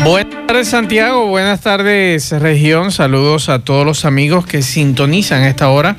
Buenas 0.03 0.46
tardes 0.48 0.69
Santiago, 0.69 1.29
buenas 1.29 1.61
tardes 1.61 2.33
región, 2.33 2.91
saludos 2.91 3.51
a 3.51 3.61
todos 3.61 3.87
los 3.87 4.05
amigos 4.05 4.46
que 4.46 4.62
sintonizan 4.62 5.43
a 5.43 5.48
esta 5.48 5.69
hora. 5.69 5.98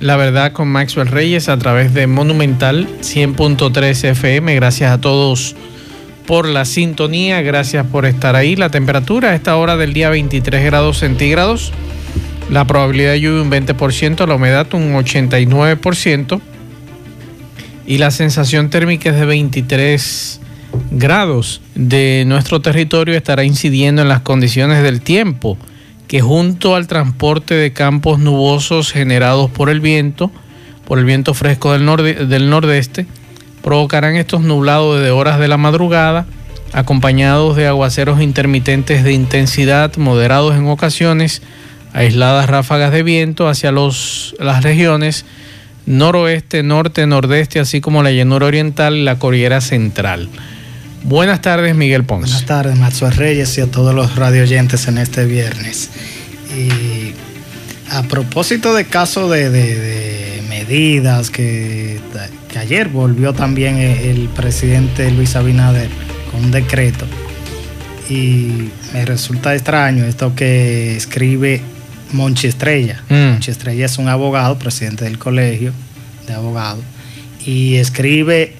La 0.00 0.16
verdad 0.16 0.52
con 0.52 0.68
Maxwell 0.68 1.08
Reyes 1.08 1.48
a 1.48 1.58
través 1.58 1.92
de 1.92 2.06
Monumental 2.06 2.86
100.3 3.00 4.04
FM. 4.10 4.54
Gracias 4.54 4.92
a 4.92 5.00
todos 5.00 5.56
por 6.24 6.46
la 6.46 6.64
sintonía, 6.64 7.40
gracias 7.42 7.84
por 7.84 8.06
estar 8.06 8.36
ahí. 8.36 8.54
La 8.54 8.70
temperatura 8.70 9.30
a 9.30 9.34
esta 9.34 9.56
hora 9.56 9.76
del 9.76 9.94
día 9.94 10.08
23 10.10 10.64
grados 10.64 10.98
centígrados. 10.98 11.72
La 12.48 12.64
probabilidad 12.64 13.12
de 13.12 13.20
lluvia 13.20 13.42
un 13.42 13.50
20%, 13.50 14.26
la 14.26 14.34
humedad 14.36 14.72
un 14.72 14.94
89% 14.94 16.40
y 17.84 17.98
la 17.98 18.10
sensación 18.12 18.70
térmica 18.70 19.10
es 19.10 19.16
de 19.16 19.26
23 19.26 20.40
grados 20.92 21.60
de 21.74 22.24
nuestro 22.26 22.60
territorio 22.60 23.16
estará 23.16 23.44
incidiendo 23.44 24.02
en 24.02 24.08
las 24.08 24.20
condiciones 24.20 24.82
del 24.82 25.00
tiempo, 25.00 25.58
que 26.08 26.20
junto 26.22 26.74
al 26.74 26.86
transporte 26.86 27.54
de 27.54 27.72
campos 27.72 28.18
nubosos 28.18 28.90
generados 28.90 29.50
por 29.50 29.68
el 29.68 29.80
viento, 29.80 30.32
por 30.86 30.98
el 30.98 31.04
viento 31.04 31.34
fresco 31.34 31.72
del, 31.72 32.28
del 32.28 32.50
nordeste, 32.50 33.06
provocarán 33.62 34.16
estos 34.16 34.40
nublados 34.40 35.02
de 35.02 35.10
horas 35.10 35.38
de 35.38 35.48
la 35.48 35.58
madrugada, 35.58 36.26
acompañados 36.72 37.56
de 37.56 37.66
aguaceros 37.66 38.22
intermitentes 38.22 39.04
de 39.04 39.12
intensidad 39.12 39.94
moderados 39.96 40.56
en 40.56 40.66
ocasiones, 40.68 41.42
aisladas 41.92 42.48
ráfagas 42.48 42.90
de 42.90 43.02
viento 43.02 43.48
hacia 43.48 43.70
los, 43.70 44.34
las 44.38 44.62
regiones 44.62 45.26
noroeste, 45.84 46.62
norte, 46.62 47.06
nordeste, 47.06 47.60
así 47.60 47.80
como 47.80 48.02
la 48.02 48.12
llanura 48.12 48.46
oriental 48.46 48.96
y 48.96 49.04
la 49.04 49.18
cordillera 49.18 49.60
central. 49.60 50.28
Buenas 51.04 51.40
tardes, 51.40 51.74
Miguel 51.74 52.04
Ponce. 52.04 52.30
Buenas 52.30 52.46
tardes, 52.46 52.76
Maxwell 52.76 53.12
Reyes 53.12 53.56
y 53.58 53.60
a 53.60 53.66
todos 53.66 53.94
los 53.94 54.16
radioyentes 54.16 54.88
en 54.88 54.98
este 54.98 55.24
viernes. 55.24 55.90
Y 56.56 57.12
a 57.90 58.02
propósito 58.02 58.74
de 58.74 58.84
caso 58.84 59.28
de, 59.28 60.42
medidas 60.48 61.30
que, 61.30 62.00
ayer 62.58 62.88
volvió 62.88 63.32
también 63.32 63.78
el 63.78 64.28
presidente 64.30 65.10
Luis 65.12 65.36
Abinader 65.36 65.88
con 66.32 66.46
un 66.46 66.50
decreto. 66.50 67.06
Y 68.10 68.70
me 68.92 69.04
resulta 69.04 69.54
extraño 69.54 70.04
esto 70.04 70.34
que 70.34 70.96
escribe 70.96 71.60
Monchi 72.12 72.48
Estrella. 72.48 73.02
Mm. 73.08 73.32
Monchi 73.32 73.50
Estrella 73.50 73.86
es 73.86 73.98
un 73.98 74.08
abogado, 74.08 74.58
presidente 74.58 75.04
del 75.04 75.18
colegio 75.18 75.72
de 76.26 76.34
abogados, 76.34 76.82
y 77.44 77.76
escribe 77.76 78.56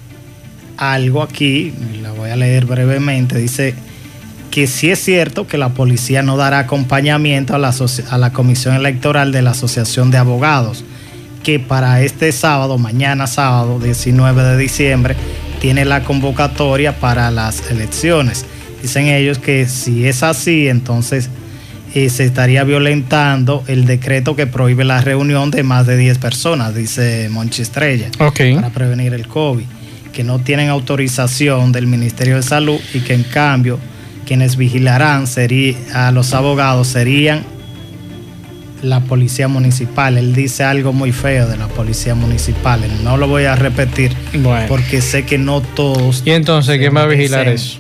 algo 0.76 1.22
aquí, 1.22 1.72
la 2.02 2.12
voy 2.28 2.34
a 2.34 2.36
leer 2.36 2.66
brevemente, 2.66 3.38
dice 3.38 3.74
que 4.50 4.66
sí 4.66 4.90
es 4.90 4.98
cierto 4.98 5.46
que 5.46 5.56
la 5.56 5.70
policía 5.70 6.22
no 6.22 6.36
dará 6.36 6.58
acompañamiento 6.60 7.54
a 7.54 7.58
la, 7.58 7.74
a 8.10 8.18
la 8.18 8.32
Comisión 8.32 8.74
Electoral 8.74 9.32
de 9.32 9.40
la 9.40 9.50
Asociación 9.52 10.10
de 10.10 10.18
Abogados, 10.18 10.84
que 11.42 11.58
para 11.58 12.02
este 12.02 12.32
sábado, 12.32 12.76
mañana 12.76 13.26
sábado 13.26 13.78
19 13.78 14.42
de 14.42 14.56
diciembre, 14.58 15.16
tiene 15.60 15.86
la 15.86 16.04
convocatoria 16.04 16.98
para 17.00 17.30
las 17.30 17.70
elecciones. 17.70 18.44
Dicen 18.82 19.06
ellos 19.06 19.38
que 19.38 19.66
si 19.66 20.06
es 20.06 20.22
así, 20.22 20.68
entonces 20.68 21.30
eh, 21.94 22.10
se 22.10 22.24
estaría 22.24 22.62
violentando 22.64 23.64
el 23.68 23.86
decreto 23.86 24.36
que 24.36 24.46
prohíbe 24.46 24.84
la 24.84 25.00
reunión 25.00 25.50
de 25.50 25.62
más 25.62 25.86
de 25.86 25.96
10 25.96 26.18
personas, 26.18 26.74
dice 26.74 27.28
Monchi 27.30 27.62
Estrella, 27.62 28.10
para 28.18 28.70
prevenir 28.70 29.14
el 29.14 29.26
COVID 29.26 29.77
que 30.12 30.24
no 30.24 30.38
tienen 30.38 30.68
autorización 30.68 31.72
del 31.72 31.86
Ministerio 31.86 32.36
de 32.36 32.42
Salud 32.42 32.80
y 32.94 33.00
que 33.00 33.14
en 33.14 33.22
cambio 33.22 33.78
quienes 34.26 34.56
vigilarán 34.56 35.24
a 35.94 36.12
los 36.12 36.34
abogados 36.34 36.88
serían 36.88 37.44
la 38.82 39.00
policía 39.00 39.48
municipal. 39.48 40.18
Él 40.18 40.34
dice 40.34 40.64
algo 40.64 40.92
muy 40.92 41.12
feo 41.12 41.48
de 41.48 41.56
la 41.56 41.68
policía 41.68 42.14
municipal. 42.14 42.80
No 43.02 43.16
lo 43.16 43.26
voy 43.26 43.44
a 43.44 43.56
repetir 43.56 44.12
porque 44.68 45.00
sé 45.00 45.24
que 45.24 45.38
no 45.38 45.60
todos. 45.60 46.22
¿Y 46.24 46.32
entonces 46.32 46.78
quién 46.78 46.94
va 46.94 47.02
a 47.02 47.06
vigilar 47.06 47.48
eso? 47.48 47.78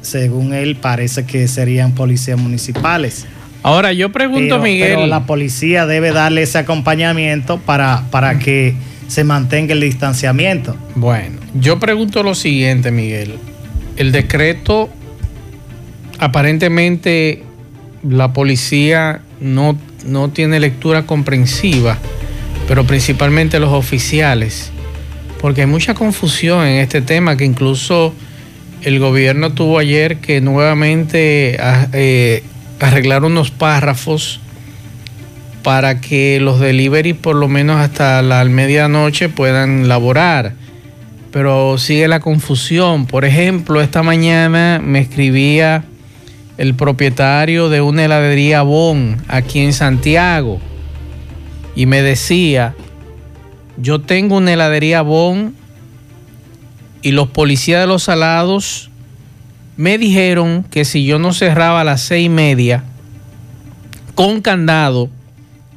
Según 0.00 0.52
él, 0.52 0.76
parece 0.76 1.24
que 1.24 1.46
serían 1.46 1.92
policías 1.92 2.38
municipales. 2.38 3.26
Ahora 3.62 3.92
yo 3.92 4.10
pregunto, 4.10 4.58
Miguel. 4.58 4.94
Pero 4.96 5.06
la 5.06 5.26
policía 5.26 5.86
debe 5.86 6.10
darle 6.10 6.42
ese 6.42 6.58
acompañamiento 6.58 7.58
para, 7.58 8.04
para 8.10 8.40
que 8.40 8.74
se 9.12 9.24
mantenga 9.24 9.74
el 9.74 9.80
distanciamiento. 9.80 10.74
Bueno, 10.94 11.38
yo 11.52 11.78
pregunto 11.78 12.22
lo 12.22 12.34
siguiente, 12.34 12.90
Miguel. 12.90 13.34
El 13.96 14.10
decreto, 14.10 14.88
aparentemente 16.18 17.42
la 18.08 18.32
policía 18.32 19.20
no, 19.38 19.78
no 20.06 20.30
tiene 20.30 20.60
lectura 20.60 21.04
comprensiva, 21.04 21.98
pero 22.66 22.86
principalmente 22.86 23.60
los 23.60 23.74
oficiales, 23.74 24.70
porque 25.42 25.60
hay 25.60 25.66
mucha 25.66 25.92
confusión 25.92 26.66
en 26.66 26.78
este 26.78 27.02
tema 27.02 27.36
que 27.36 27.44
incluso 27.44 28.14
el 28.80 28.98
gobierno 28.98 29.52
tuvo 29.52 29.78
ayer 29.78 30.16
que 30.16 30.40
nuevamente 30.40 31.58
eh, 31.92 32.42
arreglar 32.80 33.24
unos 33.24 33.50
párrafos 33.50 34.40
para 35.62 36.00
que 36.00 36.38
los 36.40 36.60
delivery 36.60 37.12
por 37.12 37.36
lo 37.36 37.48
menos 37.48 37.78
hasta 37.78 38.22
la 38.22 38.44
medianoche 38.44 39.28
puedan 39.28 39.88
laborar. 39.88 40.54
Pero 41.30 41.78
sigue 41.78 42.08
la 42.08 42.20
confusión. 42.20 43.06
Por 43.06 43.24
ejemplo, 43.24 43.80
esta 43.80 44.02
mañana 44.02 44.80
me 44.84 44.98
escribía 44.98 45.84
el 46.58 46.74
propietario 46.74 47.68
de 47.68 47.80
una 47.80 48.04
heladería 48.04 48.62
Bon 48.62 49.16
aquí 49.28 49.60
en 49.60 49.72
Santiago 49.72 50.60
y 51.74 51.86
me 51.86 52.02
decía, 52.02 52.74
yo 53.78 54.00
tengo 54.00 54.36
una 54.36 54.52
heladería 54.52 55.02
Bon 55.02 55.54
y 57.00 57.12
los 57.12 57.28
policías 57.28 57.80
de 57.80 57.86
los 57.86 58.04
salados 58.04 58.90
me 59.76 59.96
dijeron 59.96 60.64
que 60.70 60.84
si 60.84 61.04
yo 61.04 61.18
no 61.18 61.32
cerraba 61.32 61.80
a 61.80 61.84
las 61.84 62.02
seis 62.02 62.26
y 62.26 62.28
media 62.28 62.84
con 64.14 64.42
candado, 64.42 65.08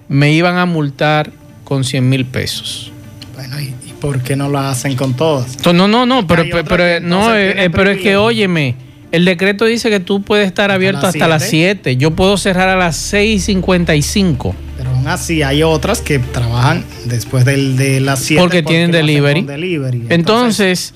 me 0.07 0.31
iban 0.31 0.57
a 0.57 0.65
multar 0.65 1.31
con 1.63 1.83
100 1.83 2.07
mil 2.07 2.25
pesos. 2.25 2.91
Bueno, 3.35 3.59
¿y, 3.59 3.73
por 3.99 4.21
qué 4.21 4.35
no 4.35 4.49
lo 4.49 4.59
hacen 4.59 4.95
con 4.95 5.15
todas? 5.15 5.57
No, 5.65 5.87
no, 5.87 6.05
no, 6.05 6.27
pero, 6.27 6.43
pero, 6.67 6.99
no, 6.99 7.35
eh, 7.35 7.69
pero 7.71 7.91
es 7.91 8.01
que 8.01 8.17
óyeme, 8.17 8.75
el 9.11 9.23
decreto 9.23 9.65
dice 9.65 9.89
que 9.89 9.99
tú 10.01 10.21
puedes 10.21 10.45
estar 10.45 10.71
abierto 10.71 11.07
hasta 11.07 11.27
las 11.27 11.43
7. 11.43 11.95
Yo 11.95 12.11
puedo 12.11 12.37
cerrar 12.37 12.67
a 12.67 12.75
las 12.75 13.13
6.55. 13.13 14.53
Pero 14.77 14.89
aún 14.89 15.07
así 15.07 15.41
hay 15.41 15.63
otras 15.63 16.01
que 16.01 16.19
trabajan 16.19 16.83
después 17.05 17.45
del, 17.45 17.77
de 17.77 18.01
las 18.01 18.19
7. 18.19 18.41
Porque, 18.41 18.61
tienen 18.61 18.91
delivery. 18.91 19.43
delivery. 19.43 20.07
Entonces, 20.09 20.93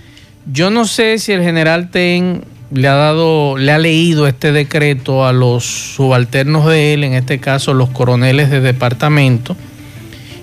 yo 0.52 0.70
no 0.70 0.86
sé 0.86 1.18
si 1.20 1.32
el 1.32 1.42
general 1.42 1.92
Ten 1.92 2.44
le 2.72 2.88
ha 2.88 2.96
dado, 2.96 3.58
le 3.58 3.72
ha 3.72 3.78
leído 3.78 4.28
este 4.28 4.52
decreto 4.52 5.26
a 5.26 5.34
los 5.34 5.64
subalternos 5.96 6.68
de 6.68 6.94
él, 6.94 7.04
en 7.04 7.14
este 7.14 7.40
caso 7.40 7.74
los 7.74 7.90
coroneles 7.90 8.50
de 8.50 8.62
departamento, 8.62 9.56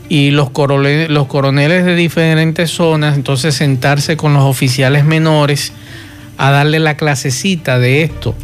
y 0.08 0.30
los 0.30 0.50
coroneles, 0.50 1.10
los 1.10 1.26
coroneles 1.26 1.84
de 1.84 1.94
diferentes 1.94 2.70
zonas, 2.70 3.16
entonces 3.16 3.54
sentarse 3.54 4.16
con 4.16 4.34
los 4.34 4.44
oficiales 4.44 5.04
menores 5.04 5.72
a 6.38 6.50
darle 6.50 6.78
la 6.78 6.96
clasecita 6.96 7.78
de 7.78 8.02
esto. 8.02 8.34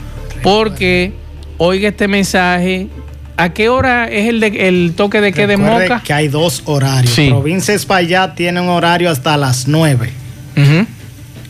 Porque, 0.43 1.13
oiga 1.59 1.89
este 1.89 2.09
mensaje, 2.09 2.89
¿a 3.37 3.53
qué 3.53 3.69
hora 3.69 4.09
es 4.09 4.29
el, 4.29 4.41
de, 4.41 4.69
el 4.69 4.95
toque 4.97 5.21
de 5.21 5.33
qué 5.33 5.47
de 5.47 5.57
Moca? 5.57 6.03
Que 6.05 6.13
hay 6.13 6.29
dos 6.29 6.63
horarios. 6.65 7.15
Provincia 7.15 7.75
Espaillat 7.75 8.35
tiene 8.35 8.61
un 8.61 8.69
horario 8.69 9.11
hasta 9.11 9.37
las 9.37 9.69
9. 9.69 10.11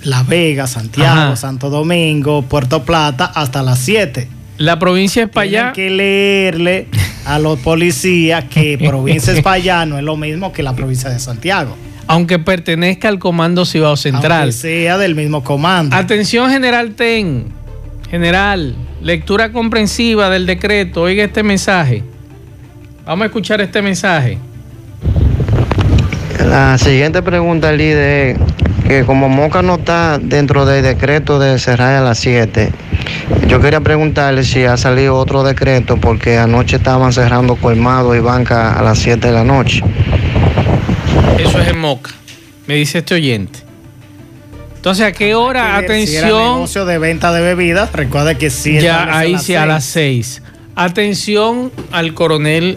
La 0.04 0.22
Vega, 0.22 0.66
Santiago, 0.66 1.36
Santo 1.36 1.70
Domingo, 1.70 2.42
Puerto 2.42 2.82
Plata, 2.84 3.26
hasta 3.26 3.62
las 3.62 3.78
7. 3.80 4.28
La 4.58 4.78
provincia 4.78 5.24
es 5.24 5.28
para 5.28 5.44
allá. 5.44 5.72
que 5.72 5.90
leerle 5.90 6.88
a 7.24 7.38
los 7.38 7.58
policías 7.60 8.44
que 8.44 8.78
provincia 8.86 9.32
es 9.32 9.42
para 9.42 9.56
allá 9.56 9.86
no 9.86 9.98
es 9.98 10.04
lo 10.04 10.16
mismo 10.16 10.52
que 10.52 10.62
la 10.62 10.74
provincia 10.74 11.10
de 11.10 11.18
Santiago. 11.18 11.76
Aunque 12.06 12.38
pertenezca 12.38 13.08
al 13.08 13.18
Comando 13.18 13.64
Cibao 13.64 13.96
Central. 13.96 14.42
Aunque 14.42 14.52
sea 14.52 14.98
del 14.98 15.14
mismo 15.14 15.42
comando. 15.44 15.96
Atención, 15.96 16.50
General 16.50 16.92
Ten. 16.94 17.46
General, 18.10 18.74
lectura 19.00 19.52
comprensiva 19.52 20.28
del 20.28 20.44
decreto. 20.46 21.02
Oiga 21.02 21.24
este 21.24 21.42
mensaje. 21.42 22.02
Vamos 23.06 23.22
a 23.22 23.26
escuchar 23.26 23.60
este 23.60 23.80
mensaje. 23.80 24.38
La 26.46 26.76
siguiente 26.76 27.22
pregunta, 27.22 27.72
líder, 27.72 28.36
que 28.92 29.06
como 29.06 29.30
Moca 29.30 29.62
no 29.62 29.76
está 29.76 30.18
dentro 30.18 30.66
del 30.66 30.82
decreto 30.82 31.38
de 31.38 31.58
cerrar 31.58 31.94
a 31.94 32.02
las 32.02 32.18
7, 32.18 32.70
yo 33.48 33.58
quería 33.58 33.80
preguntarle 33.80 34.44
si 34.44 34.64
ha 34.64 34.76
salido 34.76 35.16
otro 35.16 35.42
decreto 35.42 35.96
porque 35.96 36.36
anoche 36.36 36.76
estaban 36.76 37.10
cerrando 37.12 37.56
colmado 37.56 38.14
y 38.14 38.20
banca 38.20 38.78
a 38.78 38.82
las 38.82 38.98
7 38.98 39.26
de 39.26 39.32
la 39.32 39.44
noche. 39.44 39.82
Eso 41.38 41.58
es 41.58 41.68
en 41.68 41.78
Moca, 41.78 42.10
me 42.66 42.74
dice 42.74 42.98
este 42.98 43.14
oyente. 43.14 43.60
Entonces, 44.76 45.06
¿a 45.06 45.12
qué 45.12 45.34
hora? 45.34 45.78
Atención. 45.78 46.28
Si 46.28 46.34
negocio 46.34 46.84
de 46.84 46.98
venta 46.98 47.32
de 47.32 47.40
bebidas, 47.40 47.92
recuerda 47.92 48.34
que 48.34 48.50
sí. 48.50 48.78
Ya, 48.78 49.16
ahí 49.16 49.38
sí, 49.38 49.54
a 49.54 49.64
las 49.64 49.84
6. 49.84 50.42
Atención 50.74 51.72
al 51.92 52.12
coronel 52.12 52.76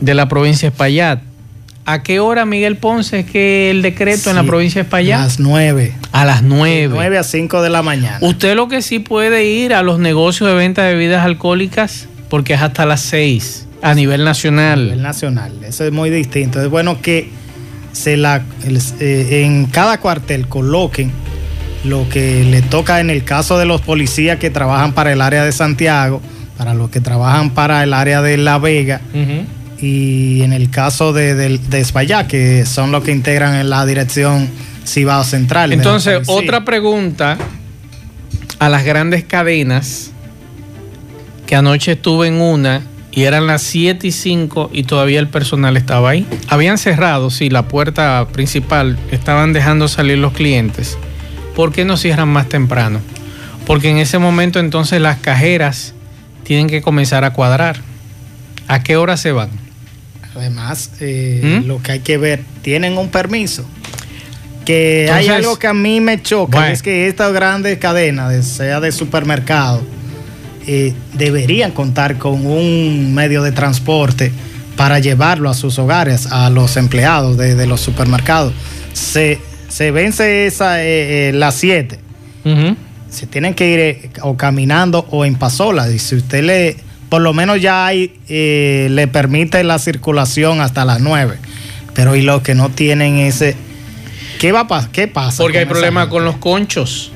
de 0.00 0.14
la 0.14 0.28
provincia 0.28 0.68
de 0.68 0.74
Espaillat. 0.74 1.20
¿A 1.88 2.02
qué 2.02 2.18
hora, 2.18 2.44
Miguel 2.44 2.76
Ponce, 2.76 3.20
es 3.20 3.26
que 3.30 3.70
el 3.70 3.80
decreto 3.80 4.28
en 4.28 4.34
la 4.34 4.42
provincia 4.42 4.80
de 4.80 4.86
Espaillat? 4.86 5.20
A 5.20 5.24
las 5.24 5.38
9. 5.38 5.92
A 6.10 6.24
las 6.24 6.42
9. 6.42 6.88
9 6.92 7.18
a 7.18 7.22
5 7.22 7.62
de 7.62 7.70
la 7.70 7.82
mañana. 7.82 8.18
Usted 8.22 8.56
lo 8.56 8.66
que 8.66 8.82
sí 8.82 8.98
puede 8.98 9.44
ir 9.44 9.72
a 9.72 9.84
los 9.84 10.00
negocios 10.00 10.50
de 10.50 10.56
venta 10.56 10.82
de 10.82 10.94
bebidas 10.94 11.24
alcohólicas 11.24 12.08
porque 12.28 12.54
es 12.54 12.62
hasta 12.62 12.86
las 12.86 13.02
6 13.02 13.68
a 13.82 13.94
nivel 13.94 14.24
nacional. 14.24 14.80
A 14.80 14.82
nivel 14.82 15.02
nacional, 15.02 15.52
eso 15.62 15.84
es 15.84 15.92
muy 15.92 16.10
distinto. 16.10 16.60
Es 16.60 16.68
bueno 16.68 17.00
que 17.00 17.30
se 17.92 18.16
la, 18.16 18.42
eh, 18.98 19.44
en 19.44 19.66
cada 19.66 20.00
cuartel 20.00 20.48
coloquen 20.48 21.12
lo 21.84 22.08
que 22.08 22.42
le 22.42 22.62
toca 22.62 22.98
en 22.98 23.10
el 23.10 23.22
caso 23.22 23.58
de 23.58 23.64
los 23.64 23.80
policías 23.80 24.38
que 24.38 24.50
trabajan 24.50 24.92
para 24.92 25.12
el 25.12 25.20
área 25.22 25.44
de 25.44 25.52
Santiago, 25.52 26.20
para 26.58 26.74
los 26.74 26.90
que 26.90 27.00
trabajan 27.00 27.50
para 27.50 27.84
el 27.84 27.94
área 27.94 28.22
de 28.22 28.38
La 28.38 28.58
Vega. 28.58 29.00
Y 29.80 30.42
en 30.42 30.52
el 30.52 30.70
caso 30.70 31.12
de, 31.12 31.34
de, 31.34 32.26
que 32.28 32.64
son 32.66 32.92
los 32.92 33.04
que 33.04 33.12
integran 33.12 33.54
en 33.56 33.68
la 33.68 33.84
dirección 33.84 34.48
Cibao 34.86 35.24
Central. 35.24 35.72
Entonces, 35.72 36.22
otra 36.26 36.64
pregunta 36.64 37.36
a 38.58 38.68
las 38.68 38.84
grandes 38.84 39.24
cadenas, 39.24 40.12
que 41.46 41.56
anoche 41.56 41.92
estuve 41.92 42.28
en 42.28 42.40
una 42.40 42.82
y 43.12 43.24
eran 43.24 43.46
las 43.46 43.62
7 43.62 44.06
y 44.06 44.12
5 44.12 44.70
y 44.72 44.82
todavía 44.82 45.20
el 45.20 45.28
personal 45.28 45.76
estaba 45.76 46.10
ahí. 46.10 46.26
Habían 46.48 46.76
cerrado, 46.76 47.30
sí, 47.30 47.48
la 47.48 47.66
puerta 47.66 48.26
principal, 48.32 48.98
estaban 49.10 49.52
dejando 49.52 49.88
salir 49.88 50.18
los 50.18 50.32
clientes. 50.32 50.98
¿Por 51.54 51.72
qué 51.72 51.84
no 51.84 51.96
cierran 51.96 52.28
más 52.28 52.48
temprano? 52.48 53.00
Porque 53.66 53.90
en 53.90 53.98
ese 53.98 54.18
momento 54.18 54.60
entonces 54.60 55.00
las 55.00 55.18
cajeras 55.18 55.94
tienen 56.44 56.68
que 56.68 56.82
comenzar 56.82 57.24
a 57.24 57.32
cuadrar. 57.32 57.78
¿A 58.68 58.82
qué 58.82 58.96
hora 58.96 59.16
se 59.16 59.32
van? 59.32 59.48
Además, 60.36 60.90
eh, 61.00 61.60
¿Mm? 61.62 61.66
lo 61.66 61.82
que 61.82 61.92
hay 61.92 62.00
que 62.00 62.18
ver, 62.18 62.42
tienen 62.62 62.98
un 62.98 63.08
permiso. 63.08 63.64
Que 64.64 65.08
hay 65.12 65.28
algo 65.28 65.58
que 65.58 65.68
a 65.68 65.74
mí 65.74 66.00
me 66.00 66.20
choca, 66.20 66.72
es 66.72 66.82
que 66.82 67.06
estas 67.06 67.32
grandes 67.32 67.78
cadenas, 67.78 68.44
sea 68.44 68.80
de 68.80 68.90
supermercado, 68.90 69.80
eh, 70.66 70.92
deberían 71.12 71.70
contar 71.70 72.18
con 72.18 72.44
un 72.44 73.14
medio 73.14 73.42
de 73.42 73.52
transporte 73.52 74.32
para 74.76 74.98
llevarlo 74.98 75.48
a 75.48 75.54
sus 75.54 75.78
hogares, 75.78 76.26
a 76.26 76.50
los 76.50 76.76
empleados 76.76 77.36
de, 77.36 77.66
los 77.66 77.80
supermercados. 77.80 78.52
Se, 78.92 79.38
se 79.68 79.92
vence 79.92 80.46
esa 80.46 80.82
eh, 80.82 81.30
las 81.32 81.54
7. 81.54 82.00
Se 83.08 83.26
tienen 83.26 83.54
que 83.54 83.70
ir 83.70 84.10
o 84.22 84.36
caminando 84.36 85.06
o 85.10 85.24
en 85.24 85.36
pasola. 85.36 85.88
Y 85.90 85.98
si 86.00 86.16
usted 86.16 86.42
le 86.42 86.76
por 87.08 87.22
lo 87.22 87.32
menos 87.32 87.60
ya 87.60 87.86
hay, 87.86 88.14
eh, 88.28 88.88
le 88.90 89.06
permite 89.06 89.62
la 89.64 89.78
circulación 89.78 90.60
hasta 90.60 90.84
las 90.84 91.00
9. 91.00 91.36
Pero 91.94 92.16
y 92.16 92.22
los 92.22 92.42
que 92.42 92.54
no 92.54 92.68
tienen 92.70 93.18
ese... 93.18 93.56
¿Qué, 94.38 94.52
va 94.52 94.66
a 94.68 94.88
¿Qué 94.92 95.08
pasa? 95.08 95.42
Porque 95.42 95.58
hay 95.58 95.66
problemas 95.66 96.08
con 96.08 96.24
los 96.24 96.36
conchos. 96.36 97.12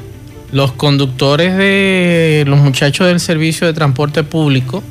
Los 0.52 0.72
conductores 0.72 1.56
de 1.56 2.44
los 2.46 2.58
muchachos 2.58 3.06
del 3.06 3.20
servicio 3.20 3.66
de 3.66 3.72
transporte 3.72 4.22
público 4.24 4.82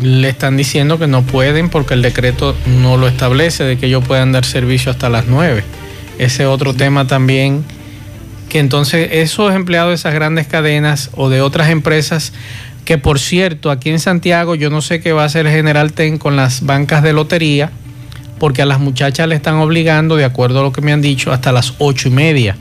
le 0.00 0.28
están 0.28 0.56
diciendo 0.56 0.98
que 0.98 1.06
no 1.06 1.22
pueden 1.22 1.68
porque 1.68 1.94
el 1.94 2.02
decreto 2.02 2.54
no 2.80 2.96
lo 2.96 3.08
establece 3.08 3.64
de 3.64 3.78
que 3.78 3.86
ellos 3.86 4.04
puedan 4.06 4.32
dar 4.32 4.44
servicio 4.44 4.92
hasta 4.92 5.08
las 5.08 5.26
9. 5.26 5.64
Ese 6.18 6.46
otro 6.46 6.74
tema 6.74 7.06
también 7.06 7.64
que 8.48 8.58
entonces 8.58 9.08
esos 9.12 9.54
empleados 9.54 9.90
de 9.90 9.94
esas 9.96 10.14
grandes 10.14 10.46
cadenas 10.46 11.10
o 11.14 11.28
de 11.28 11.40
otras 11.40 11.70
empresas 11.70 12.32
que 12.86 12.96
por 12.98 13.18
cierto, 13.18 13.70
aquí 13.70 13.90
en 13.90 13.98
Santiago 13.98 14.54
yo 14.54 14.70
no 14.70 14.80
sé 14.80 15.00
qué 15.00 15.12
va 15.12 15.24
a 15.24 15.26
hacer 15.26 15.46
General 15.48 15.92
Ten 15.92 16.16
con 16.18 16.36
las 16.36 16.64
bancas 16.64 17.02
de 17.02 17.12
lotería, 17.12 17.70
porque 18.38 18.62
a 18.62 18.64
las 18.64 18.78
muchachas 18.78 19.28
le 19.28 19.34
están 19.34 19.56
obligando, 19.56 20.16
de 20.16 20.24
acuerdo 20.24 20.60
a 20.60 20.62
lo 20.62 20.72
que 20.72 20.80
me 20.80 20.92
han 20.92 21.02
dicho, 21.02 21.32
hasta 21.32 21.50
las 21.52 21.74
ocho 21.78 22.08
y 22.08 22.12
media. 22.12 22.56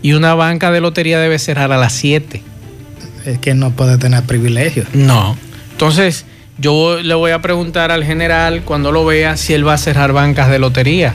Y 0.00 0.12
una 0.12 0.34
banca 0.34 0.70
de 0.70 0.80
lotería 0.80 1.18
debe 1.18 1.40
cerrar 1.40 1.72
a 1.72 1.76
las 1.76 1.92
siete. 1.92 2.40
Es 3.26 3.40
que 3.40 3.54
no 3.54 3.72
puede 3.72 3.98
tener 3.98 4.22
privilegios. 4.22 4.86
No. 4.94 5.36
Entonces, 5.72 6.24
yo 6.56 7.00
le 7.02 7.14
voy 7.14 7.32
a 7.32 7.42
preguntar 7.42 7.90
al 7.90 8.04
general 8.04 8.62
cuando 8.64 8.92
lo 8.92 9.04
vea 9.04 9.36
si 9.36 9.54
él 9.54 9.66
va 9.66 9.74
a 9.74 9.78
cerrar 9.78 10.12
bancas 10.12 10.50
de 10.50 10.60
lotería 10.60 11.14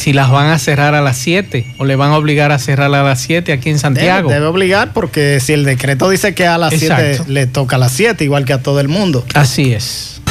si 0.00 0.14
las 0.14 0.30
van 0.30 0.46
a 0.46 0.58
cerrar 0.58 0.94
a 0.94 1.02
las 1.02 1.18
7 1.18 1.74
o 1.76 1.84
le 1.84 1.94
van 1.94 2.12
a 2.12 2.16
obligar 2.16 2.52
a 2.52 2.58
cerrar 2.58 2.94
a 2.94 3.02
las 3.02 3.20
7 3.20 3.52
aquí 3.52 3.68
en 3.68 3.78
Santiago. 3.78 4.30
Debe, 4.30 4.46
obligar 4.46 4.94
porque 4.94 5.40
si 5.40 5.52
el 5.52 5.64
decreto 5.64 6.08
dice 6.08 6.34
que 6.34 6.46
a 6.46 6.56
las 6.56 6.72
7 6.72 7.24
le 7.26 7.46
toca 7.46 7.76
a 7.76 7.78
las 7.78 7.92
7, 7.92 8.24
igual 8.24 8.46
que 8.46 8.54
a 8.54 8.62
todo 8.62 8.80
el 8.80 8.88
mundo. 8.88 9.26
Así 9.34 9.74
es. 9.74 10.22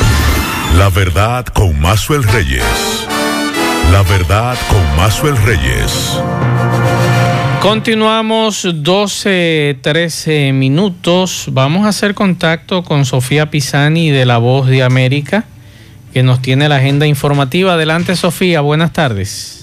La 0.75 0.89
verdad 0.89 1.45
con 1.45 1.79
Mazuel 1.79 2.23
Reyes. 2.23 2.63
La 3.91 4.01
verdad 4.01 4.57
con 4.69 4.97
Mazuel 4.97 5.37
Reyes. 5.37 6.17
Continuamos 7.61 8.67
12, 8.73 9.77
13 9.81 10.51
minutos. 10.53 11.45
Vamos 11.51 11.85
a 11.85 11.89
hacer 11.89 12.15
contacto 12.15 12.83
con 12.83 13.05
Sofía 13.05 13.51
Pisani 13.51 14.09
de 14.09 14.25
La 14.25 14.39
Voz 14.39 14.67
de 14.67 14.81
América 14.81 15.45
que 16.13 16.23
nos 16.23 16.41
tiene 16.41 16.69
la 16.69 16.77
agenda 16.77 17.05
informativa. 17.05 17.73
Adelante, 17.73 18.15
Sofía, 18.15 18.61
buenas 18.61 18.93
tardes. 18.93 19.58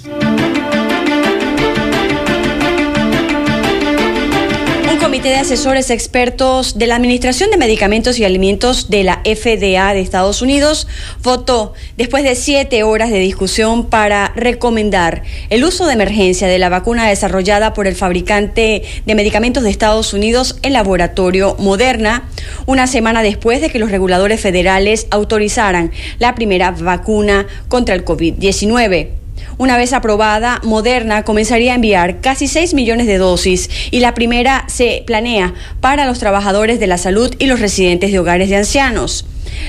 De 5.26 5.34
Asesores 5.34 5.90
Expertos 5.90 6.78
de 6.78 6.86
la 6.86 6.94
Administración 6.94 7.50
de 7.50 7.56
Medicamentos 7.56 8.16
y 8.20 8.24
Alimentos 8.24 8.90
de 8.90 9.02
la 9.02 9.22
FDA 9.24 9.92
de 9.92 10.00
Estados 10.00 10.40
Unidos 10.40 10.86
votó 11.24 11.74
después 11.96 12.22
de 12.22 12.36
siete 12.36 12.84
horas 12.84 13.10
de 13.10 13.18
discusión 13.18 13.86
para 13.86 14.32
recomendar 14.36 15.24
el 15.50 15.64
uso 15.64 15.84
de 15.86 15.94
emergencia 15.94 16.46
de 16.46 16.60
la 16.60 16.68
vacuna 16.68 17.08
desarrollada 17.08 17.74
por 17.74 17.88
el 17.88 17.96
fabricante 17.96 18.84
de 19.04 19.14
medicamentos 19.16 19.64
de 19.64 19.70
Estados 19.70 20.12
Unidos, 20.12 20.60
el 20.62 20.74
laboratorio 20.74 21.56
Moderna, 21.58 22.28
una 22.66 22.86
semana 22.86 23.24
después 23.24 23.60
de 23.60 23.68
que 23.68 23.80
los 23.80 23.90
reguladores 23.90 24.40
federales 24.40 25.08
autorizaran 25.10 25.90
la 26.20 26.36
primera 26.36 26.70
vacuna 26.70 27.48
contra 27.68 27.96
el 27.96 28.04
COVID-19. 28.04 29.25
Una 29.58 29.76
vez 29.78 29.92
aprobada, 29.92 30.60
Moderna 30.64 31.22
comenzaría 31.22 31.72
a 31.72 31.76
enviar 31.76 32.20
casi 32.20 32.46
6 32.46 32.74
millones 32.74 33.06
de 33.06 33.18
dosis 33.18 33.70
y 33.90 34.00
la 34.00 34.14
primera 34.14 34.64
se 34.68 35.02
planea 35.06 35.54
para 35.80 36.04
los 36.04 36.18
trabajadores 36.18 36.78
de 36.78 36.86
la 36.86 36.98
salud 36.98 37.34
y 37.38 37.46
los 37.46 37.60
residentes 37.60 38.12
de 38.12 38.18
hogares 38.18 38.50
de 38.50 38.56
ancianos. 38.56 39.24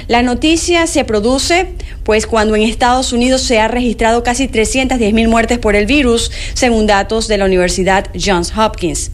La 0.07 0.23
noticia 0.23 0.87
se 0.87 1.05
produce 1.05 1.67
pues 2.03 2.27
cuando 2.27 2.55
en 2.55 2.63
Estados 2.63 3.13
Unidos 3.13 3.41
se 3.41 3.59
ha 3.59 3.67
registrado 3.67 4.23
casi 4.23 4.47
310 4.47 5.13
mil 5.13 5.27
muertes 5.27 5.59
por 5.59 5.75
el 5.75 5.85
virus, 5.85 6.31
según 6.53 6.87
datos 6.87 7.27
de 7.27 7.37
la 7.37 7.45
Universidad 7.45 8.07
Johns 8.13 8.53
Hopkins. 8.57 9.11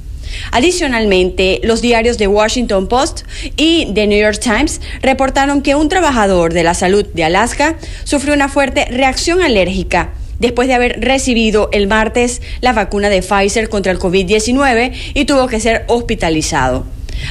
Adicionalmente, 0.51 1.59
los 1.63 1.81
diarios 1.81 2.17
The 2.17 2.27
Washington 2.27 2.87
Post 2.87 3.21
y 3.57 3.91
The 3.93 4.07
New 4.07 4.19
York 4.19 4.39
Times 4.39 4.81
reportaron 5.01 5.61
que 5.61 5.75
un 5.75 5.89
trabajador 5.89 6.53
de 6.53 6.63
la 6.63 6.73
salud 6.73 7.05
de 7.13 7.23
Alaska 7.23 7.77
sufrió 8.03 8.33
una 8.33 8.49
fuerte 8.49 8.85
reacción 8.85 9.41
alérgica 9.41 10.11
después 10.39 10.67
de 10.67 10.73
haber 10.73 10.99
recibido 11.01 11.69
el 11.71 11.87
martes 11.87 12.41
la 12.61 12.73
vacuna 12.73 13.09
de 13.09 13.21
Pfizer 13.21 13.69
contra 13.69 13.91
el 13.91 13.99
COVID-19 13.99 14.93
y 15.13 15.25
tuvo 15.25 15.47
que 15.47 15.59
ser 15.59 15.85
hospitalizado. 15.87 16.85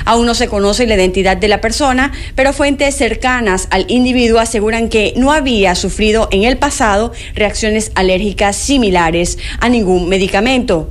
Aún 0.04 0.26
no 0.26 0.35
se 0.35 0.49
conoce 0.49 0.87
la 0.87 0.94
identidad 0.94 1.37
de 1.37 1.49
la 1.49 1.61
persona, 1.61 2.12
pero 2.35 2.52
fuentes 2.52 2.94
cercanas 2.94 3.68
al 3.71 3.87
individuo 3.88 4.38
aseguran 4.38 4.88
que 4.88 5.12
no 5.16 5.32
había 5.32 5.75
sufrido 5.75 6.28
en 6.30 6.44
el 6.44 6.56
pasado 6.56 7.12
reacciones 7.35 7.92
alérgicas 7.94 8.56
similares 8.56 9.38
a 9.61 9.68
ningún 9.68 10.09
medicamento. 10.09 10.90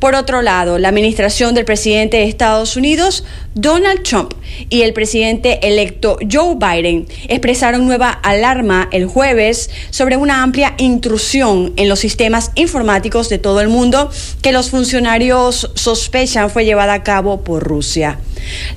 Por 0.00 0.14
otro 0.14 0.40
lado, 0.40 0.78
la 0.78 0.88
administración 0.88 1.54
del 1.54 1.66
presidente 1.66 2.16
de 2.16 2.24
Estados 2.24 2.74
Unidos, 2.74 3.22
Donald 3.54 4.02
Trump, 4.02 4.32
y 4.70 4.80
el 4.80 4.94
presidente 4.94 5.68
electo 5.68 6.16
Joe 6.30 6.56
Biden 6.56 7.06
expresaron 7.28 7.86
nueva 7.86 8.08
alarma 8.10 8.88
el 8.92 9.04
jueves 9.04 9.68
sobre 9.90 10.16
una 10.16 10.42
amplia 10.42 10.74
intrusión 10.78 11.74
en 11.76 11.90
los 11.90 12.00
sistemas 12.00 12.50
informáticos 12.54 13.28
de 13.28 13.36
todo 13.38 13.60
el 13.60 13.68
mundo 13.68 14.10
que 14.40 14.52
los 14.52 14.70
funcionarios 14.70 15.70
sospechan 15.74 16.48
fue 16.48 16.64
llevada 16.64 16.94
a 16.94 17.02
cabo 17.02 17.44
por 17.44 17.62
Rusia. 17.62 18.18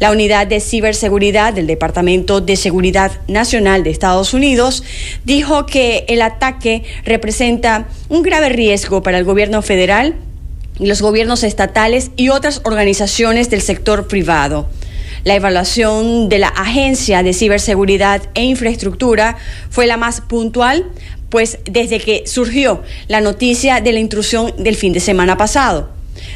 La 0.01 0.11
unidad 0.11 0.45
de 0.45 0.59
ciberseguridad 0.59 1.53
del 1.53 1.67
Departamento 1.67 2.41
de 2.41 2.57
Seguridad 2.57 3.13
Nacional 3.29 3.83
de 3.83 3.91
Estados 3.91 4.33
Unidos 4.33 4.83
dijo 5.23 5.65
que 5.67 6.03
el 6.09 6.21
ataque 6.21 6.83
representa 7.05 7.87
un 8.09 8.23
grave 8.23 8.49
riesgo 8.49 9.01
para 9.01 9.17
el 9.17 9.23
gobierno 9.23 9.61
federal 9.61 10.15
los 10.79 11.01
gobiernos 11.01 11.43
estatales 11.43 12.11
y 12.15 12.29
otras 12.29 12.61
organizaciones 12.63 13.49
del 13.49 13.61
sector 13.61 14.07
privado. 14.07 14.67
La 15.23 15.35
evaluación 15.35 16.27
de 16.27 16.39
la 16.39 16.49
Agencia 16.49 17.23
de 17.23 17.33
Ciberseguridad 17.33 18.21
e 18.33 18.43
Infraestructura 18.43 19.37
fue 19.69 19.87
la 19.87 19.95
más 19.95 20.19
puntual, 20.21 20.85
pues 21.29 21.59
desde 21.65 21.99
que 21.99 22.27
surgió 22.27 22.83
la 23.07 23.21
noticia 23.21 23.79
de 23.79 23.93
la 23.93 23.99
intrusión 23.99 24.53
del 24.57 24.75
fin 24.75 24.91
de 24.91 24.99
semana 24.99 25.37
pasado. 25.37 25.89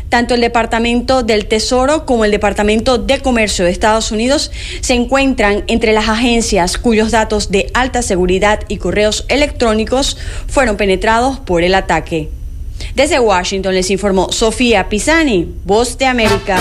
Tanto 0.09 0.35
el 0.35 0.41
Departamento 0.41 1.23
del 1.23 1.47
Tesoro 1.47 2.05
como 2.05 2.23
el 2.23 2.31
Departamento 2.31 2.97
de 2.97 3.19
Comercio 3.19 3.65
de 3.65 3.71
Estados 3.71 4.11
Unidos 4.11 4.51
se 4.81 4.93
encuentran 4.93 5.65
entre 5.67 5.93
las 5.93 6.07
agencias 6.07 6.77
cuyos 6.77 7.11
datos 7.11 7.51
de 7.51 7.69
alta 7.73 8.01
seguridad 8.01 8.61
y 8.69 8.77
correos 8.77 9.25
electrónicos 9.27 10.17
fueron 10.47 10.77
penetrados 10.77 11.39
por 11.39 11.63
el 11.63 11.75
ataque. 11.75 12.29
Desde 12.97 13.19
Washington 13.19 13.75
les 13.75 13.91
informó 13.91 14.31
Sofía 14.31 14.89
Pisani, 14.89 15.47
Voz 15.65 15.99
de 15.99 16.07
América. 16.07 16.57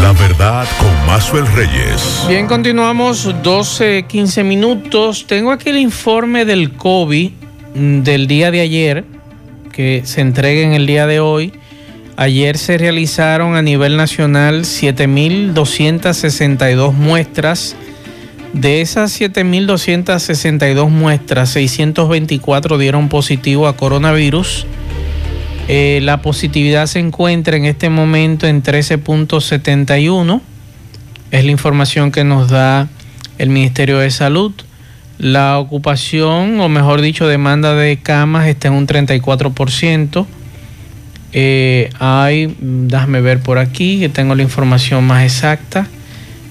La 0.00 0.12
verdad 0.12 0.68
con 0.78 0.94
Mazuel 1.04 1.48
Reyes. 1.48 2.26
Bien, 2.28 2.46
continuamos 2.46 3.28
12, 3.42 4.04
15 4.06 4.44
minutos. 4.44 5.26
Tengo 5.26 5.50
aquí 5.50 5.70
el 5.70 5.78
informe 5.78 6.44
del 6.44 6.74
COVID 6.74 7.32
mm, 7.74 8.02
del 8.02 8.28
día 8.28 8.52
de 8.52 8.60
ayer, 8.60 9.04
que 9.72 10.02
se 10.04 10.20
entrega 10.20 10.60
en 10.60 10.74
el 10.74 10.86
día 10.86 11.08
de 11.08 11.18
hoy. 11.18 11.54
Ayer 12.14 12.56
se 12.56 12.78
realizaron 12.78 13.56
a 13.56 13.62
nivel 13.62 13.96
nacional 13.96 14.60
7.262 14.60 16.92
muestras. 16.92 17.74
De 18.52 18.80
esas 18.80 19.20
7.262 19.20 20.88
muestras, 20.88 21.50
624 21.50 22.78
dieron 22.78 23.08
positivo 23.08 23.66
a 23.66 23.76
coronavirus. 23.76 24.66
Eh, 25.68 26.00
la 26.02 26.22
positividad 26.22 26.86
se 26.86 26.98
encuentra 26.98 27.56
en 27.56 27.64
este 27.64 27.90
momento 27.90 28.46
en 28.46 28.62
13.71. 28.62 30.40
Es 31.30 31.44
la 31.44 31.50
información 31.50 32.10
que 32.10 32.24
nos 32.24 32.48
da 32.48 32.88
el 33.38 33.50
Ministerio 33.50 33.98
de 33.98 34.10
Salud. 34.10 34.52
La 35.18 35.58
ocupación, 35.58 36.60
o 36.60 36.68
mejor 36.68 37.02
dicho, 37.02 37.28
demanda 37.28 37.74
de 37.74 37.98
camas 37.98 38.48
está 38.48 38.68
en 38.68 38.74
un 38.74 38.86
34%. 38.86 40.26
Eh, 41.32 41.90
hay, 41.98 42.56
déjame 42.58 43.20
ver 43.20 43.40
por 43.40 43.58
aquí, 43.58 44.00
que 44.00 44.08
tengo 44.08 44.34
la 44.34 44.42
información 44.42 45.04
más 45.04 45.24
exacta 45.24 45.86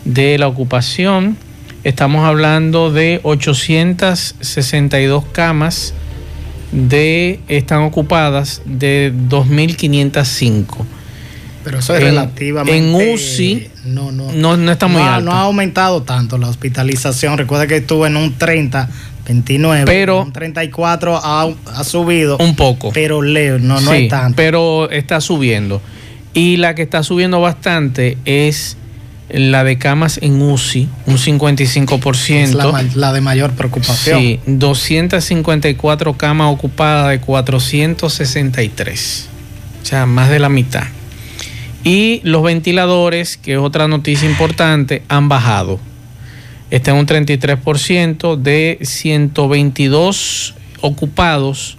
de 0.06 0.38
la 0.38 0.48
ocupación. 0.48 1.38
Estamos 1.84 2.26
hablando 2.26 2.92
de 2.92 3.20
862 3.24 5.26
camas 5.32 5.94
de 6.72 7.40
están 7.48 7.82
ocupadas 7.82 8.62
de 8.66 9.14
2.505. 9.30 10.86
Pero 11.64 11.80
eso 11.80 11.96
es 11.96 12.02
relativamente. 12.02 12.78
En 12.78 13.14
UCI 13.14 13.70
no, 13.86 14.12
no, 14.12 14.32
no, 14.32 14.72
está 14.72 14.88
muy 14.88 15.02
alto. 15.02 15.26
No 15.26 15.34
ha 15.34 15.42
aumentado 15.42 16.04
tanto 16.04 16.38
la 16.38 16.48
hospitalización. 16.48 17.38
Recuerda 17.38 17.68
que 17.68 17.78
estuvo 17.78 18.08
en 18.08 18.16
un 18.16 18.38
30, 18.38 18.90
29. 19.26 19.86
Pero. 19.86 20.24
Un 20.24 20.34
34 20.34 21.20
ha, 21.22 21.50
ha 21.76 21.84
subido. 21.84 22.38
Un 22.38 22.56
poco. 22.56 22.92
Pero 22.94 23.22
leo, 23.22 23.60
no, 23.60 23.80
no 23.82 23.92
sí, 23.92 24.04
es 24.04 24.10
tanto. 24.10 24.36
Pero 24.36 24.90
está 24.90 25.22
subiendo. 25.22 25.82
Y 26.34 26.58
la 26.58 26.76
que 26.76 26.84
está 26.84 27.04
subiendo 27.04 27.42
bastante 27.42 28.18
es 28.26 28.78
la 29.32 29.64
de 29.64 29.78
camas 29.78 30.20
en 30.22 30.42
UCI, 30.42 30.90
un 31.06 31.18
55%. 31.18 32.36
Es 32.36 32.54
la, 32.54 32.84
la, 32.96 33.14
de 33.14 33.22
mayor 33.22 33.54
preocupación. 33.54 34.20
Sí, 34.20 34.40
254 34.46 36.18
camas 36.18 36.54
ocupadas 36.54 37.12
de 37.12 37.20
463. 37.20 39.30
O 39.82 39.86
sea, 39.86 40.06
más 40.06 40.30
de 40.30 40.40
la 40.40 40.50
mitad. 40.50 40.84
Y 41.84 42.22
los 42.24 42.44
ventiladores, 42.44 43.38
que 43.38 43.54
es 43.54 43.60
otra 43.60 43.88
noticia 43.88 44.30
importante, 44.30 45.04
han 45.08 45.30
bajado. 45.30 45.80
Está 46.72 46.92
en 46.92 46.98
un 46.98 47.08
33% 47.08 48.36
de 48.36 48.80
122 48.82 50.56
ocupados. 50.82 51.78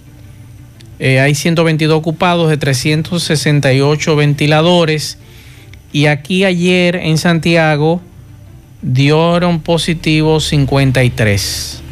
Eh, 0.99 1.21
hay 1.21 1.35
122 1.35 1.97
ocupados 1.97 2.50
de 2.50 2.57
368 2.57 4.16
ventiladores 4.16 5.19
y 5.92 6.06
aquí 6.06 6.44
ayer 6.44 6.97
en 6.97 7.18
Santiago 7.18 8.00
dieron 8.82 9.61
positivo 9.61 10.40
53. 10.40 11.82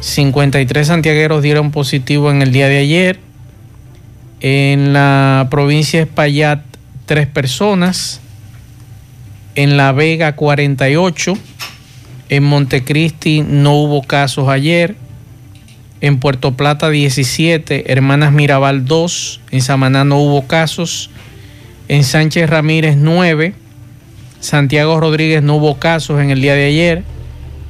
53 0.00 0.86
santiagueros 0.86 1.42
dieron 1.42 1.70
positivo 1.70 2.30
en 2.30 2.42
el 2.42 2.52
día 2.52 2.68
de 2.68 2.78
ayer. 2.78 3.20
En 4.40 4.92
la 4.92 5.48
provincia 5.50 6.00
de 6.00 6.04
Espaillat, 6.04 6.60
tres 7.06 7.26
personas. 7.26 8.20
En 9.54 9.78
La 9.78 9.92
Vega, 9.92 10.36
48. 10.36 11.38
En 12.28 12.44
Montecristi 12.44 13.42
no 13.42 13.74
hubo 13.76 14.02
casos 14.02 14.48
ayer. 14.48 14.96
En 16.02 16.20
Puerto 16.20 16.54
Plata, 16.54 16.90
17. 16.90 17.90
Hermanas 17.90 18.32
Mirabal, 18.32 18.84
2. 18.84 19.40
En 19.52 19.62
Samaná 19.62 20.04
no 20.04 20.18
hubo 20.18 20.46
casos. 20.46 21.08
En 21.88 22.04
Sánchez 22.04 22.48
Ramírez 22.48 22.96
9. 22.96 23.54
Santiago 24.40 25.00
Rodríguez 25.00 25.42
no 25.42 25.56
hubo 25.56 25.78
casos 25.78 26.20
en 26.20 26.30
el 26.30 26.40
día 26.40 26.54
de 26.54 26.66
ayer. 26.66 27.02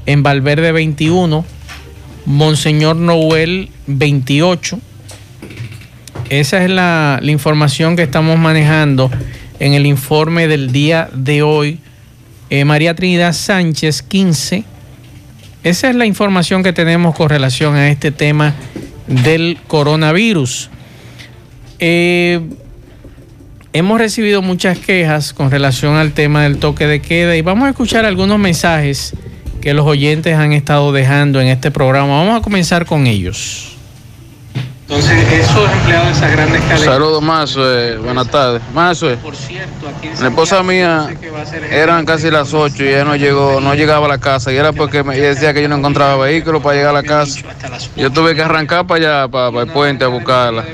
En 0.07 0.23
Valverde 0.23 0.73
21. 0.73 1.45
Monseñor 2.27 2.97
Noel 2.97 3.71
28. 3.87 4.79
Esa 6.31 6.65
es 6.65 6.71
la, 6.71 7.21
información 7.25 7.97
que 7.97 8.03
estamos 8.03 8.39
manejando 8.39 9.11
en 9.61 9.75
el 9.75 9.87
informe 9.87 10.49
del 10.49 10.73
día 10.73 11.09
de 11.13 11.43
hoy. 11.43 11.79
Eh, 12.51 12.65
María 12.65 12.95
Trinidad 12.95 13.33
Sánchez 13.33 14.03
15. 14.03 14.65
Esa 15.65 15.91
es 15.91 15.97
la 15.97 16.07
información 16.07 16.63
que 16.63 16.73
tenemos 16.73 17.15
con 17.15 17.29
relación 17.29 17.75
a 17.75 17.91
este 17.91 18.11
tema 18.11 18.55
del 19.07 19.59
coronavirus. 19.67 20.71
Eh, 21.79 22.41
Hemos 23.77 23.99
recibido 23.99 24.41
muchas 24.41 24.79
quejas 24.79 25.33
con 25.33 25.51
relación 25.51 25.97
al 25.97 26.13
tema 26.13 26.45
del 26.45 26.59
toque 26.59 26.87
de 26.87 27.03
queda 27.03 27.35
y 27.35 27.43
vamos 27.43 27.67
a 27.67 27.71
escuchar 27.71 28.05
algunos 28.05 28.39
mensajes 28.39 29.15
que 29.61 29.75
los 29.75 29.85
oyentes 29.85 30.37
han 30.37 30.53
estado 30.53 30.93
dejando 30.93 31.41
en 31.41 31.49
este 31.49 31.73
programa. 31.73 32.19
Vamos 32.19 32.39
a 32.39 32.41
comenzar 32.41 32.87
con 32.87 33.09
ellos. 33.09 33.74
Entonces, 34.87 35.33
esos 35.33 35.71
empleados 35.71 36.09
de 36.09 36.13
esas 36.13 36.33
grandes 36.33 36.61
cadenas. 36.61 36.81
Saludos, 36.83 37.23
Mazue. 37.23 37.97
Buenas 37.97 38.31
tardes. 38.31 38.61
Mazue. 38.75 39.17
Por 39.17 39.35
cierto, 39.35 39.89
aquí 39.89 40.09
en 40.09 40.21
La 40.21 40.29
esposa 40.29 40.63
mía 40.63 41.09
eran 41.71 42.05
casi 42.05 42.31
las 42.31 42.53
8 42.53 42.85
y 42.85 42.89
ella 42.89 43.05
no 43.05 43.17
llegó, 43.17 43.63
no 43.63 43.75
llegaba 43.75 44.05
a 44.05 44.09
la 44.11 44.19
casa. 44.19 44.53
Y 44.53 44.57
era 44.57 44.75
porque 44.75 45.03
me 45.03 45.17
decía 45.17 45.55
que 45.55 45.63
yo 45.63 45.69
no 45.71 45.77
encontraba 45.77 46.23
vehículo 46.27 46.61
para 46.61 46.77
llegar 46.77 46.91
a 46.91 47.01
la 47.01 47.03
casa. 47.03 47.41
Yo 47.97 48.13
tuve 48.13 48.35
que 48.35 48.43
arrancar 48.43 48.87
para 48.87 49.23
allá, 49.23 49.29
para, 49.29 49.51
para 49.51 49.63
el 49.65 49.73
puente, 49.73 50.05
a 50.05 50.09
buscarla. 50.09 50.67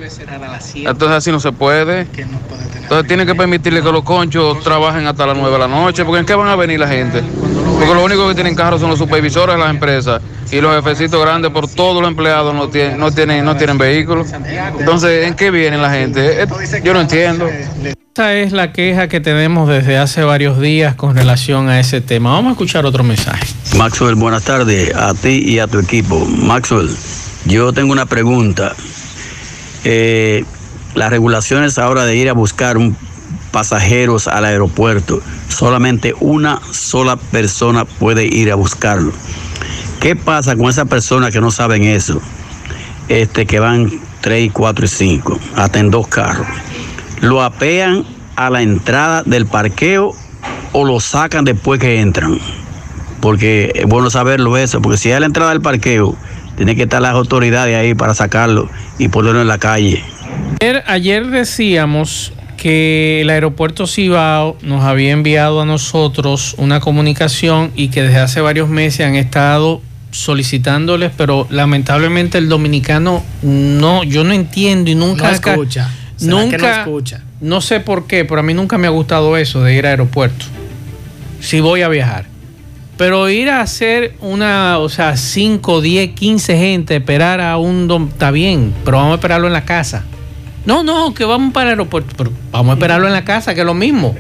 Entonces, 0.75 1.17
así 1.17 1.31
no 1.31 1.39
se 1.39 1.53
puede. 1.53 2.01
Entonces, 2.01 3.07
tienen 3.07 3.29
que 3.29 3.37
permitirle 3.37 3.81
que 3.81 3.93
los 3.93 4.03
conchos 4.03 4.59
trabajen 4.65 5.07
hasta 5.07 5.25
las 5.25 5.37
9 5.37 5.53
de 5.53 5.59
la 5.59 5.69
noche. 5.69 6.05
Porque 6.05 6.19
¿en 6.19 6.27
qué 6.27 6.35
van 6.35 6.49
a 6.49 6.57
venir 6.57 6.81
la 6.81 6.89
gente? 6.89 7.23
Porque 7.65 7.95
lo 7.95 8.05
único 8.05 8.29
que 8.29 8.35
tienen 8.35 8.55
carros 8.55 8.81
son 8.81 8.91
los 8.91 8.99
supervisores 8.99 9.57
de 9.57 9.61
las 9.61 9.71
empresas 9.71 10.23
y 10.51 10.61
los 10.61 10.75
jefecitos 10.77 11.21
grandes 11.21 11.51
por 11.51 11.69
todos 11.69 12.01
los 12.03 12.11
empleados 12.11 12.55
no 12.55 12.69
tienen, 12.69 12.99
no 12.99 13.11
tienen, 13.11 13.45
no 13.45 13.57
tienen 13.57 13.79
vehículos. 13.79 14.29
Entonces, 14.79 15.27
¿en 15.27 15.35
qué 15.35 15.51
viene 15.51 15.79
la 15.79 15.91
gente? 15.91 16.47
Yo 16.83 16.93
no 16.93 17.01
entiendo. 17.01 17.49
Esta 17.85 18.35
es 18.35 18.53
la 18.53 18.73
queja 18.73 19.09
que 19.09 19.21
tenemos 19.21 19.69
desde 19.69 19.97
hace 19.97 20.25
varios 20.25 20.61
días 20.61 20.95
con 20.95 21.15
relación 21.15 21.69
a 21.69 21.79
ese 21.79 22.01
tema. 22.01 22.33
Vamos 22.33 22.51
a 22.51 22.53
escuchar 22.53 22.85
otro 22.85 23.05
mensaje. 23.05 23.47
Maxwell, 23.77 24.17
buenas 24.17 24.43
tardes 24.45 24.95
a 24.95 25.15
ti 25.15 25.45
y 25.47 25.59
a 25.59 25.67
tu 25.67 25.79
equipo. 25.79 26.27
Maxwell, 26.27 26.91
yo 27.47 27.73
tengo 27.73 27.93
una 27.93 28.07
pregunta. 28.07 28.75
Eh, 29.85 30.45
las 30.95 31.11
regulaciones 31.11 31.79
ahora 31.79 32.05
de 32.05 32.17
ir 32.17 32.29
a 32.29 32.33
buscar 32.33 32.77
un 32.77 32.97
pasajeros 33.51 34.29
al 34.29 34.45
aeropuerto, 34.45 35.21
solamente 35.49 36.15
una 36.21 36.61
sola 36.73 37.17
persona 37.17 37.85
puede 37.85 38.25
ir 38.25 38.51
a 38.51 38.55
buscarlo. 38.55 39.13
¿Qué 40.01 40.17
pasa 40.17 40.57
con 40.57 40.71
esas 40.71 40.89
personas 40.89 41.31
que 41.33 41.41
no 41.41 41.51
saben 41.51 41.85
eso? 41.85 42.21
Este, 43.09 43.47
que 43.47 43.59
van 43.59 43.91
3, 44.21 44.51
4 44.53 44.85
y 44.85 44.89
5, 44.89 45.41
hasta 45.57 45.79
en 45.79 45.91
dos 45.91 46.09
carros. 46.09 46.47
¿Lo 47.21 47.43
apean 47.43 48.05
a 48.37 48.49
la 48.51 48.63
entrada 48.63 49.23
del 49.25 49.47
parqueo 49.47 50.15
o 50.73 50.85
lo 50.85 51.01
sacan 51.01 51.45
después 51.45 51.81
que 51.81 52.01
entran? 52.01 52.39
Porque 53.21 53.73
es 53.75 53.87
bueno 53.87 54.09
saberlo 54.09 54.57
eso, 54.57 54.81
porque 54.81 54.97
si 54.97 55.13
hay 55.13 55.21
la 55.21 55.27
entrada 55.27 55.51
del 55.51 55.61
parqueo, 55.61 56.17
tiene 56.57 56.77
que 56.77 56.85
estar 56.85 57.03
las 57.03 57.13
autoridades 57.13 57.77
ahí 57.77 57.95
para 57.95 58.15
sacarlo 58.15 58.71
y 58.99 59.09
ponerlo 59.09 59.43
en 59.43 59.49
la 59.49 59.59
calle. 59.59 60.03
Ayer 60.87 61.27
decíamos 61.27 62.33
que 62.61 63.23
el 63.23 63.31
aeropuerto 63.31 63.87
Cibao 63.87 64.59
nos 64.61 64.85
había 64.85 65.13
enviado 65.13 65.63
a 65.63 65.65
nosotros 65.65 66.55
una 66.59 66.79
comunicación 66.79 67.73
y 67.75 67.89
que 67.89 68.03
desde 68.03 68.19
hace 68.19 68.43
varios 68.43 68.69
meses 68.69 69.07
han 69.07 69.15
estado 69.15 69.81
solicitándoles, 70.11 71.11
pero 71.17 71.47
lamentablemente 71.49 72.37
el 72.37 72.51
dominicano 72.51 73.25
no, 73.41 74.05
yo 74.05 74.25
no 74.25 74.35
entiendo 74.35 74.91
y 74.91 74.95
nunca 74.95 75.29
No 75.29 75.31
escucha. 75.31 75.91
¿Será 76.17 76.33
nunca 76.35 76.59
no 76.59 76.69
escucha? 76.69 77.23
no 77.41 77.63
sé 77.63 77.81
por 77.81 78.07
qué, 78.07 78.27
pero 78.27 78.41
a 78.41 78.43
mí 78.43 78.53
nunca 78.53 78.77
me 78.77 78.87
ha 78.87 78.91
gustado 78.91 79.39
eso 79.39 79.63
de 79.63 79.75
ir 79.75 79.87
a 79.87 79.91
aeropuerto. 79.91 80.45
Si 81.41 81.61
voy 81.61 81.81
a 81.81 81.89
viajar. 81.89 82.27
Pero 82.99 83.31
ir 83.31 83.49
a 83.49 83.63
hacer 83.63 84.17
una, 84.21 84.77
o 84.77 84.91
sea, 84.91 85.17
5, 85.17 85.81
10, 85.81 86.11
15 86.11 86.59
gente, 86.59 86.97
esperar 86.97 87.41
a 87.41 87.57
un 87.57 87.89
dom, 87.89 88.09
está 88.09 88.31
bien, 88.31 88.75
pero 88.85 88.99
vamos 88.99 89.13
a 89.13 89.15
esperarlo 89.15 89.47
en 89.47 89.55
la 89.55 89.65
casa. 89.65 90.05
No, 90.65 90.83
no, 90.83 91.15
que 91.15 91.25
vamos 91.25 91.53
para 91.53 91.71
el 91.71 91.71
aeropuerto, 91.71 92.15
pero 92.17 92.33
vamos 92.51 92.71
a 92.71 92.75
esperarlo 92.75 93.07
en 93.07 93.13
la 93.13 93.25
casa, 93.25 93.55
que 93.55 93.61
es 93.61 93.67
lo 93.67 93.75
mismo. 93.75 94.15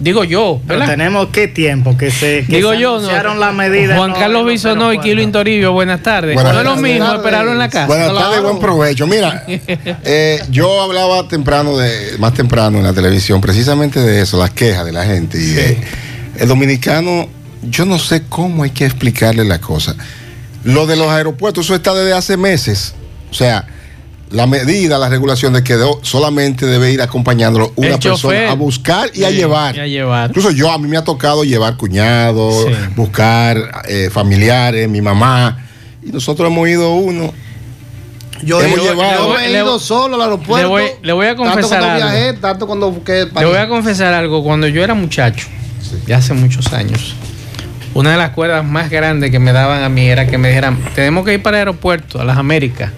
Digo 0.00 0.22
yo, 0.22 0.60
Pero 0.66 0.78
¿verdad? 0.78 0.94
tenemos 0.94 1.28
qué 1.32 1.48
tiempo 1.48 1.96
que 1.96 2.12
se, 2.12 2.44
que 2.46 2.56
Digo 2.56 2.72
se 2.72 2.78
yo, 2.78 2.90
no. 2.90 2.96
anunciaron 2.98 3.40
las 3.40 3.52
medidas. 3.52 3.98
Juan 3.98 4.10
no, 4.10 4.16
Carlos 4.16 4.46
Bisonó 4.46 4.92
y. 4.92 5.00
Kilo 5.00 5.20
Intoribio, 5.22 5.72
buenas 5.72 6.02
tardes. 6.04 6.34
Buenas 6.34 6.52
no 6.52 6.60
es 6.60 6.64
lo 6.64 6.76
mismo 6.76 7.14
esperarlo 7.14 7.50
en 7.52 7.58
la 7.58 7.68
casa. 7.68 7.86
Buenas 7.86 8.14
tardes, 8.14 8.40
buen 8.42 8.60
provecho. 8.60 9.08
Mira, 9.08 9.44
eh, 9.48 10.40
yo 10.50 10.82
hablaba 10.82 11.26
temprano 11.26 11.76
de, 11.76 12.16
más 12.18 12.32
temprano 12.32 12.78
en 12.78 12.84
la 12.84 12.92
televisión, 12.92 13.40
precisamente 13.40 13.98
de 14.00 14.22
eso, 14.22 14.38
las 14.38 14.50
quejas 14.50 14.84
de 14.84 14.92
la 14.92 15.04
gente. 15.04 15.36
Y 15.36 15.58
eh, 15.58 15.80
el 16.36 16.46
dominicano, 16.46 17.28
yo 17.68 17.84
no 17.84 17.98
sé 17.98 18.22
cómo 18.28 18.62
hay 18.62 18.70
que 18.70 18.84
explicarle 18.84 19.44
la 19.44 19.60
cosa. 19.60 19.96
Lo 20.62 20.86
de 20.86 20.94
los 20.94 21.08
aeropuertos, 21.08 21.64
eso 21.64 21.74
está 21.74 21.92
desde 21.92 22.12
hace 22.12 22.36
meses. 22.36 22.94
O 23.32 23.34
sea, 23.34 23.66
la 24.30 24.46
medida, 24.46 24.98
la 24.98 25.08
regulación 25.08 25.52
de 25.54 25.62
que 25.64 25.74
do- 25.74 26.00
solamente 26.02 26.66
debe 26.66 26.92
ir 26.92 27.00
acompañándolo 27.02 27.72
una 27.76 27.88
El 27.94 27.98
chofer. 27.98 28.30
persona 28.36 28.50
a 28.50 28.54
buscar 28.54 29.10
y 29.14 29.24
a 29.24 29.30
llevar. 29.30 29.76
y 29.76 29.80
a 29.80 29.86
llevar. 29.86 30.30
Incluso 30.30 30.50
yo, 30.50 30.70
a 30.70 30.78
mí 30.78 30.86
me 30.88 30.96
ha 30.96 31.04
tocado 31.04 31.44
llevar 31.44 31.76
cuñados, 31.76 32.64
Sí. 32.66 32.72
buscar 32.96 33.82
eh, 33.88 34.10
familiares, 34.12 34.88
mi 34.88 35.00
mamá. 35.00 35.58
Y 36.04 36.10
nosotros 36.12 36.50
hemos 36.50 36.68
ido 36.68 36.94
uno. 36.94 37.32
Yo, 38.42 38.60
Hemos 38.62 38.76
yo- 38.76 38.84
llevado- 38.92 39.34
yo 39.34 39.38
he 39.40 39.48
Le- 39.48 39.58
ido 39.58 39.78
solo 39.80 40.14
al 40.16 40.22
aeropuerto. 40.22 40.58
le 40.58 40.64
voy- 40.66 40.90
le 41.02 41.12
voy 41.12 41.26
a 41.26 41.34
confesar 41.34 41.60
Tanto 41.62 41.68
cuando 41.76 41.86
algo. 42.06 42.08
viajé, 42.18 42.32
tanto 42.34 42.66
cuando 42.68 43.04
que 43.04 43.12
Le 43.36 43.44
voy 43.46 43.56
a 43.56 43.68
confesar 43.68 44.14
algo. 44.14 44.44
Cuando 44.44 44.68
yo 44.68 44.84
era 44.84 44.94
muchacho, 44.94 45.48
ya 46.06 46.18
hace 46.18 46.34
muchos 46.34 46.72
años, 46.72 47.16
una 47.94 48.12
de 48.12 48.16
las 48.16 48.30
cuerdas 48.30 48.64
más 48.64 48.90
grandes 48.90 49.32
que 49.32 49.40
me 49.40 49.52
daban 49.52 49.82
a 49.82 49.88
mí 49.88 50.06
era 50.06 50.26
que 50.28 50.38
me 50.38 50.48
dijeran, 50.48 50.78
tenemos 50.94 51.24
que 51.24 51.34
ir 51.34 51.42
para 51.42 51.56
el 51.56 51.60
aeropuerto, 51.62 52.20
a 52.20 52.24
las 52.24 52.36
Américas, 52.38 52.92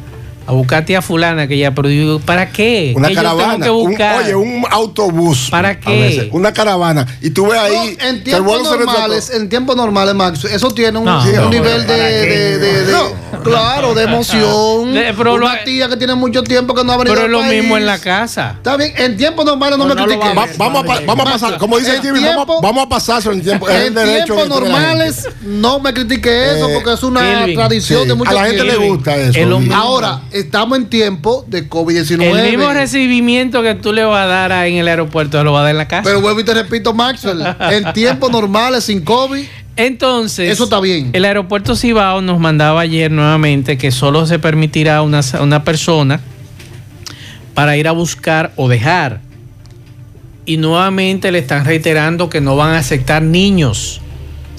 a 0.46 0.52
buscar 0.52 0.82
a 0.82 0.84
tía 0.84 1.00
fulana 1.02 1.46
que 1.46 1.56
ya, 1.58 1.72
pero 1.74 1.88
yo 1.88 2.00
digo, 2.00 2.18
¿para 2.20 2.50
qué? 2.50 2.92
Una 2.96 3.08
¿Qué 3.08 3.14
yo 3.14 3.20
tengo 3.22 3.36
caravana. 3.36 3.64
que 3.64 3.70
un- 3.70 3.88
buscar? 3.90 4.22
oye, 4.22 4.34
un 4.34 4.64
autobús. 4.70 5.48
¿Para 5.50 5.68
a 5.70 5.80
qué? 5.80 5.90
veces, 6.00 6.28
una 6.32 6.52
caravana. 6.52 7.06
Y 7.20 7.30
tú 7.30 7.46
ves 7.46 7.58
ahí. 7.60 7.96
No, 8.00 8.06
en 8.08 8.24
tiempos 8.24 8.62
normales, 8.62 9.30
en 9.30 9.48
tiempos 9.48 9.76
normales, 9.76 10.14
Max, 10.14 10.44
eso 10.44 10.70
tiene 10.72 10.98
un, 10.98 11.04
No, 11.04 11.22
un 11.22 11.34
no, 11.36 11.50
nivel 11.50 11.82
de, 11.86 11.86
¿para 11.86 12.08
qué? 12.08 12.26
de- 12.26 12.58
de- 12.58 12.84
de- 12.84 12.94
claro, 13.44 13.94
de 13.94 14.02
emoción. 14.04 14.92
De- 14.94 15.14
pero 15.16 15.34
Una 15.34 15.56
lo- 15.56 15.64
tía 15.64 15.88
que 15.88 15.96
tiene 15.96 16.14
mucho 16.14 16.42
tiempo 16.42 16.74
que 16.74 16.82
no 16.84 16.92
ha 16.92 16.96
venido 16.96 17.14
Pero 17.14 17.26
es 17.26 17.32
lo 17.32 17.40
país. 17.40 17.60
mismo 17.62 17.76
en 17.76 17.86
la 17.86 17.98
casa. 17.98 18.54
Está 18.56 18.76
bien, 18.76 18.92
en 18.96 19.16
tiempos 19.16 19.44
normales 19.44 19.78
no, 19.78 19.86
me 19.86 19.94
critiques. 19.94 20.20
va 20.20 20.30
a 20.30 20.34
Va- 20.34 20.48
vamos, 20.56 20.84
a, 20.84 21.00
vamos 21.06 21.26
a 21.26 21.30
pasar, 21.32 21.58
como 21.58 21.78
dice 21.78 21.92
Jimmy, 22.02 22.20
vamos, 22.20 22.34
tiempo- 22.46 22.60
vamos 22.62 22.84
a 22.86 22.88
pasarse 22.88 23.30
en 23.30 23.42
tiempo. 23.42 23.68
es 23.68 23.76
el 23.86 23.96
En 23.98 24.24
tiempos 24.24 24.48
normales 24.48 25.28
no 25.42 25.78
me 25.80 25.92
critique 25.94 26.56
eso 26.56 26.68
Eh, 26.68 26.72
porque 26.74 26.92
es 26.94 27.02
una 27.02 27.44
tradición 27.54 28.08
de 28.08 28.14
mucho 28.14 28.30
a 28.30 28.34
la 28.34 28.46
gente 28.46 28.64
le 28.64 28.76
gusta 28.76 29.16
eso. 29.16 29.38
Ahora, 29.74 30.22
estamos 30.32 30.78
en 30.78 30.86
tiempo 30.86 31.44
de 31.48 31.68
COVID-19. 31.68 32.22
El 32.22 32.50
mismo 32.56 32.72
recibimiento 32.72 33.62
que 33.62 33.74
tú 33.74 33.92
le 33.92 34.04
vas 34.04 34.24
a 34.24 34.26
dar 34.26 34.52
ahí 34.52 34.74
en 34.74 34.78
el 34.78 34.88
aeropuerto, 34.88 35.42
lo 35.44 35.52
vas 35.52 35.60
a 35.60 35.62
dar 35.64 35.70
en 35.72 35.78
la 35.78 35.88
casa. 35.88 36.02
Pero 36.04 36.20
vuelvo 36.20 36.40
y 36.40 36.44
te 36.44 36.54
repito, 36.54 36.92
Maxwell, 36.92 37.42
en 37.70 37.92
tiempos 37.92 38.30
normales, 38.30 38.84
sin 38.84 39.02
COVID, 39.02 39.44
Entonces, 39.76 40.50
Eso 40.50 40.64
está 40.64 40.80
bien. 40.80 41.10
El 41.12 41.24
aeropuerto 41.24 41.74
Cibao 41.76 42.20
nos 42.20 42.38
mandaba 42.38 42.80
ayer 42.80 43.10
nuevamente 43.10 43.78
que 43.78 43.90
solo 43.90 44.26
se 44.26 44.38
permitirá 44.38 45.02
una, 45.02 45.20
una 45.40 45.64
persona 45.64 46.20
para 47.54 47.76
ir 47.76 47.88
a 47.88 47.92
buscar 47.92 48.52
o 48.56 48.68
dejar. 48.68 49.20
Y 50.46 50.56
nuevamente 50.56 51.30
le 51.30 51.38
están 51.38 51.64
reiterando 51.64 52.28
que 52.28 52.40
no 52.40 52.56
van 52.56 52.74
a 52.74 52.78
aceptar 52.78 53.22
niños 53.22 54.00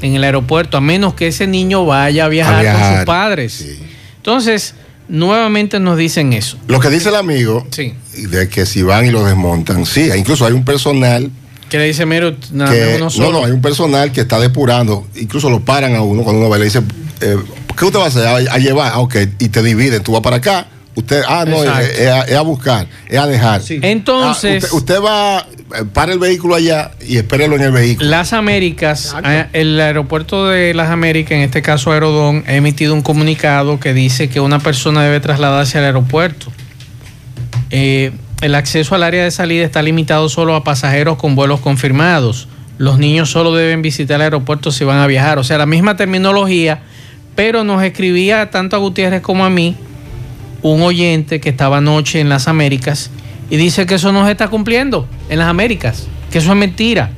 en 0.02 0.16
el 0.16 0.24
aeropuerto, 0.24 0.78
a 0.78 0.82
menos 0.82 1.14
que 1.14 1.28
ese 1.28 1.48
niño 1.48 1.86
vaya 1.86 2.26
a 2.26 2.28
viajar, 2.28 2.54
con 2.56 2.62
viajar, 2.62 2.98
sus 2.98 3.06
padres. 3.06 3.54
sí. 3.54 3.80
Entonces, 4.18 4.76
nuevamente 5.12 5.80
nos 5.80 5.98
dicen 5.98 6.34
eso. 6.34 6.58
Lo 6.68 6.80
que 6.80 6.90
dice 6.90 7.10
el 7.10 7.16
amigo, 7.16 7.68
Sí. 7.70 7.94
de 8.16 8.48
que 8.50 8.66
si 8.66 8.82
van 8.82 9.06
y 9.06 9.12
lo 9.12 9.24
desmontan, 9.24 9.86
sí, 9.86 10.10
incluso 10.18 10.46
hay 10.46 10.54
un 10.54 10.66
personal 10.66 11.30
Que 11.70 11.78
le 11.78 11.86
dice, 11.86 12.06
mira, 12.06 12.34
nada 12.52 12.72
que 12.72 12.98
no, 13.00 13.32
no, 13.32 13.46
hay 13.46 13.52
un 13.52 13.62
personal 13.62 14.12
que 14.12 14.22
está 14.22 14.40
depurando, 14.40 15.08
incluso 15.16 15.50
lo 15.50 15.60
paran 15.62 15.96
a 15.96 16.02
uno 16.02 16.24
cuando 16.24 16.42
uno 16.42 16.50
va 16.50 16.58
y 16.58 16.60
le 16.60 16.66
dice, 16.66 16.82
eh, 17.22 17.38
¿qué 17.78 17.86
usted 17.86 18.00
va 18.00 18.06
a 18.06 18.08
hacer? 18.08 18.26
A, 18.28 18.36
a 18.36 18.58
llevar, 18.58 18.92
ah, 18.94 19.00
ok, 19.00 19.16
y 19.40 19.48
te 19.50 19.62
dividen, 19.64 20.04
tú 20.04 20.12
vas 20.14 20.22
para 20.22 20.38
acá, 20.38 20.68
usted, 20.96 21.22
ah, 21.28 21.46
no, 21.48 21.64
es, 21.64 22.00
es 22.00 22.08
a, 22.10 22.22
es 22.22 22.36
a 22.36 22.42
buscar, 22.42 22.88
es 23.08 23.18
a 23.18 23.28
dejar. 23.28 23.62
Entonces, 23.70 24.64
Ah, 24.64 24.68
usted, 24.68 24.78
usted 24.78 25.02
va, 25.02 25.46
para 25.94 26.14
el 26.14 26.20
vehículo 26.20 26.56
allá 26.56 26.92
y 27.06 27.18
espérelo 27.18 27.56
en 27.56 27.62
el 27.64 27.72
vehículo. 27.72 28.10
Las 28.10 28.34
Américas, 28.34 29.16
eh, 29.24 29.48
el 29.54 29.80
aeropuerto 29.80 30.48
de 30.48 30.74
Las 30.74 30.90
Américas, 30.90 31.34
en 31.34 31.42
este 31.42 31.62
caso 31.62 31.92
Aerodón, 31.92 32.44
ha 32.48 32.54
emitido 32.54 32.94
un 32.94 33.02
comunicado 33.02 33.80
que 33.80 33.94
dice 33.94 34.30
que 34.30 34.40
una 34.40 34.60
persona 34.60 35.04
debe 35.04 35.20
trasladarse 35.20 35.78
al 35.78 35.86
aeropuerto. 35.86 36.52
Eh, 37.70 38.12
el 38.42 38.56
acceso 38.56 38.96
al 38.96 39.04
área 39.04 39.24
de 39.24 39.32
salida 39.32 39.64
está 39.64 39.82
limitado 39.82 40.28
solo 40.28 40.56
a 40.56 40.64
pasajeros 40.64 41.18
con 41.18 41.36
vuelos 41.36 41.60
confirmados. 41.60 42.48
Los 42.78 42.98
niños 42.98 43.30
solo 43.30 43.54
deben 43.54 43.82
visitar 43.82 44.16
el 44.16 44.24
aeropuerto 44.24 44.72
si 44.72 44.84
van 44.84 44.98
a 44.98 45.08
viajar. 45.08 45.38
O 45.38 45.44
sea, 45.44 45.58
la 45.60 45.68
misma 45.68 45.96
terminología, 45.96 46.82
pero 47.36 47.64
nos 47.64 47.84
escribía 47.84 48.50
tanto 48.50 48.76
a 48.76 48.80
Gutiérrez 48.80 49.22
como 49.22 49.46
a 49.46 49.50
mí 49.50 49.78
un 50.62 50.82
oyente 50.82 51.40
que 51.40 51.50
estaba 51.50 51.78
anoche 51.78 52.20
en 52.20 52.30
las 52.30 52.48
Américas 52.48 53.10
y 53.50 53.58
dice 53.58 53.86
que 53.86 53.96
eso 53.96 54.12
no 54.12 54.26
se 54.26 54.32
está 54.32 54.48
cumpliendo 54.48 55.08
en 55.30 55.40
las 55.40 55.48
Américas, 55.48 56.08
que 56.32 56.38
eso 56.38 56.52
es 56.52 56.58
mentira. 56.58 57.12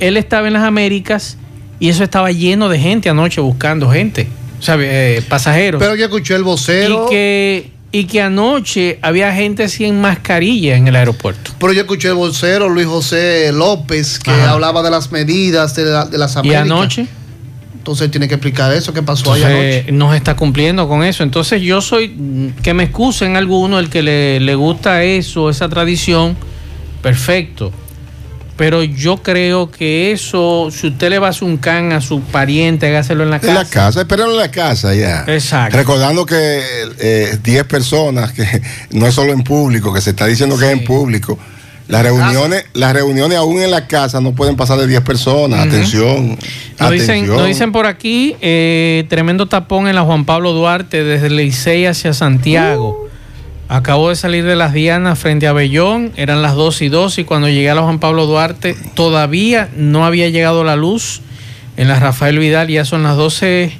Él 0.00 0.16
estaba 0.16 0.46
en 0.48 0.54
las 0.54 0.64
Américas 0.64 1.36
y 1.78 1.88
eso 1.88 2.02
estaba 2.04 2.30
lleno 2.32 2.68
de 2.68 2.78
gente 2.78 3.08
anoche 3.08 3.40
buscando 3.40 3.90
gente, 3.90 4.28
o 4.58 4.62
sea, 4.62 4.76
eh, 4.80 5.22
pasajeros. 5.28 5.78
pero 5.80 5.94
yo 5.94 6.04
escuché 6.06 6.34
el 6.34 6.42
vocero. 6.42 7.06
y, 7.06 7.10
que, 7.10 7.70
y 7.92 8.04
que 8.04 8.20
anoche 8.22 8.98
había 9.02 9.32
gente 9.32 9.68
sin 9.68 10.00
mascarilla 10.00 10.76
en 10.76 10.88
el 10.88 10.96
aeropuerto. 10.96 11.52
Pero 11.60 11.72
yo 11.72 11.82
escuché 11.82 12.08
el 12.08 12.14
vocero 12.14 12.68
Luis 12.68 12.86
José 12.86 13.52
López 13.52 14.18
que 14.18 14.30
Ajá. 14.32 14.50
hablaba 14.50 14.82
de 14.82 14.90
las 14.90 15.12
medidas 15.12 15.74
de, 15.76 15.84
la- 15.84 16.04
de 16.06 16.18
las 16.18 16.34
Y 16.34 16.38
Américas. 16.38 16.62
anoche 16.62 17.06
Entonces 17.84 18.10
tiene 18.10 18.28
que 18.28 18.36
explicar 18.36 18.72
eso, 18.72 18.94
qué 18.94 19.02
pasó 19.02 19.34
ahí 19.34 19.42
entonces, 19.42 19.74
anoche. 19.74 19.92
no 19.92 20.10
se 20.10 20.16
está 20.16 20.34
cumpliendo 20.36 20.88
con 20.88 21.04
eso. 21.04 21.22
Entonces 21.22 21.60
yo 21.60 21.82
soy, 21.82 22.54
que 22.62 22.72
me 22.72 22.84
excusen 22.84 23.36
alguno, 23.36 23.78
el 23.78 23.90
que 23.90 24.02
le, 24.02 24.40
le 24.40 24.54
gusta 24.54 25.02
eso, 25.02 25.50
esa 25.50 25.68
tradición, 25.68 26.34
perfecto. 27.02 27.72
Pero 28.56 28.82
yo 28.82 29.18
creo 29.18 29.70
que 29.70 30.12
eso, 30.12 30.70
si 30.70 30.86
usted 30.86 31.10
le 31.10 31.18
va 31.18 31.26
a 31.26 31.30
hacer 31.30 31.44
un 31.44 31.58
can 31.58 31.92
a 31.92 32.00
su 32.00 32.22
pariente, 32.22 32.86
hágaselo 32.86 33.22
en 33.22 33.28
la 33.28 33.38
casa. 33.38 33.52
En 33.52 33.58
la 33.58 33.64
casa, 33.66 34.00
espérenlo 34.00 34.32
en 34.32 34.38
la 34.38 34.50
casa 34.50 34.94
ya. 34.94 35.26
Exacto. 35.26 35.76
Recordando 35.76 36.24
que 36.24 36.62
eh, 37.00 37.38
10 37.42 37.64
personas, 37.64 38.32
que 38.32 38.62
no 38.92 39.06
es 39.06 39.14
solo 39.14 39.34
en 39.34 39.44
público, 39.44 39.92
que 39.92 40.00
se 40.00 40.10
está 40.10 40.24
diciendo 40.24 40.56
que 40.56 40.64
es 40.64 40.72
en 40.72 40.84
público. 40.84 41.38
Las 41.86 42.02
reuniones, 42.02 42.64
las 42.72 42.94
reuniones 42.94 43.36
aún 43.36 43.60
en 43.60 43.70
la 43.70 43.86
casa 43.86 44.20
no 44.20 44.32
pueden 44.34 44.56
pasar 44.56 44.78
de 44.78 44.86
10 44.86 45.02
personas. 45.02 45.66
Atención. 45.66 46.38
Nos 46.80 46.90
dicen, 46.90 47.26
nos 47.26 47.46
dicen 47.46 47.72
por 47.72 47.86
aquí, 47.86 48.36
eh, 48.40 49.04
tremendo 49.08 49.46
tapón 49.46 49.86
en 49.86 49.94
la 49.94 50.02
Juan 50.02 50.24
Pablo 50.24 50.52
Duarte 50.52 51.04
desde 51.04 51.28
Licey 51.28 51.86
hacia 51.86 52.14
Santiago. 52.14 53.08
Acabo 53.68 54.10
de 54.10 54.16
salir 54.16 54.44
de 54.44 54.56
las 54.56 54.72
Dianas 54.72 55.18
frente 55.18 55.46
a 55.46 55.52
Bellón, 55.52 56.12
eran 56.16 56.42
las 56.42 56.54
2 56.54 56.82
y 56.82 56.88
2 56.88 57.18
y 57.18 57.24
cuando 57.24 57.48
llegué 57.48 57.70
a 57.70 57.74
la 57.74 57.82
Juan 57.82 57.98
Pablo 57.98 58.26
Duarte 58.26 58.76
todavía 58.94 59.68
no 59.76 60.04
había 60.04 60.28
llegado 60.28 60.64
la 60.64 60.76
luz. 60.76 61.22
En 61.76 61.88
la 61.88 61.98
Rafael 61.98 62.38
Vidal 62.38 62.68
ya 62.68 62.84
son 62.84 63.02
las 63.02 63.16
12 63.16 63.72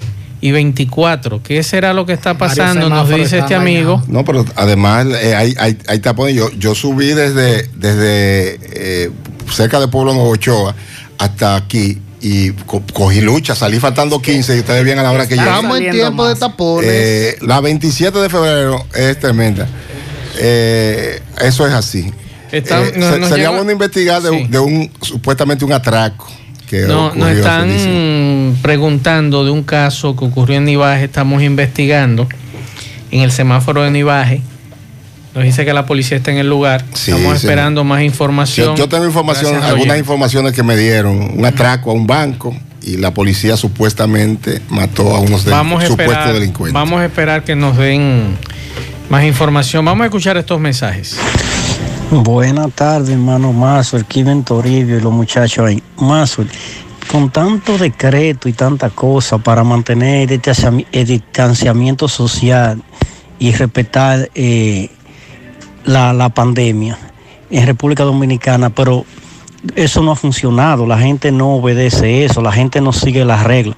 y 0.45 0.53
24. 0.53 1.43
¿Qué 1.43 1.63
será 1.63 1.95
lo 1.95 2.05
que 2.05 2.13
está 2.13 2.37
pasando? 2.37 2.91
Nos 2.91 3.09
dice 3.09 3.39
este 3.39 3.55
amigo. 3.55 4.03
No, 4.09 4.27
pero 4.27 4.45
además 4.57 5.07
eh, 5.23 5.35
hay, 5.35 5.55
hay, 5.59 5.79
hay 5.87 5.99
tapones. 6.01 6.35
Yo, 6.35 6.51
yo 6.53 6.75
subí 6.75 7.07
desde, 7.15 7.67
desde 7.75 8.59
eh, 8.61 9.11
cerca 9.51 9.81
de 9.81 9.89
Pueblo 9.89 10.13
Nuevo 10.13 10.29
Ochoa 10.29 10.75
hasta 11.17 11.57
aquí 11.57 11.99
y 12.21 12.51
co- 12.51 12.83
cogí 12.93 13.23
lucha, 13.23 13.55
salí 13.55 13.81
faltando 13.81 14.21
15 14.21 14.57
y 14.57 14.59
ustedes 14.61 14.85
bien 14.85 14.99
a 14.99 15.03
la 15.03 15.13
hora 15.13 15.27
que 15.27 15.35
llegué. 15.35 15.49
Estamos 15.49 15.79
en 15.81 15.91
tiempo 15.91 16.29
de 16.29 16.35
tapones. 16.35 16.91
Eh, 16.93 17.37
la 17.41 17.61
27 17.63 18.19
de 18.19 18.29
febrero 18.29 18.85
es 18.95 19.19
tremenda. 19.19 19.67
Eh, 20.39 21.23
eso 21.41 21.67
es 21.67 21.73
así. 21.73 22.13
Está- 22.53 22.83
Eh, 22.83 22.93
nos- 22.97 23.15
se- 23.15 23.19
nos 23.19 23.29
sería 23.31 23.47
llega- 23.47 23.57
bueno 23.57 23.71
investigar 23.73 24.21
de, 24.21 24.29
Sí. 24.29 24.37
un- 24.37 24.51
de 24.51 24.59
un 24.59 24.91
supuestamente 25.01 25.65
un 25.65 25.73
atraco 25.73 26.31
que 26.83 26.87
No, 26.89 27.07
ocurrió, 27.07 27.25
nos 27.25 27.37
están 27.37 28.57
preguntando 28.63 29.45
de 29.45 29.51
un 29.51 29.63
caso 29.63 30.17
que 30.17 30.25
ocurrió 30.25 30.57
en 30.59 30.65
Nivaje, 30.65 31.05
estamos 31.05 31.43
investigando 31.43 32.29
en 33.11 33.21
el 33.21 33.31
semáforo 33.31 33.83
de 33.83 33.91
Nivaje 33.91 34.41
Nos 35.35 35.45
dice 35.45 35.65
que 35.65 35.73
la 35.73 35.85
policía 35.87 36.17
está 36.17 36.31
en 36.31 36.39
el 36.39 36.49
lugar. 36.49 36.85
Sí, 36.95 37.11
Estamos 37.11 37.39
sí. 37.41 37.47
esperando 37.47 37.83
más 37.85 38.03
información. 38.03 38.77
Yo, 38.77 38.85
yo 38.85 38.89
tengo 38.89 39.05
información, 39.05 39.51
Gracias 39.53 39.71
algunas 39.71 39.99
informaciones 39.99 40.53
que 40.53 40.63
me 40.63 40.77
dieron. 40.77 41.39
Un 41.39 41.45
atraco 41.45 41.91
a 41.91 41.95
un 41.95 42.07
banco 42.07 42.55
y 42.83 42.97
la 42.99 43.13
policía 43.13 43.57
supuestamente 43.57 44.61
mató 44.69 45.15
a 45.17 45.21
unos 45.21 45.45
Vamos 45.47 45.83
a 45.83 45.87
supuestos 45.87 46.15
esperar, 46.17 46.35
delincuentes. 46.35 46.75
vamos 46.75 47.01
a 47.01 47.05
esperar 47.07 47.43
que 47.43 47.57
nos 47.57 47.77
den 47.77 48.37
más 49.09 49.25
información. 49.25 49.85
Vamos 49.85 50.03
a 50.03 50.07
escuchar 50.07 50.37
estos 50.37 50.61
mensajes. 50.61 51.17
Buenas 52.11 52.73
tardes, 52.73 53.11
hermano 53.11 53.53
Mazo, 53.53 53.97
el 53.97 54.05
Kiven 54.05 54.45
Toribio 54.45 54.99
y 54.99 55.01
los 55.01 55.13
muchachos 55.13 55.67
ahí. 55.67 55.83
Mazo, 55.97 56.45
con 57.11 57.31
tanto 57.31 57.77
decreto 57.77 58.49
y 58.49 58.53
tanta 58.53 58.91
cosa 58.91 59.39
para 59.39 59.65
mantener 59.65 60.31
el 60.31 60.41
distanciami- 60.41 60.87
el 60.93 61.07
distanciamiento 61.07 62.07
social 62.07 62.83
y 63.39 63.53
respetar 63.53 64.31
eh, 64.35 64.91
la 65.85 66.29
pandemia 66.29 66.99
en 67.51 67.67
República 67.67 68.05
Dominicana, 68.05 68.71
pero 68.71 69.05
eso 69.75 70.03
no 70.03 70.13
ha 70.13 70.17
funcionado, 70.17 70.87
la 70.87 70.99
gente 70.99 71.33
no 71.33 71.55
obedece 71.57 72.25
eso, 72.25 72.43
la 72.43 72.53
gente 72.53 72.81
no 72.81 72.93
sigue 72.93 73.25
las 73.25 73.45
reglas. 73.45 73.77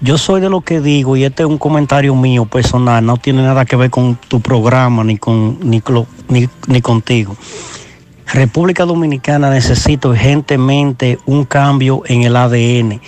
Yo 0.00 0.18
soy 0.18 0.40
de 0.40 0.50
lo 0.50 0.60
que 0.60 0.80
digo, 0.80 1.16
y 1.16 1.24
este 1.24 1.42
es 1.42 1.48
un 1.48 1.58
comentario 1.58 2.14
mío 2.14 2.44
personal, 2.44 3.04
no 3.04 3.16
tiene 3.16 3.42
nada 3.42 3.64
que 3.64 3.76
ver 3.76 3.90
con 3.90 4.16
tu 4.16 4.40
programa 4.40 5.02
ni, 5.04 5.16
con, 5.16 5.58
ni, 5.62 5.82
ni, 6.28 6.48
ni 6.66 6.80
contigo. 6.82 7.36
República 8.32 8.84
Dominicana 8.84 9.50
necesita 9.50 10.08
urgentemente 10.08 11.18
un 11.26 11.44
cambio 11.44 12.02
en 12.06 12.22
el 12.22 12.36
ADN. 12.36 13.00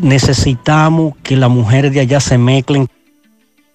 Necesitamos 0.00 1.14
que 1.22 1.36
las 1.36 1.50
mujeres 1.50 1.92
de 1.92 2.00
allá 2.00 2.20
se 2.20 2.38
mezclen 2.38 2.88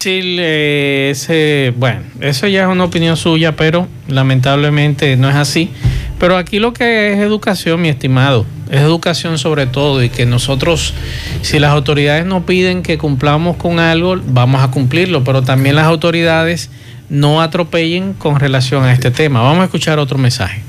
eh, 0.06 1.10
ese, 1.12 1.74
bueno, 1.76 2.02
eso 2.22 2.48
ya 2.48 2.64
es 2.64 2.68
una 2.68 2.86
opinión 2.86 3.18
suya, 3.18 3.56
pero 3.56 3.88
lamentablemente 4.08 5.18
no 5.18 5.30
es 5.30 5.36
así. 5.36 5.72
Pero 6.20 6.38
aquí 6.38 6.60
lo 6.60 6.72
que 6.72 7.14
es 7.14 7.20
educación, 7.20 7.82
mi 7.82 7.90
estimado, 7.90 8.46
es 8.70 8.82
educación 8.82 9.38
sobre 9.38 9.66
todo 9.66 10.04
y 10.04 10.10
que 10.10 10.26
nosotros, 10.26 10.94
si 11.42 11.60
las 11.60 11.72
autoridades 11.72 12.26
nos 12.26 12.44
piden 12.44 12.84
que 12.84 12.98
cumplamos 12.98 13.58
con 13.58 13.80
algo, 13.80 14.18
vamos 14.26 14.64
a 14.64 14.70
cumplirlo, 14.70 15.24
pero 15.24 15.42
también 15.42 15.76
las 15.76 15.86
autoridades 15.86 16.70
no 17.10 17.42
atropellen 17.42 18.14
con 18.14 18.40
relación 18.40 18.84
a 18.84 18.94
este 18.94 19.12
tema. 19.12 19.42
Vamos 19.42 19.62
a 19.62 19.66
escuchar 19.66 20.00
otro 20.00 20.18
mensaje. 20.18 20.62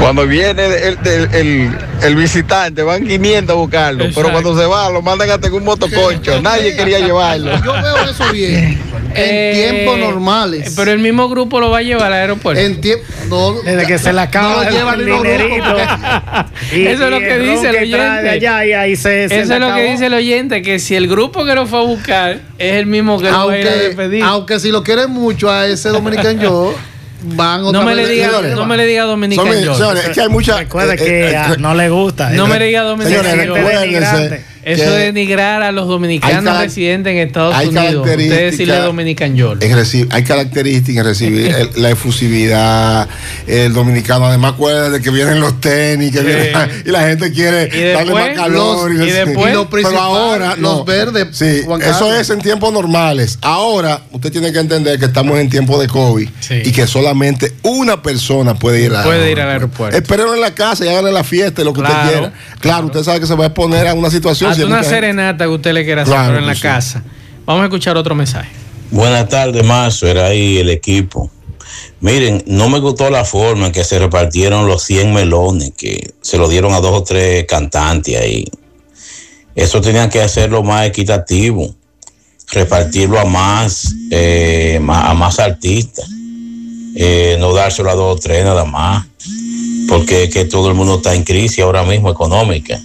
Cuando 0.00 0.26
viene 0.26 0.64
el, 0.66 0.98
el- 1.06 1.28
el- 1.34 1.78
el 2.02 2.14
visitante, 2.16 2.82
van 2.82 3.04
500 3.06 3.52
a 3.54 3.56
buscarlo, 3.56 4.04
pero 4.14 4.30
cuando 4.30 4.56
se 4.58 4.64
va, 4.66 4.88
lo 4.90 5.02
mandan 5.02 5.30
hasta 5.30 5.48
en 5.48 5.54
un 5.54 5.64
motoconcho. 5.64 6.40
Nadie 6.40 6.76
quería 6.76 7.00
llevarlo. 7.00 7.50
Yo 7.64 7.72
veo 7.72 8.10
eso 8.10 8.32
bien. 8.32 8.78
En 9.14 9.24
Eh, 9.24 9.70
tiempos 9.72 9.98
normales. 9.98 10.74
Pero 10.76 10.92
el 10.92 10.98
mismo 11.00 11.28
grupo 11.28 11.58
lo 11.60 11.70
va 11.70 11.78
a 11.78 11.82
llevar 11.82 12.06
al 12.06 12.12
aeropuerto. 12.12 12.60
En 12.62 12.80
tiempo. 12.80 13.04
No, 13.28 13.52
Desde 13.62 13.86
que 13.86 13.98
se 13.98 14.12
le 14.12 14.20
acaba 14.20 14.64
no 14.64 14.70
lo 14.70 14.92
el 14.92 15.04
dinerito. 15.06 15.64
Y- 16.72 16.86
Eso 16.86 17.04
es 17.06 17.10
lo 17.10 17.18
que 17.18 17.38
dice 17.38 17.68
el 17.70 17.76
oyente. 17.76 18.28
allá 18.30 18.64
y 18.66 18.72
ahí 18.74 18.96
se, 18.96 19.28
se 19.28 19.40
Eso 19.40 19.54
es 19.54 19.60
lo 19.60 19.74
que 19.74 19.82
dice 19.90 20.06
el 20.06 20.14
oyente, 20.14 20.62
que 20.62 20.78
si 20.78 20.94
el 20.94 21.08
grupo 21.08 21.44
que 21.44 21.54
lo 21.54 21.66
fue 21.66 21.80
a 21.80 21.82
buscar 21.82 22.40
es 22.58 22.74
el 22.74 22.86
mismo 22.86 23.18
que 23.18 23.30
lo 23.30 23.46
va 23.46 23.52
a 23.54 23.58
ir 23.58 23.66
a 23.66 23.70
aunque, 23.70 23.84
despedir. 23.86 24.22
aunque 24.22 24.60
si 24.60 24.70
lo 24.70 24.82
quieren 24.82 25.10
mucho 25.10 25.50
a 25.50 25.66
ese 25.66 25.88
dominicano 25.88 26.40
yo, 26.42 26.74
van 27.20 27.64
otra 27.64 27.80
No 27.80 27.86
me, 27.86 27.94
le 27.94 28.06
diga, 28.06 28.30
no 28.54 28.66
me 28.66 28.76
le 28.76 28.86
diga 28.86 29.04
Dominican 29.04 29.44
Son- 29.46 29.54
George. 29.62 29.78
señores, 29.78 30.04
es 30.04 30.10
que 30.10 30.20
hay 30.20 30.28
mucha. 30.28 30.58
Recuerda 30.58 30.94
eh, 30.94 30.96
que 30.96 31.30
eh, 31.30 31.56
no 31.58 31.74
le 31.74 31.88
gusta. 31.90 32.30
No 32.30 32.46
me 32.46 32.58
le 32.58 32.66
diga 32.66 32.82
Dominican 32.82 33.24
Señores, 33.24 33.48
recuérdense 33.48 34.44
Eso 34.72 34.82
que 34.84 34.90
de 34.90 35.04
denigrar 35.06 35.62
a 35.62 35.72
los 35.72 35.88
dominicanos 35.88 36.58
residentes 36.60 37.12
en 37.12 37.18
Estados 37.18 37.54
hay 37.54 37.68
Unidos. 37.68 37.84
Usted 38.06 38.16
características- 38.16 38.50
decirle 38.50 38.76
Dominican 38.76 39.36
reci- 39.74 40.06
hay 40.10 40.22
características 40.24 41.04
en 41.04 41.04
recibir 41.04 41.46
el- 41.74 41.82
la 41.82 41.90
efusividad, 41.90 43.08
el 43.46 43.72
dominicano. 43.72 44.26
Además, 44.26 44.52
acuérdate 44.54 45.00
que 45.02 45.10
vienen 45.10 45.40
los 45.40 45.60
tenis 45.60 46.12
que 46.12 46.20
vienen- 46.22 46.52
y 46.86 46.90
la 46.90 47.02
gente 47.08 47.32
quiere 47.32 47.92
darle 47.92 48.12
más 48.12 48.28
calor. 48.36 48.90
los- 48.90 49.08
y 49.08 49.10
después, 49.10 49.50
y 49.52 49.54
lo 49.54 49.68
pero 49.70 50.00
ahora, 50.00 50.56
los 50.56 50.78
no. 50.78 50.84
verdes, 50.84 51.26
Sí, 51.32 51.62
eso 51.84 52.14
es 52.14 52.30
en 52.30 52.40
tiempos 52.40 52.72
normales. 52.72 53.38
Ahora, 53.42 54.02
usted 54.12 54.30
tiene 54.32 54.52
que 54.52 54.58
entender 54.58 54.98
que 54.98 55.06
estamos 55.06 55.38
en 55.38 55.48
tiempo 55.48 55.80
de 55.80 55.86
COVID 55.88 56.28
Sí. 56.40 56.62
y 56.64 56.72
que 56.72 56.86
solamente 56.86 57.52
una 57.70 58.02
persona 58.02 58.54
puede 58.54 58.80
ir, 58.82 58.92
Puede 59.04 59.30
ir 59.30 59.40
al 59.40 59.50
aeropuerto. 59.50 59.96
Espérenlo 59.96 60.34
en 60.34 60.40
la 60.40 60.54
casa 60.54 60.84
y 60.84 60.88
háganle 60.88 61.12
la 61.12 61.24
fiesta 61.24 61.62
y 61.62 61.64
lo 61.64 61.72
que 61.72 61.80
Claro, 61.80 61.96
usted 62.04 62.12
quiera. 62.18 62.32
Claro, 62.60 62.86
usted 62.86 63.02
sabe 63.04 63.20
que 63.20 63.26
se 63.26 63.34
va 63.34 63.44
a 63.44 63.46
exponer 63.48 63.86
a 63.86 63.94
una 63.94 64.10
situación. 64.10 64.50
Hasta 64.50 64.62
si 64.62 64.66
una 64.66 64.76
gente- 64.78 64.90
serenata 64.90 65.44
que 65.44 65.50
usted 65.50 65.72
le 65.72 65.84
quiera 65.84 66.02
hacer 66.02 66.14
Claro 66.14 66.38
en 66.38 66.46
la 66.46 66.54
sí. 66.54 66.60
casa. 66.62 67.02
Vamos 67.46 67.62
a 67.62 67.64
escuchar 67.66 67.96
otro 67.96 68.14
mensaje. 68.14 68.50
Buenas 68.90 69.28
tardes, 69.28 69.64
Mazo. 69.64 70.06
Era 70.06 70.26
ahí 70.26 70.58
el 70.58 70.70
equipo. 70.70 71.30
Miren, 72.00 72.42
no 72.46 72.68
me 72.68 72.78
gustó 72.78 73.10
la 73.10 73.24
forma 73.24 73.66
en 73.66 73.72
que 73.72 73.84
se 73.84 73.98
repartieron 73.98 74.66
los 74.66 74.82
100 74.84 75.12
melones, 75.12 75.72
que 75.76 76.12
se 76.20 76.38
lo 76.38 76.48
dieron 76.48 76.72
a 76.72 76.80
dos 76.80 76.92
o 77.00 77.02
tres 77.02 77.44
cantantes 77.46 78.16
ahí. 78.20 78.44
Eso 79.54 79.80
tenían 79.80 80.08
que 80.08 80.20
hacerlo 80.22 80.62
más 80.62 80.86
equitativo, 80.86 81.74
repartirlo 82.52 83.18
a 83.18 83.24
más, 83.24 83.92
eh, 84.10 84.80
a 84.88 85.14
más 85.14 85.38
artistas, 85.40 86.08
Eh, 86.94 87.36
no 87.38 87.52
dárselo 87.52 87.90
a 87.90 87.94
dos 87.94 88.16
o 88.16 88.20
tres 88.20 88.44
nada 88.44 88.64
más, 88.64 89.06
porque 89.88 90.24
es 90.24 90.30
que 90.30 90.44
todo 90.44 90.68
el 90.68 90.74
mundo 90.74 90.96
está 90.96 91.14
en 91.14 91.24
crisis 91.24 91.60
ahora 91.60 91.84
mismo 91.84 92.10
económica. 92.10 92.80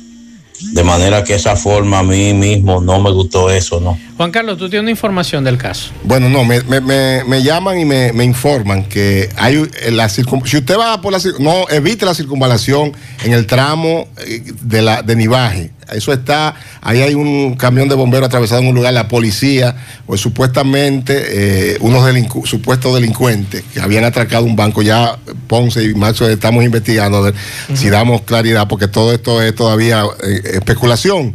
De 0.74 0.84
manera 0.84 1.24
que 1.24 1.36
esa 1.36 1.56
forma 1.56 2.00
a 2.00 2.04
mí 2.04 2.34
mismo 2.34 2.80
no 2.80 3.00
me 3.00 3.12
gustó 3.12 3.50
eso, 3.50 3.80
¿no? 3.80 3.98
Juan 4.24 4.32
Carlos, 4.32 4.58
tú 4.58 4.70
tienes 4.70 4.84
una 4.84 4.92
información 4.92 5.44
del 5.44 5.58
caso. 5.58 5.92
Bueno, 6.06 6.30
no, 6.30 6.46
me, 6.46 6.62
me- 6.62 6.80
me- 6.80 7.26
me 7.26 7.44
llaman 7.44 7.78
y 7.78 7.84
me, 7.84 8.14
me 8.14 8.24
informan 8.24 8.86
que 8.86 9.28
hay 9.36 9.56
eh, 9.82 9.92
la 9.92 10.06
circun- 10.08 10.46
si 10.48 10.56
usted 10.56 10.78
va 10.78 11.02
por 11.02 11.12
la 11.12 11.20
no 11.40 11.68
evite 11.70 12.06
la 12.06 12.14
circunvalación 12.16 12.94
en 13.26 13.34
el 13.34 13.46
tramo 13.48 14.08
eh, 14.26 14.42
de 14.62 14.82
la 14.82 15.02
de 15.02 15.18
Nivaje. 15.18 15.72
Eso 15.92 16.14
está, 16.14 16.56
ahí 16.82 17.02
hay 17.02 17.14
un 17.16 17.56
camión 17.56 17.90
de 17.90 17.96
bomberos 17.96 18.28
atravesado 18.30 18.62
en 18.62 18.68
un 18.70 18.76
lugar, 18.76 18.94
la 18.94 19.10
policía, 19.10 19.76
pues 20.08 20.22
supuestamente 20.22 21.74
eh, 21.74 21.78
unos 21.82 22.02
delincu- 22.10 22.46
supuestos 22.46 22.94
delincuentes 22.96 23.62
que 23.74 23.82
habían 23.82 24.06
atracado 24.06 24.46
un 24.46 24.56
banco, 24.56 24.82
ya 24.82 25.18
Ponce 25.48 25.84
y 25.84 25.94
Maxo 25.96 26.30
estamos 26.30 26.64
investigando 26.64 27.18
a 27.18 27.22
ver 27.22 27.34
si 27.74 27.90
damos 27.90 28.22
claridad, 28.22 28.70
porque 28.70 28.88
todo 28.88 29.12
esto 29.12 29.42
es 29.42 29.54
todavía 29.54 30.06
eh, 30.26 30.42
especulación 30.54 31.34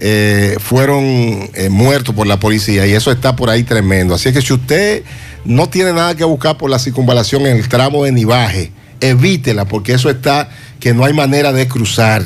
eh, 0.00 0.56
fueron 0.60 1.02
eh, 1.04 1.68
muertos 1.70 2.14
por 2.14 2.26
la 2.26 2.38
policía 2.38 2.86
y 2.86 2.92
eso 2.92 3.10
está 3.10 3.34
por 3.34 3.50
ahí 3.50 3.64
tremendo. 3.64 4.14
Así 4.14 4.32
que 4.32 4.40
si 4.40 4.52
usted 4.52 5.02
no 5.44 5.68
tiene 5.68 5.92
nada 5.92 6.14
que 6.14 6.22
buscar 6.22 6.56
por 6.56 6.70
la 6.70 6.78
circunvalación 6.78 7.46
en 7.46 7.56
el 7.56 7.68
tramo 7.68 8.04
de 8.04 8.12
Nivaje, 8.12 8.70
evítela 9.00 9.64
porque 9.64 9.92
eso 9.92 10.08
está 10.08 10.50
que 10.78 10.94
no 10.94 11.04
hay 11.04 11.12
manera 11.12 11.52
de 11.52 11.66
cruzar. 11.66 12.24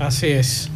Así 0.00 0.26
es. 0.26 0.68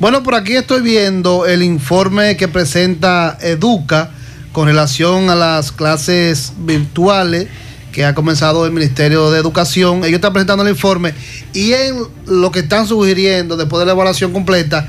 Bueno, 0.00 0.22
por 0.24 0.34
aquí 0.34 0.56
estoy 0.56 0.82
viendo 0.82 1.46
el 1.46 1.62
informe 1.62 2.36
que 2.36 2.48
presenta 2.48 3.38
Educa 3.40 4.10
con 4.52 4.66
relación 4.66 5.30
a 5.30 5.36
las 5.36 5.70
clases 5.70 6.52
virtuales 6.58 7.46
que 7.92 8.04
ha 8.04 8.14
comenzado 8.14 8.66
el 8.66 8.72
Ministerio 8.72 9.30
de 9.30 9.38
Educación. 9.38 9.98
Ellos 9.98 10.16
están 10.16 10.32
presentando 10.32 10.64
el 10.64 10.70
informe 10.70 11.14
y 11.52 11.72
en 11.72 11.96
lo 12.26 12.50
que 12.50 12.60
están 12.60 12.86
sugiriendo 12.86 13.56
después 13.56 13.78
de 13.80 13.86
la 13.86 13.92
evaluación 13.92 14.32
completa 14.32 14.88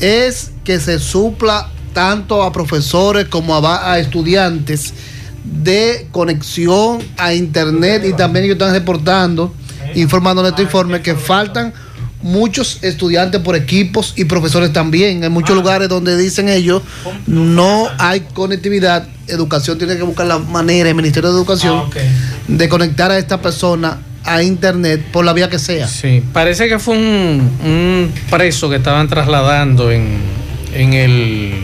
es 0.00 0.50
que 0.64 0.80
se 0.80 0.98
supla 0.98 1.70
tanto 1.92 2.42
a 2.42 2.52
profesores 2.52 3.26
como 3.28 3.56
a, 3.56 3.98
estudiantes 3.98 4.92
de 5.44 6.08
conexión 6.12 6.98
a 7.16 7.32
internet 7.32 8.04
y 8.06 8.12
también 8.12 8.44
ellos 8.44 8.56
están 8.56 8.72
reportando, 8.72 9.54
informando 9.94 10.42
en 10.42 10.48
este 10.48 10.62
informe 10.62 11.00
que 11.00 11.14
faltan 11.14 11.72
muchos 12.22 12.82
estudiantes 12.82 13.40
por 13.40 13.56
equipos 13.56 14.12
y 14.16 14.24
profesores 14.24 14.72
también. 14.72 15.24
En 15.24 15.32
muchos 15.32 15.56
lugares 15.56 15.88
donde 15.88 16.16
dicen 16.16 16.48
ellos 16.48 16.82
no 17.26 17.88
hay 17.98 18.20
conectividad, 18.34 19.06
educación 19.28 19.78
tiene 19.78 19.96
que 19.96 20.02
buscar 20.02 20.26
la 20.26 20.38
manera, 20.38 20.88
el 20.88 20.94
Ministerio 20.94 21.30
de 21.30 21.36
Educación, 21.36 21.84
de 22.48 22.68
conectar 22.68 23.10
a 23.10 23.18
esta 23.18 23.40
persona 23.40 23.98
a 24.26 24.42
internet 24.42 25.02
por 25.12 25.24
la 25.24 25.32
vía 25.32 25.48
que 25.48 25.58
sea. 25.58 25.86
Sí, 25.88 26.22
parece 26.32 26.68
que 26.68 26.78
fue 26.78 26.96
un, 26.96 27.50
un 27.64 28.12
preso 28.30 28.68
que 28.68 28.76
estaban 28.76 29.08
trasladando 29.08 29.90
en, 29.90 30.18
en 30.74 30.92
el... 30.92 31.54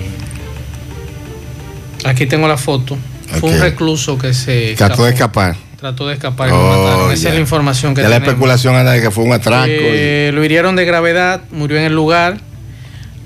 Aquí 2.05 2.27
tengo 2.27 2.49
la 2.49 2.57
foto. 2.57 2.97
Fue 3.41 3.51
un 3.51 3.61
recluso 3.61 4.19
que 4.19 4.35
se... 4.35 4.75
Trató 4.77 5.05
de 5.05 5.13
escapó. 5.13 5.41
escapar. 5.43 5.57
Trató 5.79 6.07
de 6.09 6.15
escapar 6.15 6.49
y 6.49 6.53
lo 6.53 6.59
Oh, 6.59 6.85
mataron. 6.85 7.13
Esa 7.13 7.23
ya. 7.25 7.29
es 7.31 7.35
la 7.35 7.41
información 7.41 7.95
que 7.95 8.03
Ya 8.03 8.09
la 8.09 8.17
especulación 8.17 8.75
anda 8.77 8.93
de 8.93 9.01
que 9.01 9.11
fue 9.11 9.25
un 9.25 9.33
atraco. 9.33 9.67
y- 9.69 9.71
Eh, 9.75 10.31
Lo 10.35 10.45
hirieron 10.45 10.77
de 10.77 10.85
gravedad, 10.85 11.43
murió 11.51 11.77
en 11.79 11.85
el 11.85 11.95
lugar. 11.95 12.39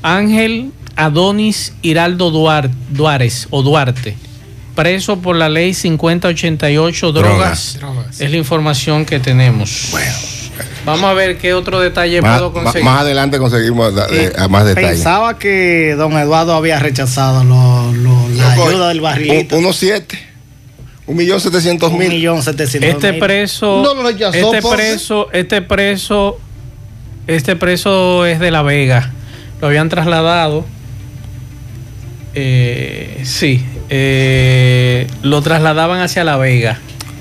Ángel 0.03 0.70
Adonis 0.94 1.72
Hiraldo 1.83 2.31
Duar- 2.31 2.70
Duárez 2.90 3.49
o 3.51 3.62
Duarte, 3.62 4.16
preso 4.77 5.19
por 5.21 5.35
la 5.35 5.49
ley 5.49 5.75
5088 5.75 7.11
drogas. 7.12 7.77
Drogas. 7.81 8.21
Es 8.21 8.31
la 8.31 8.37
información 8.37 9.05
que 9.05 9.19
tenemos. 9.19 9.93
Vamos 10.85 11.05
a 11.11 11.15
ver 11.15 11.37
qué 11.39 11.53
otro 11.53 11.81
detalle 11.81 12.23
Más, 12.23 12.39
puedo 12.39 12.53
conseguir. 12.53 12.85
más 12.85 13.01
adelante 13.01 13.39
conseguimos 13.39 13.93
da- 13.95 14.07
eh, 14.11 14.33
más 14.49 14.65
detalles. 14.65 14.91
Pensaba 14.93 15.37
que 15.39 15.95
don 15.99 16.12
Eduardo 16.17 16.55
había 16.55 16.79
rechazado 16.79 17.43
lo- 17.43 17.93
lo- 17.93 18.29
la 18.29 18.53
ayuda 18.53 18.89
del 18.89 19.01
barrilito. 19.01 19.57
Un- 19.57 19.65
Unos 19.65 19.77
siete. 19.77 20.17
Un 21.07 21.17
millón 21.17 21.41
setecientos 21.41 21.91
Un 21.93 21.99
mil. 21.99 22.09
millón 22.09 22.43
setecientos 22.43 22.91
Este 22.91 23.12
mil. 23.12 23.21
preso, 23.21 23.83
No 23.83 23.95
lo 23.95 24.03
rechazó, 24.05 24.37
este 24.55 24.69
preso, 24.69 25.29
este 25.33 25.62
preso, 25.62 26.39
este 27.27 27.57
preso 27.57 28.25
es 28.27 28.39
de 28.41 28.51
La 28.53 28.62
Vega. 28.62 29.12
Lo 29.61 29.67
habían 29.69 29.89
trasladado. 29.89 30.65
eh, 32.39 33.23
sí, 33.25 33.65
eh, 33.88 35.07
lo 35.22 35.42
trasladaban 35.42 36.01
hacia 36.01 36.25
La 36.25 36.37
Vega 36.37 36.79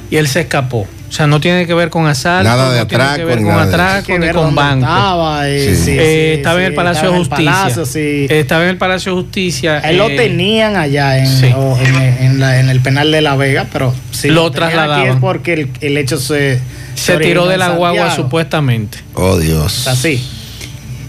y 0.09 0.17
él 0.17 0.27
se 0.27 0.41
escapó. 0.41 0.87
O 1.07 1.11
sea, 1.15 1.27
no 1.27 1.39
tiene 1.39 1.65
que 1.65 1.73
ver 1.73 1.89
con 1.89 2.07
asalto, 2.07 2.49
Nada 2.49 2.73
de 2.73 2.79
no 2.79 2.87
tiene 2.87 3.03
que 3.03 3.09
atraco, 3.11 3.27
ver 3.29 3.37
ni 3.41 3.49
con 3.49 3.59
atraco 3.59 4.11
ni 4.13 4.17
ver 4.17 4.35
con 4.35 4.55
banco. 4.55 4.85
estaba, 4.85 5.45
Sí. 5.45 5.75
sí, 5.75 5.91
Eh, 5.97 6.31
sí, 6.33 6.37
estaba 6.39 6.59
en 6.59 6.65
el 6.65 6.71
sí, 6.71 6.75
Palacio 6.75 6.99
estaba 6.99 7.11
de 7.11 7.15
en 7.15 7.21
el 7.21 7.29
Justicia. 7.29 7.51
Palacio, 7.61 7.85
sí. 7.85 8.27
Estaba 8.29 8.63
en 8.63 8.69
el 8.69 8.77
Palacio 8.77 9.15
de 9.15 9.21
Justicia. 9.21 9.79
Él 9.79 9.97
lo 9.97 10.09
eh, 10.09 10.15
tenían 10.17 10.75
allá 10.75 11.17
en, 11.19 11.27
sí. 11.27 11.51
o 11.55 11.77
en, 11.77 11.95
en 12.25 12.39
la- 12.39 12.59
en 12.59 12.69
el 12.69 12.81
penal 12.81 13.11
de 13.11 13.21
La 13.21 13.35
Vega, 13.37 13.67
pero 13.71 13.93
si 14.11 14.29
Lo 14.29 14.51
trasladaban. 14.51 15.01
Aquí 15.01 15.09
es 15.11 15.15
porque 15.21 15.53
el, 15.53 15.69
el 15.79 15.97
hecho 15.97 16.17
se, 16.17 16.59
Se 16.95 17.13
originó 17.15 17.43
tiró 17.43 17.47
de 17.47 17.57
la 17.59 17.69
guagua 17.69 18.13
supuestamente. 18.13 18.97
Oh, 19.13 19.37
Dios. 19.37 19.87
Así. 19.87 20.21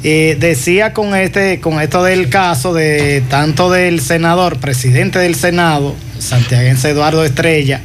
Eh, 0.09 0.37
decía 0.39 0.93
con 0.93 1.17
este, 1.17 1.59
con 1.59 1.81
esto 1.81 2.05
del 2.05 2.29
caso 2.29 2.73
de 2.73 3.25
tanto 3.29 3.73
del 3.73 4.01
senador, 4.01 4.59
presidente 4.59 5.19
del 5.19 5.35
Senado, 5.35 5.97
santiaguense 6.21 6.91
Eduardo 6.91 7.25
Estrella, 7.25 7.81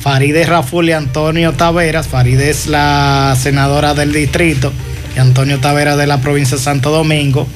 Faride 0.00 0.46
Raful 0.46 0.88
y 0.88 0.92
Antonio 0.92 1.52
Taveras. 1.52 2.08
Faride 2.08 2.48
es 2.48 2.66
la 2.66 3.36
senadora 3.38 3.92
del 3.92 4.14
distrito 4.14 4.72
y 5.14 5.18
Antonio 5.18 5.60
Taveras 5.60 5.98
de 5.98 6.06
la 6.06 6.22
provincia 6.22 6.56
de 6.56 6.62
Santo 6.62 6.90
Domingo. 6.90 7.46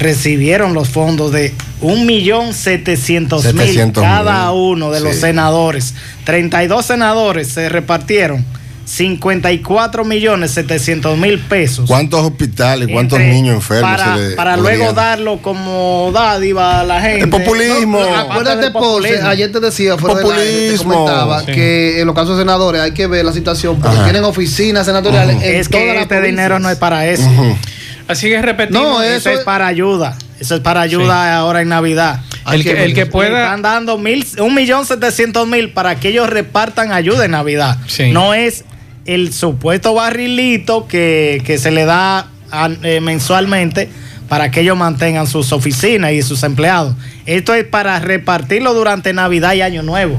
Recibieron 0.00 0.74
los 0.74 0.88
fondos 0.88 1.30
de 1.30 1.52
1.700.000 1.82 2.52
700,000. 2.52 3.92
cada 3.92 4.50
uno 4.50 4.90
de 4.90 4.98
los 4.98 5.14
senadores. 5.14 5.94
32 6.24 6.84
senadores 6.84 7.46
se 7.46 7.68
repartieron 7.68 8.44
54 8.90 10.04
millones 10.04 10.50
700 10.52 11.16
mil 11.16 11.38
pesos. 11.38 11.86
¿Cuántos 11.88 12.22
hospitales, 12.22 12.88
cuántos 12.92 13.18
Entre- 13.20 13.34
niños 13.34 13.54
enfermos 13.54 13.90
Para, 13.90 14.16
se 14.16 14.28
le 14.30 14.36
para 14.36 14.56
podrían- 14.56 14.78
luego 14.78 14.92
darlo 14.92 15.38
como 15.42 16.10
dádiva 16.12 16.80
a 16.80 16.84
la 16.84 17.00
gente. 17.00 17.24
El 17.24 17.30
populismo. 17.30 18.00
No, 18.00 18.10
no, 18.10 18.16
Acuérdate, 18.16 18.70
populismo. 18.72 19.28
ayer 19.28 19.52
te 19.52 19.60
decía, 19.60 19.96
fuera 19.96 20.16
del 20.20 20.32
aire, 20.32 20.72
te 20.72 20.78
comentaba 20.84 21.40
Sí. 21.40 21.52
que 21.52 22.00
en 22.00 22.06
los 22.06 22.14
casos 22.14 22.36
de 22.36 22.42
senadores 22.42 22.80
hay 22.82 22.92
que 22.92 23.06
ver 23.06 23.24
la 23.24 23.32
situación, 23.32 23.76
porque 23.80 23.96
Ajá. 23.96 24.04
tienen 24.04 24.24
oficinas 24.24 24.86
senatoriales 24.86 25.36
en 25.36 25.42
Es 25.42 25.68
que 25.68 25.78
este 25.90 26.06
provincias. 26.06 26.22
dinero 26.22 26.58
no 26.58 26.68
es 26.68 26.76
para 26.76 27.06
eso. 27.06 27.28
Así 28.08 28.28
que 28.28 28.42
repetimos. 28.42 28.82
No, 28.82 29.02
Eso, 29.02 29.16
Eso 29.16 29.30
es 29.30 29.38
es- 29.40 29.44
para 29.44 29.66
ayuda. 29.68 30.16
Eso 30.40 30.54
es 30.56 30.60
para 30.62 30.80
ayuda 30.80 31.36
ahora 31.36 31.60
en 31.60 31.68
Navidad. 31.68 32.20
el, 32.50 32.64
que, 32.64 32.84
el 32.84 32.94
que 32.94 33.04
Le 33.04 33.06
pueda. 33.06 33.44
Están 33.44 33.62
dando 33.62 33.98
mil, 33.98 34.26
un 34.40 34.54
millón 34.54 34.84
setecientos 34.86 35.46
mil 35.46 35.70
para 35.72 36.00
que 36.00 36.08
ellos 36.08 36.28
repartan 36.28 36.90
ayuda 36.92 37.26
en 37.26 37.30
Navidad. 37.32 37.76
Sí. 37.86 38.10
No 38.10 38.34
es 38.34 38.64
el 39.06 39.32
supuesto 39.32 39.94
barrilito 39.94 40.86
que, 40.86 41.42
que 41.44 41.58
se 41.58 41.70
le 41.70 41.84
da 41.84 42.28
a- 42.50 42.70
eh, 42.82 43.00
mensualmente 43.00 43.88
para 44.28 44.50
que 44.50 44.60
ellos 44.60 44.76
mantengan 44.76 45.26
sus 45.26 45.52
oficinas 45.52 46.12
y 46.12 46.22
sus 46.22 46.42
empleados. 46.44 46.94
Esto 47.26 47.52
es 47.54 47.64
para 47.64 47.98
repartirlo 47.98 48.74
durante 48.74 49.12
Navidad 49.12 49.54
y 49.54 49.62
Año 49.62 49.82
Nuevo. 49.82 50.16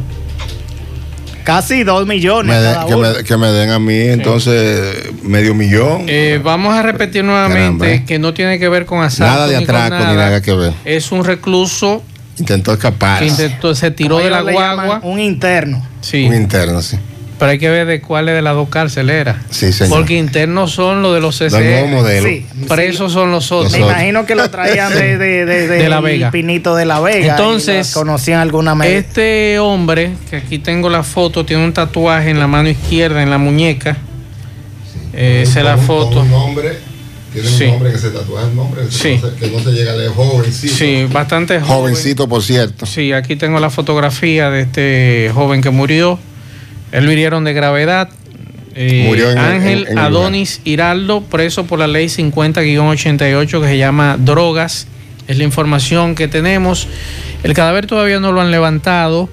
Casi 1.44 1.84
dos 1.84 2.06
millones. 2.06 2.56
Me 2.56 2.62
de- 2.62 2.74
cada 2.74 2.86
que, 2.86 2.96
uno. 2.96 3.14
me, 3.18 3.24
que 3.24 3.38
me 3.38 3.48
den 3.48 3.72
a 3.72 3.80
mí 3.80 3.96
entonces 3.98 5.12
medio 5.24 5.56
millón. 5.56 6.04
Eh, 6.08 6.40
vamos 6.44 6.74
a 6.76 6.84
repetir 6.84 7.24
nuevamente 7.24 7.86
Caramba. 7.86 8.06
que 8.06 8.20
no 8.20 8.34
tiene 8.34 8.60
que 8.60 8.70
ver 8.70 8.86
con 8.86 9.02
asalto. 9.04 9.34
nada 9.34 9.48
de 9.48 9.58
ni 9.58 9.64
atraco 9.64 9.96
ni 9.98 10.16
nada 10.16 10.42
que 10.42 10.54
ver. 10.54 10.74
Es 10.86 11.12
un 11.12 11.26
recluso 11.26 12.04
Intentó 12.38 12.74
escapar. 12.74 13.20
que 13.20 13.28
intentó- 13.28 13.74
se 13.74 13.90
tiró 13.92 14.16
Como 14.16 14.24
de 14.26 14.30
la 14.30 14.42
guagua. 14.42 15.00
Un 15.04 15.20
interno. 15.20 15.84
Sí, 16.02 16.26
Un 16.26 16.36
interno, 16.36 16.82
sí. 16.82 16.98
Pero 17.42 17.54
hay 17.54 17.58
que 17.58 17.72
ver 17.72 17.88
de 17.88 18.02
cuáles 18.02 18.36
de 18.36 18.44
las 18.44 18.54
dos 18.54 18.70
cárceles 18.70 19.16
era. 19.16 19.42
Sí, 19.50 19.74
señor. 19.74 19.98
Porque 19.98 20.14
internos 20.16 20.74
son 20.74 21.02
los 21.02 21.16
de 21.16 21.22
los 21.22 21.36
CCR. 21.40 21.88
modelo. 21.90 22.28
Sí. 22.30 22.46
Presos 22.70 23.12
son 23.14 23.32
los 23.32 23.52
otros. 23.52 23.72
Me 23.72 23.80
imagino 23.80 24.28
que 24.28 24.36
lo 24.36 24.48
traían 24.52 24.94
de, 24.94 25.18
de, 25.18 25.46
de, 25.48 25.68
De 25.68 25.90
La 25.90 26.02
Vega. 26.02 26.28
el 26.28 26.32
Pinito 26.32 26.76
de 26.76 26.86
La 26.86 27.00
Vega. 27.00 27.32
Entonces, 27.32 27.92
conocían 27.96 28.42
alguna 28.42 28.76
medida. 28.76 28.96
Este 29.00 29.58
hombre, 29.58 30.12
que 30.30 30.36
aquí 30.36 30.60
tengo 30.60 30.88
la 30.92 31.02
foto, 31.02 31.44
tiene 31.44 31.66
un 31.66 31.74
tatuaje 31.74 32.30
en 32.30 32.38
la 32.38 32.46
mano 32.46 32.70
izquierda, 32.70 33.24
en 33.24 33.32
la 33.32 33.40
muñeca. 33.40 33.98
Eh, 35.14 35.42
esa 35.44 35.60
es 35.62 35.66
la 35.66 35.78
foto. 35.78 36.22
Un 36.22 36.30
nombre, 36.30 36.78
tiene 37.34 37.48
Sí. 37.50 37.64
un 37.64 37.70
nombre 37.72 37.92
que 37.92 37.98
se 37.98 38.10
tatúa 38.12 38.44
el 38.44 38.56
nombre, 38.56 38.84
que, 38.86 38.92
Sí. 38.92 39.20
no 39.20 39.30
se, 39.32 39.36
que 39.36 39.48
no 39.48 39.60
se 39.64 39.72
llega 39.72 39.94
lejos, 39.96 40.16
jovencito. 40.28 40.76
Sí, 40.76 41.08
bastante 41.12 41.60
joven. 41.60 41.68
Jovencito, 41.96 42.30
por 42.30 42.44
cierto. 42.44 42.86
Sí, 42.86 43.12
aquí 43.14 43.36
tengo 43.36 43.60
la 43.60 43.72
fotografía 43.72 44.52
de 44.52 44.62
este 44.62 45.32
joven 45.34 45.62
que 45.64 45.72
murió. 45.72 46.20
Él 46.92 47.06
lo 47.06 47.12
hirieron 47.12 47.44
de 47.44 47.54
gravedad. 47.54 48.10
Eh, 48.76 49.04
Murió 49.08 49.32
en 49.32 49.38
el- 49.38 49.44
Ángel 49.44 49.80
en- 49.82 49.88
en 49.88 49.92
el 49.94 49.98
Adonis 50.00 50.62
Hiraldo, 50.64 51.22
preso 51.24 51.66
por 51.66 51.80
la 51.80 51.88
ley 51.88 52.08
50-88 52.10 53.62
que 53.62 53.68
se 53.68 53.78
llama 53.78 54.18
drogas. 54.20 54.88
Es 55.28 55.38
la 55.38 55.44
información 55.44 56.16
que 56.16 56.28
tenemos. 56.28 56.88
El 57.44 57.54
cadáver 57.54 57.86
todavía 57.88 58.20
no 58.20 58.32
lo 58.32 58.42
han 58.42 58.52
levantado. 58.52 59.30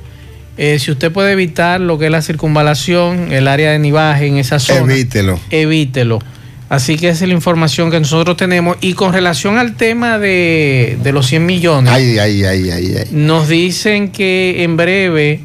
Eh, 0.56 0.78
si 0.80 0.90
usted 0.90 1.12
puede 1.12 1.32
evitar 1.32 1.80
lo 1.80 1.98
que 1.98 2.06
es 2.06 2.10
la 2.10 2.20
circunvalación, 2.22 3.32
el 3.32 3.46
área 3.46 3.70
de 3.72 3.78
nivaje 3.78 4.26
en 4.26 4.38
esa 4.38 4.58
zona, 4.58 4.92
Evítelo. 4.92 5.38
evítelo. 5.50 6.18
Así 6.68 6.96
que 6.98 7.08
esa 7.08 7.24
es 7.24 7.28
la 7.28 7.34
información 7.34 7.90
que 7.90 7.98
nosotros 8.00 8.36
tenemos. 8.36 8.76
Y 8.80 8.92
con 8.94 9.12
relación 9.12 9.56
al 9.56 9.74
tema 9.76 10.18
de, 10.18 10.98
de 11.02 11.12
los 11.12 11.26
100 11.26 11.46
millones, 11.46 11.92
Ay, 11.92 12.18
ay, 12.18 12.44
ay, 12.44 12.70
ay, 12.70 12.94
ay. 12.98 13.04
nos 13.12 13.48
dicen 13.48 14.10
que 14.10 14.64
en 14.64 14.76
breve 14.76 15.40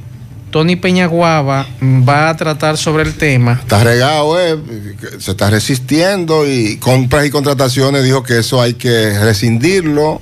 Tony 0.54 0.76
Peñaguaba 0.76 1.66
va 1.82 2.30
a 2.30 2.38
tratar 2.38 2.78
sobre 2.78 3.02
el 3.04 3.16
tema. 3.16 3.54
Está 3.60 3.84
regado, 3.84 4.40
eh. 4.40 4.56
Se 5.20 5.32
está 5.32 5.50
resistiendo 5.50 6.48
y 6.48 6.78
compras 6.78 7.26
y 7.26 7.32
contrataciones 7.32 8.04
dijo 8.04 8.22
que 8.22 8.38
eso 8.38 8.62
hay 8.62 8.76
que 8.76 9.18
rescindirlo. 9.20 10.22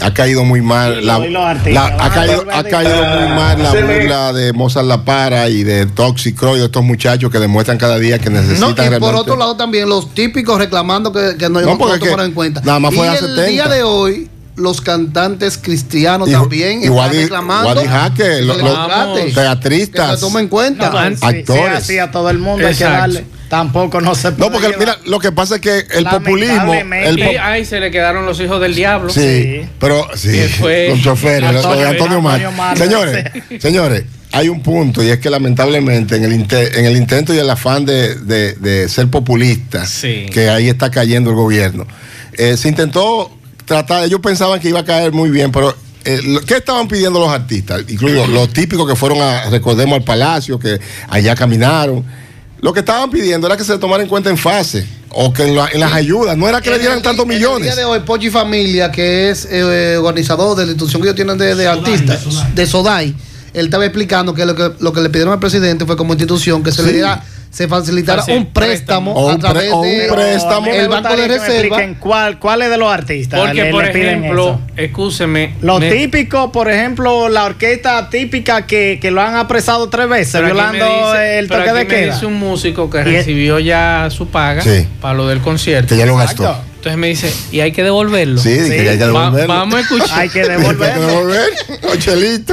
Ha 0.00 0.14
caído 0.14 0.42
muy 0.44 0.62
mal. 0.62 1.00
Y 1.02 1.04
La, 1.04 1.18
y 1.26 1.30
la- 1.30 1.86
ha, 1.86 2.06
a 2.06 2.10
caído, 2.10 2.44
ha 2.50 2.64
caído 2.64 2.96
muy 3.04 3.28
mal 3.36 3.62
la 3.62 3.74
le- 3.74 3.82
burla 3.82 4.32
de 4.32 4.52
Mozart 4.54 4.86
La 4.86 5.04
Para 5.04 5.48
y 5.50 5.64
de 5.64 5.84
Toxicro 5.84 6.56
y 6.56 6.60
de 6.60 6.64
estos 6.66 6.82
muchachos 6.84 7.30
que 7.30 7.38
demuestran 7.38 7.76
cada 7.76 7.98
día 7.98 8.18
que 8.18 8.30
No, 8.30 8.40
necesitan 8.40 8.94
y 8.94 8.98
por 8.98 9.14
otro 9.16 9.36
lado 9.36 9.56
también 9.56 9.86
los 9.88 10.14
típicos 10.14 10.56
reclamando 10.58 11.12
que, 11.12 11.36
que 11.36 11.50
no, 11.50 11.60
No, 11.60 11.66
no, 11.72 11.78
porque 11.78 11.98
no 11.98 12.04
tomaron 12.06 12.24
que 12.24 12.28
en 12.28 12.32
cuenta. 12.32 12.60
nada 12.64 12.78
más 12.78 12.92
y 12.92 12.96
fue 12.96 13.08
a 13.08 13.12
el 13.12 13.18
70. 13.18 13.42
día 13.48 13.66
de 13.66 13.82
hoy, 13.82 14.30
los 14.58 14.80
cantantes 14.80 15.56
cristianos 15.58 16.28
Y- 16.28 16.32
también 16.32 16.80
y 16.80 16.84
están 16.84 16.96
Wadi- 16.96 17.22
reclamando 17.22 17.68
Wadi 17.68 17.86
Jaque, 17.88 18.16
que 18.16 18.24
se 18.36 18.42
lo- 18.42 18.54
les 18.54 18.62
trate, 18.74 19.24
que 19.26 19.32
teatristas, 19.32 20.14
se 20.20 20.26
tome 20.26 20.40
en 20.40 20.48
cuenta. 20.48 20.90
No, 20.90 20.98
actores. 20.98 21.44
sí, 21.46 21.52
así 21.92 21.98
a 21.98 22.10
todo 22.10 22.28
el 22.30 22.38
mundo 22.38 22.66
hay 22.66 22.74
que 22.74 22.84
darle. 22.84 23.24
Tampoco 23.48 24.00
no 24.02 24.14
se 24.14 24.32
puede 24.32 24.50
No, 24.50 24.52
porque 24.52 24.66
llevar. 24.68 24.78
mira, 24.80 24.98
lo 25.06 25.18
que 25.20 25.32
pasa 25.32 25.54
es 25.54 25.60
que 25.62 25.78
el 25.92 26.04
populismo. 26.04 26.74
El 26.74 27.18
Y 27.18 27.22
ahí 27.22 27.64
se 27.64 27.80
le 27.80 27.90
quedaron 27.90 28.26
los 28.26 28.38
hijos 28.40 28.60
del 28.60 28.74
diablo. 28.74 29.08
Sí, 29.10 29.20
Sí. 29.20 29.68
pero 29.80 30.06
sí, 30.14 30.38
los 30.90 31.00
choferes, 31.02 31.52
lo- 31.54 31.62
lo 31.62 31.76
de 31.76 31.86
Antonio- 31.86 31.88
Antonio 31.88 32.20
Mar. 32.20 32.34
Antonio 32.34 32.52
Mar, 32.58 32.76
Señores, 32.76 33.24
señores, 33.58 34.04
hay 34.32 34.50
un 34.50 34.60
punto 34.62 35.02
y 35.02 35.08
es 35.08 35.18
que 35.18 35.30
lamentablemente 35.30 36.16
en 36.16 36.24
el, 36.24 36.32
en 36.34 36.84
el 36.84 36.96
intento 36.98 37.32
y 37.32 37.38
el 37.38 37.48
afán 37.48 37.86
de, 37.86 38.16
de- 38.16 38.52
de 38.54 38.86
ser 38.90 39.08
populista, 39.08 39.86
Sí. 39.86 40.26
que 40.30 40.50
ahí 40.50 40.68
está 40.68 40.90
cayendo 40.90 41.30
el 41.30 41.36
gobierno, 41.36 41.86
eh, 42.34 42.58
se 42.58 42.68
intentó 42.68 43.30
tratar, 43.68 44.04
ellos 44.04 44.20
pensaban 44.20 44.58
que 44.58 44.68
iba 44.70 44.80
a 44.80 44.84
caer 44.84 45.12
muy 45.12 45.30
bien, 45.30 45.52
pero 45.52 45.72
eh, 46.04 46.20
¿qué 46.46 46.54
estaban 46.56 46.88
pidiendo 46.88 47.20
los 47.20 47.28
artistas? 47.28 47.82
Incluso 47.88 48.26
los 48.26 48.48
típicos 48.52 48.88
que 48.88 48.96
fueron 48.96 49.20
a, 49.20 49.48
recordemos, 49.50 49.96
al 49.98 50.04
palacio, 50.04 50.58
que 50.58 50.80
allá 51.08 51.34
caminaron. 51.36 52.04
Lo 52.60 52.72
que 52.72 52.80
estaban 52.80 53.08
pidiendo 53.10 53.46
era 53.46 53.56
que 53.56 53.62
se 53.62 53.78
tomara 53.78 54.02
en 54.02 54.08
cuenta 54.08 54.30
en 54.30 54.38
fase 54.38 54.84
o 55.10 55.32
que 55.32 55.44
en, 55.44 55.54
la- 55.54 55.68
en 55.72 55.78
las 55.80 55.92
ayudas, 55.92 56.36
no 56.36 56.48
era 56.48 56.60
que 56.60 56.70
le 56.70 56.78
dieran 56.80 57.00
tantos 57.02 57.24
En 57.26 57.30
el 57.32 57.36
millones. 57.38 57.62
día 57.62 57.76
de 57.76 57.84
hoy, 57.84 58.00
Pochi 58.00 58.30
Familia, 58.30 58.90
que 58.90 59.30
es 59.30 59.46
eh, 59.50 59.96
organizador 59.96 60.56
de 60.56 60.64
la 60.66 60.72
institución 60.72 61.00
que 61.02 61.08
ellos 61.08 61.16
tienen 61.16 61.38
de, 61.38 61.54
de 61.54 61.68
artistas, 61.68 62.24
de 62.54 62.66
Sodai, 62.66 63.14
él 63.58 63.66
estaba 63.66 63.84
explicando 63.84 64.34
que 64.34 64.46
lo, 64.46 64.54
que 64.54 64.70
lo 64.80 64.92
que 64.92 65.00
le 65.00 65.10
pidieron 65.10 65.32
al 65.32 65.40
presidente 65.40 65.84
fue 65.86 65.96
como 65.96 66.12
institución 66.12 66.62
que 66.62 66.72
se 66.72 66.82
le 66.82 66.92
diera, 66.92 67.22
se 67.50 67.66
facilitara 67.66 68.20
Fácil, 68.22 68.36
un 68.36 68.52
préstamo, 68.52 69.12
O 69.14 69.26
un 69.28 69.32
a 69.32 69.38
través 69.38 69.72
o 69.72 69.80
un 69.80 69.88
de 69.88 70.08
préstamo. 70.12 70.66
El 70.70 70.88
Banco 70.88 71.16
de 71.16 71.28
Reserva. 71.28 71.52
expliquen 71.54 71.94
cuál, 71.94 72.38
cuál 72.38 72.60
es 72.62 72.70
de 72.70 72.76
los 72.76 72.92
artistas. 72.92 73.40
Porque, 73.40 73.64
le- 73.64 73.70
por 73.70 73.84
le 73.86 73.90
piden 73.92 74.18
ejemplo, 74.24 74.60
escúcheme. 74.76 75.54
Lo 75.62 75.78
me- 75.80 75.90
típico, 75.90 76.52
por 76.52 76.70
ejemplo, 76.70 77.28
la 77.30 77.44
orquesta 77.44 78.10
típica 78.10 78.66
que, 78.66 78.98
que 79.00 79.10
lo 79.10 79.22
han 79.22 79.34
apresado 79.36 79.88
tres 79.88 80.08
veces, 80.08 80.32
pero 80.34 80.46
violando 80.46 80.84
dice- 81.12 81.38
el 81.38 81.48
pero 81.48 81.60
toque 81.60 81.70
aquí 81.70 81.78
de 81.78 81.84
me 81.84 81.90
queda. 82.02 82.14
dice 82.14 82.26
un 82.26 82.34
músico 82.34 82.90
que 82.90 83.02
recibió 83.04 83.58
ya 83.58 84.08
su 84.10 84.28
paga 84.28 84.62
Sí. 84.62 84.86
para 85.00 85.14
lo 85.14 85.26
del 85.26 85.40
concierto. 85.40 85.88
Que 85.88 85.96
ya 85.96 86.06
lo 86.06 86.16
gastó. 86.16 86.44
Exacto. 86.44 86.64
Entonces 86.90 86.98
me 86.98 87.08
dice, 87.08 87.32
y 87.52 87.60
hay 87.60 87.72
que 87.72 87.82
devolverlo. 87.82 88.40
Sí, 88.40 88.48
que 88.50 88.84
ya 88.84 88.90
hay 88.92 88.98
que 88.98 89.04
Va- 89.04 89.24
devolverlo. 89.26 89.54
vamos 89.54 89.74
a 89.74 89.80
escuchar. 89.80 90.18
Hay 90.18 90.28
que 90.28 90.40
que 90.42 90.48
devolverlo. 90.48 91.06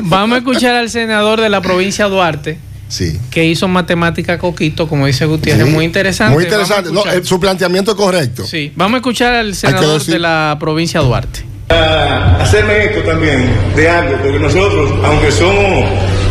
Vamos 0.04 0.36
a 0.36 0.38
escuchar 0.40 0.76
al 0.76 0.90
senador 0.90 1.40
de 1.42 1.50
la 1.50 1.62
provincia 1.62 2.06
de 2.06 2.12
Duarte 2.12 2.58
Sí. 2.88 3.18
que 3.32 3.46
hizo 3.46 3.68
matemática 3.68 4.38
Coquito, 4.38 4.88
como 4.88 5.08
dice 5.08 5.26
Gutiérrez, 5.26 5.66
Sí. 5.66 5.72
muy 5.72 5.86
interesante. 5.86 6.36
Muy 6.36 6.44
interesante. 6.44 6.92
No, 6.92 7.06
eh, 7.06 7.22
su 7.24 7.40
planteamiento 7.40 7.92
es 7.92 7.98
correcto. 7.98 8.46
Sí, 8.46 8.72
vamos 8.76 8.96
a 8.96 8.98
escuchar 8.98 9.34
al 9.34 9.50
que 9.50 9.56
senador 9.56 10.04
de 10.04 10.20
la 10.20 10.58
provincia 10.60 11.00
de 11.00 11.06
Duarte. 11.08 11.40
a 11.70 12.38
hacerme 12.44 12.84
eco 12.86 13.00
también 13.02 13.50
de 13.76 13.90
algo, 13.90 14.18
porque 14.22 14.38
nosotros, 14.40 14.92
aunque 15.04 15.32
somos 15.32 15.84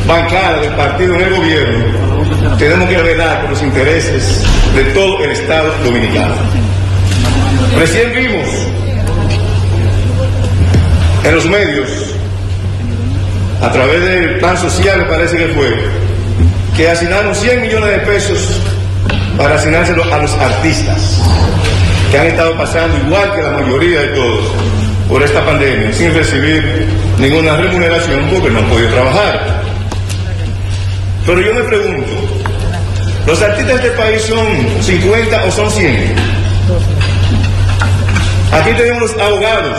bancada 0.07 0.61
del 0.61 0.73
partido 0.75 1.17
en 1.17 1.21
el 1.23 1.35
gobierno, 1.37 2.57
tenemos 2.57 2.89
que 2.89 2.97
velar 2.99 3.41
por 3.41 3.51
los 3.51 3.63
intereses 3.63 4.43
de 4.77 4.85
todo 4.93 5.25
el 5.25 5.33
Estado 5.33 5.75
dominicano. 5.85 6.35
Recién 7.79 8.15
vimos 8.15 8.49
en 11.25 11.35
los 11.35 11.47
medios, 11.47 11.89
a 13.61 13.73
través 13.73 14.05
del 14.05 14.39
plan 14.39 14.57
social, 14.57 14.99
me 14.99 15.05
parece 15.07 15.37
que 15.37 15.49
fue, 15.49 15.75
que 16.77 16.89
asignaron 16.89 17.35
100 17.35 17.63
millones 17.63 17.91
de 17.91 17.99
pesos 17.99 18.61
para 19.37 19.57
asignárselo 19.57 20.05
a 20.13 20.19
los 20.19 20.33
artistas 20.35 21.21
que 22.11 22.19
han 22.19 22.27
estado 22.29 22.57
pasando 22.57 22.97
igual 23.07 23.35
que 23.35 23.43
la 23.43 23.51
mayoría 23.51 24.03
de 24.03 24.09
todos 24.09 24.45
por 25.09 25.23
esta 25.23 25.45
pandemia 25.45 25.93
sin 25.93 26.15
recibir 26.15 26.87
ninguna 27.19 27.57
remuneración 27.57 28.29
porque 28.31 28.51
no 28.51 28.61
han 28.61 28.67
podido 28.67 28.89
trabajar. 28.91 29.63
Pero 31.27 31.41
yo 31.41 31.55
me 31.55 31.63
pregunto, 31.65 32.13
¿los 33.27 33.43
artistas 33.43 33.83
de 33.83 33.89
este 33.89 33.99
país 33.99 34.23
son 34.23 34.47
50 34.83 35.45
o 35.45 35.51
son 35.51 35.71
100? 35.71 36.34
Aquí 38.55 38.73
tenemos 38.75 39.03
los 39.03 39.21
abogados, 39.21 39.77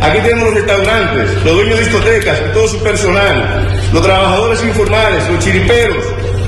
aquí 0.00 0.18
tenemos 0.20 0.44
los 0.44 0.54
restaurantes, 0.54 1.44
los 1.44 1.54
dueños 1.54 1.78
de 1.78 1.84
discotecas 1.84 2.38
todo 2.54 2.68
su 2.68 2.78
personal, 2.78 3.68
los 3.92 4.02
trabajadores 4.02 4.62
informales, 4.62 5.28
los 5.28 5.44
chiriperos, 5.44 6.04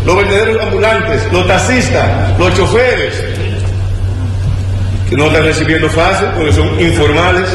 los 0.06 0.16
vendedores 0.16 0.60
ambulantes, 0.60 1.22
los 1.32 1.46
taxistas, 1.48 2.38
los 2.38 2.54
choferes, 2.54 3.14
que 5.08 5.16
no 5.16 5.26
están 5.26 5.44
recibiendo 5.44 5.90
fácil 5.90 6.28
porque 6.36 6.52
son 6.52 6.80
informales. 6.80 7.48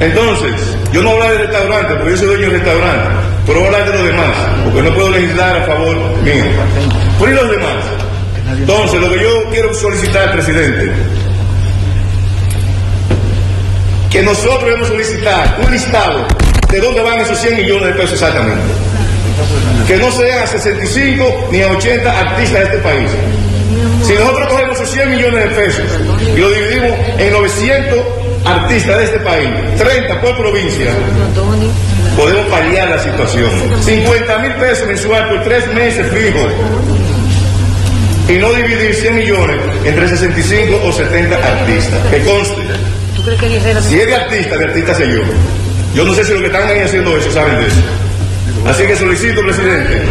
Entonces, 0.00 0.52
yo 0.94 1.02
no 1.02 1.10
hablar 1.10 1.32
de 1.32 1.38
restaurante 1.38 1.94
porque 1.96 2.10
yo 2.12 2.16
soy 2.16 2.26
dueño 2.28 2.46
de 2.46 2.58
restaurante, 2.58 3.08
pero 3.46 3.60
voy 3.60 3.64
a 3.64 3.72
hablar 3.72 3.92
de 3.92 3.98
los 3.98 4.06
demás, 4.06 4.36
porque 4.64 4.82
no 4.82 4.94
puedo 4.94 5.10
legislar 5.10 5.56
a 5.58 5.66
favor 5.66 5.96
mío. 6.22 6.44
¿y 7.20 7.34
los 7.34 7.50
demás? 7.50 7.84
Entonces, 8.56 8.98
lo 8.98 9.10
que 9.10 9.22
yo 9.22 9.44
quiero 9.50 9.74
solicitar, 9.74 10.32
presidente, 10.32 10.90
que 14.10 14.22
nosotros 14.22 14.64
debemos 14.64 14.88
solicitar 14.88 15.60
un 15.64 15.70
listado 15.70 16.26
de 16.70 16.80
dónde 16.80 17.00
van 17.00 17.20
esos 17.20 17.38
100 17.38 17.56
millones 17.56 17.88
de 17.88 17.92
pesos 17.94 18.12
exactamente. 18.14 18.60
Que 19.86 19.96
no 19.96 20.10
sean 20.10 20.42
a 20.42 20.46
65 20.46 21.48
ni 21.52 21.62
a 21.62 21.68
80 21.68 22.20
artistas 22.20 22.58
de 22.58 22.64
este 22.64 22.78
país. 22.78 23.10
Si 24.04 24.14
nosotros 24.14 24.48
cogemos 24.48 24.76
esos 24.76 24.90
100 24.90 25.10
millones 25.10 25.48
de 25.48 25.50
pesos 25.54 25.84
y 26.34 26.38
lo 26.38 26.50
dividimos 26.50 26.90
en 27.18 27.32
900 27.32 27.98
artistas 28.44 28.98
de 28.98 29.04
este 29.04 29.18
país, 29.20 29.50
30 29.78 30.20
por 30.20 30.36
provincia, 30.36 30.90
podemos 32.16 32.46
paliar 32.46 32.90
la 32.90 32.98
situación. 32.98 33.50
50 33.80 34.38
mil 34.38 34.52
pesos 34.54 34.88
mensual 34.88 35.28
por 35.28 35.44
tres 35.44 35.72
meses 35.72 36.10
fijos 36.10 36.52
y 38.28 38.38
no 38.38 38.52
dividir 38.52 38.94
100 38.94 39.14
millones 39.14 39.56
entre 39.84 40.08
65 40.08 40.80
o 40.84 40.92
70 40.92 41.36
artistas. 41.36 42.00
Que 42.10 42.24
conste. 42.24 42.89
Si 43.22 43.98
es 43.98 44.06
de 44.06 44.14
artista, 44.14 44.56
de 44.56 44.64
artista 44.64 44.94
sé 44.94 45.06
yo. 45.06 45.20
Yo 45.94 46.04
no 46.04 46.14
sé 46.14 46.24
si 46.24 46.32
los 46.32 46.40
que 46.40 46.46
están 46.46 46.66
ahí 46.66 46.78
haciendo 46.78 47.14
eso 47.18 47.30
saben 47.30 47.60
de 47.60 47.66
eso. 47.66 47.76
Así 48.66 48.84
que 48.84 48.96
solicito, 48.96 49.42
presidente, 49.42 50.04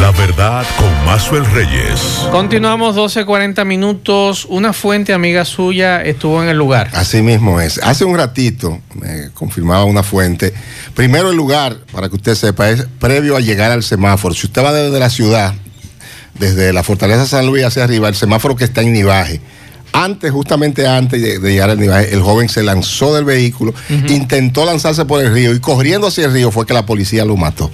La 0.00 0.12
verdad 0.12 0.64
con 0.78 1.04
Mazuel 1.04 1.44
Reyes. 1.52 2.00
Continuamos 2.30 2.96
12.40 2.96 3.66
minutos. 3.66 4.46
Una 4.48 4.72
fuente 4.72 5.12
amiga 5.12 5.44
suya 5.44 6.02
estuvo 6.02 6.42
en 6.42 6.48
el 6.48 6.56
lugar. 6.56 6.88
Así 6.94 7.20
mismo 7.20 7.60
es. 7.60 7.78
Hace 7.82 8.06
un 8.06 8.16
ratito 8.16 8.80
me 8.94 9.30
confirmaba 9.34 9.84
una 9.84 10.02
fuente. 10.02 10.54
Primero 10.94 11.30
el 11.30 11.36
lugar, 11.36 11.76
para 11.92 12.08
que 12.08 12.16
usted 12.16 12.34
sepa, 12.34 12.70
es 12.70 12.86
previo 12.98 13.36
a 13.36 13.40
llegar 13.40 13.72
al 13.72 13.82
semáforo. 13.82 14.34
Si 14.34 14.46
usted 14.46 14.64
va 14.64 14.72
desde 14.72 14.98
la 14.98 15.10
ciudad, 15.10 15.52
desde 16.38 16.72
la 16.72 16.82
Fortaleza 16.82 17.26
San 17.26 17.46
Luis 17.46 17.64
hacia 17.64 17.84
arriba, 17.84 18.08
el 18.08 18.14
semáforo 18.14 18.56
que 18.56 18.64
está 18.64 18.80
en 18.80 18.94
Nivaje. 18.94 19.42
Antes, 19.92 20.30
justamente 20.30 20.86
antes 20.86 21.20
de, 21.22 21.38
de 21.38 21.52
llegar 21.52 21.70
al 21.70 21.80
Nivaje, 21.80 22.12
el 22.12 22.20
joven 22.20 22.48
se 22.48 22.62
lanzó 22.62 23.14
del 23.14 23.24
vehículo, 23.24 23.72
intentó 24.08 24.64
lanzarse 24.66 25.04
por 25.06 25.24
el 25.24 25.32
río 25.32 25.54
y 25.54 25.60
corriendo 25.60 26.06
hacia 26.08 26.26
el 26.26 26.32
río 26.32 26.50
fue 26.50 26.66
que 26.66 26.74
la 26.74 26.84
policía 26.84 27.24
lo 27.24 27.36
mató. 27.36 27.70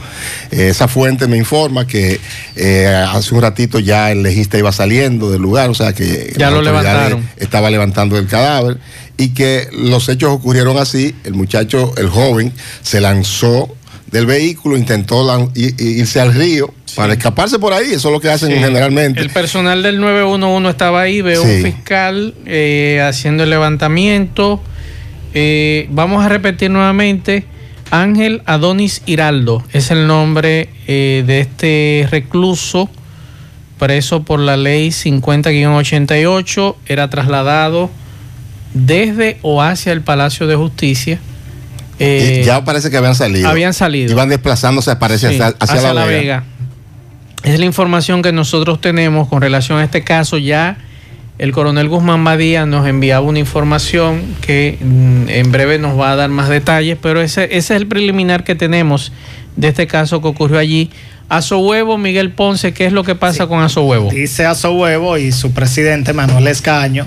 Eh, 0.50 0.68
esa 0.68 0.86
fuente 0.88 1.26
me 1.26 1.36
informa 1.36 1.86
que 1.86 2.20
eh, 2.56 2.86
hace 3.08 3.34
un 3.34 3.42
ratito 3.42 3.78
ya 3.80 4.10
el 4.12 4.22
legista 4.22 4.56
iba 4.58 4.70
saliendo 4.72 5.30
del 5.30 5.42
lugar, 5.42 5.68
o 5.70 5.74
sea 5.74 5.92
que 5.92 6.32
Ya 6.36 6.50
las 6.50 6.52
lo 6.62 6.68
autoridades 6.70 6.84
levantaron. 6.84 7.28
estaba 7.38 7.70
levantando 7.70 8.16
el 8.18 8.26
cadáver 8.28 8.78
y 9.16 9.30
que 9.30 9.68
los 9.72 10.08
hechos 10.08 10.30
ocurrieron 10.30 10.78
así. 10.78 11.14
El 11.24 11.34
muchacho, 11.34 11.92
el 11.96 12.08
joven, 12.08 12.52
se 12.82 13.00
lanzó 13.00 13.74
del 14.12 14.26
vehículo, 14.26 14.76
intentó 14.76 15.50
irse 15.54 16.20
al 16.20 16.34
río 16.34 16.72
para 16.94 17.14
escaparse 17.14 17.58
por 17.58 17.72
ahí. 17.72 17.86
Eso 17.92 18.08
es 18.08 18.12
lo 18.12 18.20
que 18.20 18.30
hacen 18.30 18.50
Sí. 18.50 18.56
generalmente. 18.56 19.20
El 19.20 19.30
personal 19.30 19.82
del 19.82 19.98
911 20.00 20.70
estaba 20.70 21.00
ahí, 21.00 21.22
veo 21.22 21.42
Sí. 21.42 21.48
un 21.48 21.62
fiscal 21.62 22.34
eh, 22.46 23.02
haciendo 23.04 23.42
el 23.44 23.50
levantamiento. 23.50 24.60
Eh, 25.34 25.88
vamos 25.90 26.24
a 26.24 26.28
repetir 26.28 26.70
nuevamente. 26.70 27.44
Ángel 27.90 28.42
Adonis 28.46 29.02
Hiraldo 29.06 29.64
es 29.72 29.90
el 29.90 30.06
nombre 30.06 30.68
eh, 30.86 31.24
de 31.26 31.40
este 31.40 32.06
recluso 32.10 32.88
preso 33.78 34.22
por 34.22 34.38
la 34.40 34.56
ley 34.56 34.92
50-88. 34.92 36.76
Era 36.86 37.10
trasladado 37.10 37.90
desde 38.74 39.38
o 39.42 39.60
hacia 39.62 39.92
el 39.92 40.02
Palacio 40.02 40.46
de 40.46 40.56
Justicia. 40.56 41.18
Eh, 42.04 42.42
ya 42.44 42.64
parece 42.64 42.90
que 42.90 42.96
habían 42.96 43.14
salido. 43.14 43.48
habían 43.48 43.74
salido. 43.74 44.12
Iban 44.12 44.28
desplazándose, 44.28 44.94
parece, 44.96 45.28
Sí, 45.30 45.40
hacia, 45.40 45.56
hacia 45.58 45.92
la, 45.92 46.04
Vega. 46.04 46.44
Es 47.44 47.58
la 47.58 47.64
información 47.64 48.22
que 48.22 48.32
nosotros 48.32 48.80
tenemos 48.80 49.28
con 49.28 49.40
relación 49.40 49.78
a 49.78 49.84
este 49.84 50.02
caso. 50.02 50.38
Ya 50.38 50.78
el 51.38 51.52
coronel 51.52 51.88
Guzmán 51.88 52.22
Badía 52.24 52.66
nos 52.66 52.86
enviaba 52.86 53.26
una 53.26 53.38
información 53.38 54.22
que 54.40 54.78
mm, 54.80 55.28
en 55.28 55.52
breve 55.52 55.78
nos 55.78 55.98
va 55.98 56.12
a 56.12 56.16
dar 56.16 56.30
más 56.30 56.48
detalles, 56.48 56.98
pero 57.00 57.20
ese, 57.20 57.44
ese 57.44 57.56
es 57.56 57.70
el 57.70 57.86
preliminar 57.86 58.44
que 58.44 58.54
tenemos 58.54 59.12
de 59.56 59.68
este 59.68 59.86
caso 59.86 60.20
que 60.20 60.28
ocurrió 60.28 60.58
allí. 60.58 60.90
Aso 61.28 61.58
Huevo, 61.58 61.98
Miguel 61.98 62.30
Ponce, 62.30 62.74
¿qué 62.74 62.84
es 62.84 62.92
lo 62.92 63.04
que 63.04 63.14
pasa 63.14 63.46
con 63.46 63.60
Aso 63.60 63.82
Huevo? 63.84 64.10
Dice 64.10 64.44
Aso 64.44 64.72
Huevo 64.72 65.16
y 65.16 65.32
su 65.32 65.52
presidente 65.52 66.12
Manuel 66.12 66.46
Escaño. 66.46 67.06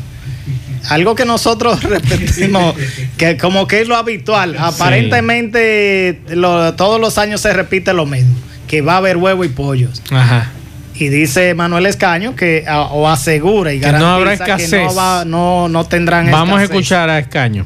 Algo 0.89 1.15
que 1.15 1.25
nosotros 1.25 1.81
repetimos, 1.83 2.75
que 3.17 3.37
como 3.37 3.67
que 3.67 3.81
es 3.81 3.87
lo 3.87 3.95
habitual. 3.95 4.55
Aparentemente 4.59 6.21
lo- 6.29 6.73
todos 6.75 6.99
los 6.99 7.17
años 7.17 7.41
se 7.41 7.53
repite 7.53 7.93
lo 7.93 8.05
mismo, 8.05 8.35
que 8.67 8.81
va 8.81 8.93
a 8.93 8.97
haber 8.97 9.17
huevo 9.17 9.43
y 9.43 9.49
pollos. 9.49 10.01
Ajá. 10.11 10.51
Y 10.97 11.09
dice 11.09 11.53
Manuel 11.55 11.85
Escaño 11.87 12.35
que 12.35 12.65
a- 12.67 12.83
o 12.83 13.07
asegura 13.09 13.73
y 13.73 13.79
Que 13.79 13.87
no 13.87 13.91
garantiza 13.91 14.13
habrá 14.15 14.29
que 14.57 14.63
escasez. 14.63 14.87
no, 14.87 14.95
va- 14.95 15.25
no, 15.25 15.67
no 15.69 15.85
tendrán 15.85 16.31
Vamos 16.31 16.59
a 16.59 16.63
escuchar 16.63 17.09
a 17.09 17.19
Escaño. 17.19 17.65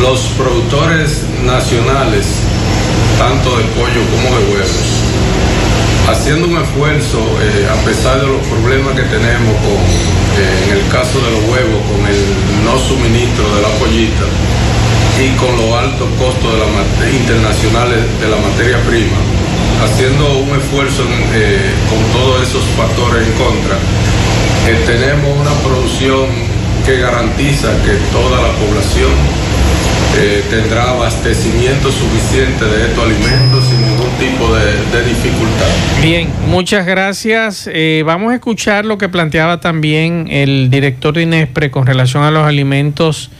Los 0.00 0.20
productores 0.36 1.22
nacionales, 1.44 2.26
tanto 3.18 3.56
de 3.56 3.64
pollo 3.64 4.00
como 4.10 4.36
de 4.36 4.44
huevos, 4.52 4.70
haciendo 6.10 6.48
un 6.48 6.56
esfuerzo, 6.60 7.18
eh, 7.40 7.68
a 7.70 7.84
pesar 7.84 8.20
de 8.20 8.26
los 8.26 8.40
problemas 8.48 8.94
que 8.96 9.02
tenemos 9.02 9.54
con, 9.62 9.78
eh, 10.38 10.64
en 10.64 10.78
el 10.78 10.88
caso 10.88 11.20
de 11.20 11.30
los 11.30 11.42
huevos, 11.50 11.80
con 11.90 12.06
el 12.06 12.20
no 12.64 12.78
suministro 12.78 13.44
de 13.54 13.62
la 13.62 13.68
pollita 13.76 14.26
y 15.20 15.28
con 15.36 15.52
los 15.56 15.72
altos 15.76 16.08
costos 16.18 16.50
internacionales 17.12 18.00
de 18.20 18.28
la 18.28 18.36
materia 18.36 18.78
prima, 18.88 19.18
haciendo 19.84 20.38
un 20.38 20.56
esfuerzo 20.56 21.04
eh, 21.34 21.74
con 21.90 22.00
todos 22.16 22.48
esos 22.48 22.64
factores 22.76 23.26
en 23.28 23.32
contra, 23.34 23.76
eh, 24.68 24.80
tenemos 24.86 25.36
una 25.38 25.52
producción 25.60 26.26
que 26.86 26.98
garantiza 26.98 27.68
que 27.84 27.92
toda 28.10 28.40
la 28.40 28.52
población 28.56 29.12
eh, 30.18 30.42
tendrá 30.50 30.90
abastecimiento 30.90 31.90
suficiente 31.90 32.64
de 32.64 32.86
estos 32.88 33.04
alimentos 33.04 33.64
sin 33.64 33.80
ningún 33.80 34.10
tipo 34.18 34.54
de, 34.54 34.72
de 34.96 35.08
dificultad. 35.08 35.66
Bien, 36.02 36.28
muchas 36.48 36.86
gracias. 36.86 37.68
Eh, 37.72 38.02
vamos 38.04 38.32
a 38.32 38.34
escuchar 38.34 38.84
lo 38.84 38.98
que 38.98 39.08
planteaba 39.08 39.60
también 39.60 40.26
el 40.30 40.70
director 40.70 41.14
de 41.14 41.22
Inespre 41.22 41.70
con 41.70 41.86
relación 41.86 42.22
a 42.22 42.30
los 42.30 42.46
alimentos 42.46 43.30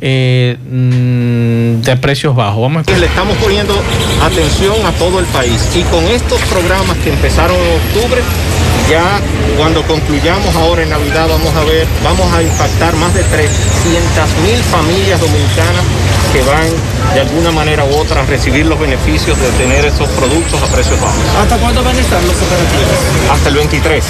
eh, 0.00 0.56
mm, 0.60 1.80
de 1.82 1.96
precios 1.96 2.34
bajos. 2.36 2.60
Vamos 2.60 2.78
a 2.78 2.80
escuchar. 2.80 3.00
Le 3.00 3.06
estamos 3.06 3.36
poniendo 3.38 3.74
atención 4.22 4.74
a 4.84 4.92
todo 4.92 5.18
el 5.18 5.26
país 5.26 5.70
y 5.74 5.82
con 5.84 6.04
estos 6.04 6.40
programas 6.42 6.96
que 6.98 7.10
empezaron 7.10 7.56
en 7.56 8.00
octubre, 8.00 8.20
ya 8.90 9.20
cuando 9.56 9.82
concluyamos 9.82 10.54
ahora 10.56 10.82
en 10.82 10.90
Navidad 10.90 11.28
vamos 11.28 11.54
a 11.54 11.64
ver, 11.64 11.86
vamos 12.02 12.32
a 12.32 12.42
impactar 12.42 12.94
más 12.96 13.14
de 13.14 13.22
300 13.22 14.38
mil 14.44 14.58
familias 14.70 15.20
dominicanas 15.20 15.84
que 16.32 16.42
van 16.42 16.66
de 17.14 17.20
alguna 17.20 17.52
manera 17.52 17.84
u 17.84 17.94
otra 17.96 18.22
a 18.22 18.26
recibir 18.26 18.66
los 18.66 18.78
beneficios 18.78 19.38
de 19.40 19.48
tener 19.52 19.84
esos 19.84 20.08
productos 20.10 20.62
a 20.62 20.66
precios 20.66 21.00
bajos. 21.00 21.22
¿Hasta 21.40 21.56
cuándo 21.58 21.82
van 21.84 21.96
a 21.96 22.00
estar 22.00 22.22
los 22.24 22.34
operativos? 22.34 23.30
Hasta 23.30 23.48
el 23.48 23.54
23. 23.54 24.04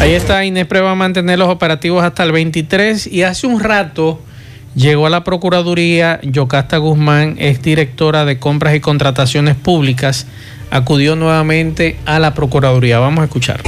Ahí 0.00 0.14
está, 0.14 0.44
Inespre 0.44 0.80
va 0.80 0.92
a 0.92 0.94
mantener 0.94 1.38
los 1.38 1.48
operativos 1.48 2.02
hasta 2.02 2.22
el 2.22 2.32
23 2.32 3.06
y 3.06 3.22
hace 3.22 3.46
un 3.46 3.60
rato 3.60 4.20
llegó 4.74 5.06
a 5.06 5.10
la 5.10 5.24
Procuraduría 5.24 6.20
Yocasta 6.22 6.78
Guzmán, 6.78 7.36
es 7.38 7.62
directora 7.62 8.24
de 8.24 8.38
compras 8.38 8.74
y 8.74 8.80
contrataciones 8.80 9.56
públicas, 9.56 10.26
acudió 10.70 11.16
nuevamente 11.16 11.96
a 12.06 12.18
la 12.18 12.34
Procuraduría. 12.34 12.98
Vamos 12.98 13.22
a 13.22 13.24
escuchar. 13.24 13.62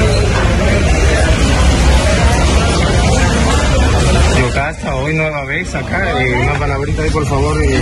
Hoy 4.85 5.15
nueva 5.15 5.45
vez 5.45 5.73
acá, 5.75 6.21
eh, 6.21 6.35
una 6.43 6.59
palabrita 6.59 7.03
ahí 7.03 7.11
por 7.11 7.25
favor, 7.27 7.63
eh. 7.63 7.81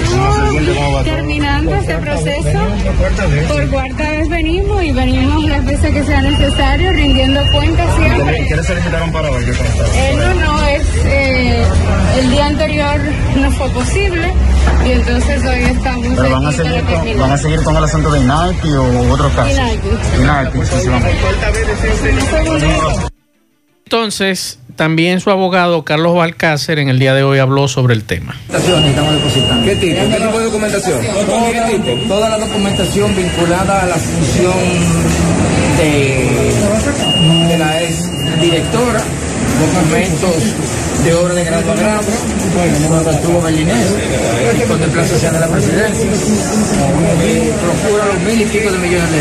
Terminando 1.04 1.74
este 1.76 1.96
proceso, 1.96 2.58
por 3.48 3.68
cuarta 3.70 4.10
vez 4.10 4.28
venimos 4.28 4.82
y 4.82 4.92
venimos 4.92 5.44
las 5.44 5.64
veces 5.64 5.94
que 5.94 6.04
sea 6.04 6.20
necesario, 6.22 6.92
rindiendo 6.92 7.40
cuentas 7.52 7.96
siempre. 7.96 8.44
¿Quiénes 8.46 8.66
se 8.66 8.74
limitaron 8.74 9.12
para 9.12 9.30
hoy? 9.30 9.44
¿Qué? 9.44 9.50
Eh, 9.52 10.16
no, 10.16 10.34
no, 10.34 10.66
es 10.66 10.82
eh, 11.06 11.64
el 12.18 12.30
día 12.30 12.46
anterior 12.46 13.00
no 13.36 13.50
fue 13.52 13.70
posible 13.70 14.32
y 14.86 14.90
entonces 14.92 15.44
hoy 15.44 15.62
estamos 15.64 16.06
Pero 16.16 16.30
van 16.30 16.46
a 16.46 16.52
seguir 16.52 16.80
con, 16.82 16.86
terminar. 16.86 17.18
van 17.18 17.32
a 17.32 17.38
seguir 17.38 17.62
con 17.62 17.76
el 17.76 17.84
asunto 17.84 18.10
de 18.12 18.20
Nike 18.20 18.76
o 18.76 19.12
otros 19.12 19.32
casos. 19.32 19.58
Exclusivamente. 19.58 21.10
Entonces, 23.92 24.60
también 24.76 25.18
su 25.20 25.30
abogado 25.30 25.84
Carlos 25.84 26.14
Balcácer 26.14 26.78
en 26.78 26.88
el 26.90 27.00
día 27.00 27.12
de 27.12 27.24
hoy 27.24 27.40
habló 27.40 27.66
sobre 27.66 27.92
el 27.92 28.04
tema. 28.04 28.36
estamos 28.48 29.14
depositando. 29.14 29.64
¿Qué 29.64 29.74
tipo? 29.74 30.00
¿Qué 30.00 30.16
tipo 30.16 30.38
de 30.38 30.44
documentación? 30.44 31.00
Toda, 31.26 32.06
toda 32.06 32.28
la 32.28 32.38
documentación 32.38 33.16
vinculada 33.16 33.82
a 33.82 33.86
la 33.86 33.96
función 33.96 34.52
de, 35.76 37.48
de 37.48 37.58
la 37.58 37.82
ex 37.82 38.40
directora, 38.40 39.02
documentos 39.58 40.54
de 41.04 41.14
obra 41.14 41.34
de 41.34 41.44
grado 41.44 41.72
a 41.72 41.74
grado, 41.76 42.02
cuando 42.88 43.10
estuvo 43.10 43.40
Bellinés, 43.40 43.86
y 44.56 44.68
contemplación 44.68 45.32
de 45.32 45.40
la 45.40 45.46
presidencia, 45.48 46.06
y 46.06 47.50
procura 47.50 48.04
los 48.12 48.20
mil 48.26 48.40
y 48.42 48.44
pico 48.46 48.70
de 48.70 48.78
millones 48.78 49.10
de, 49.10 49.18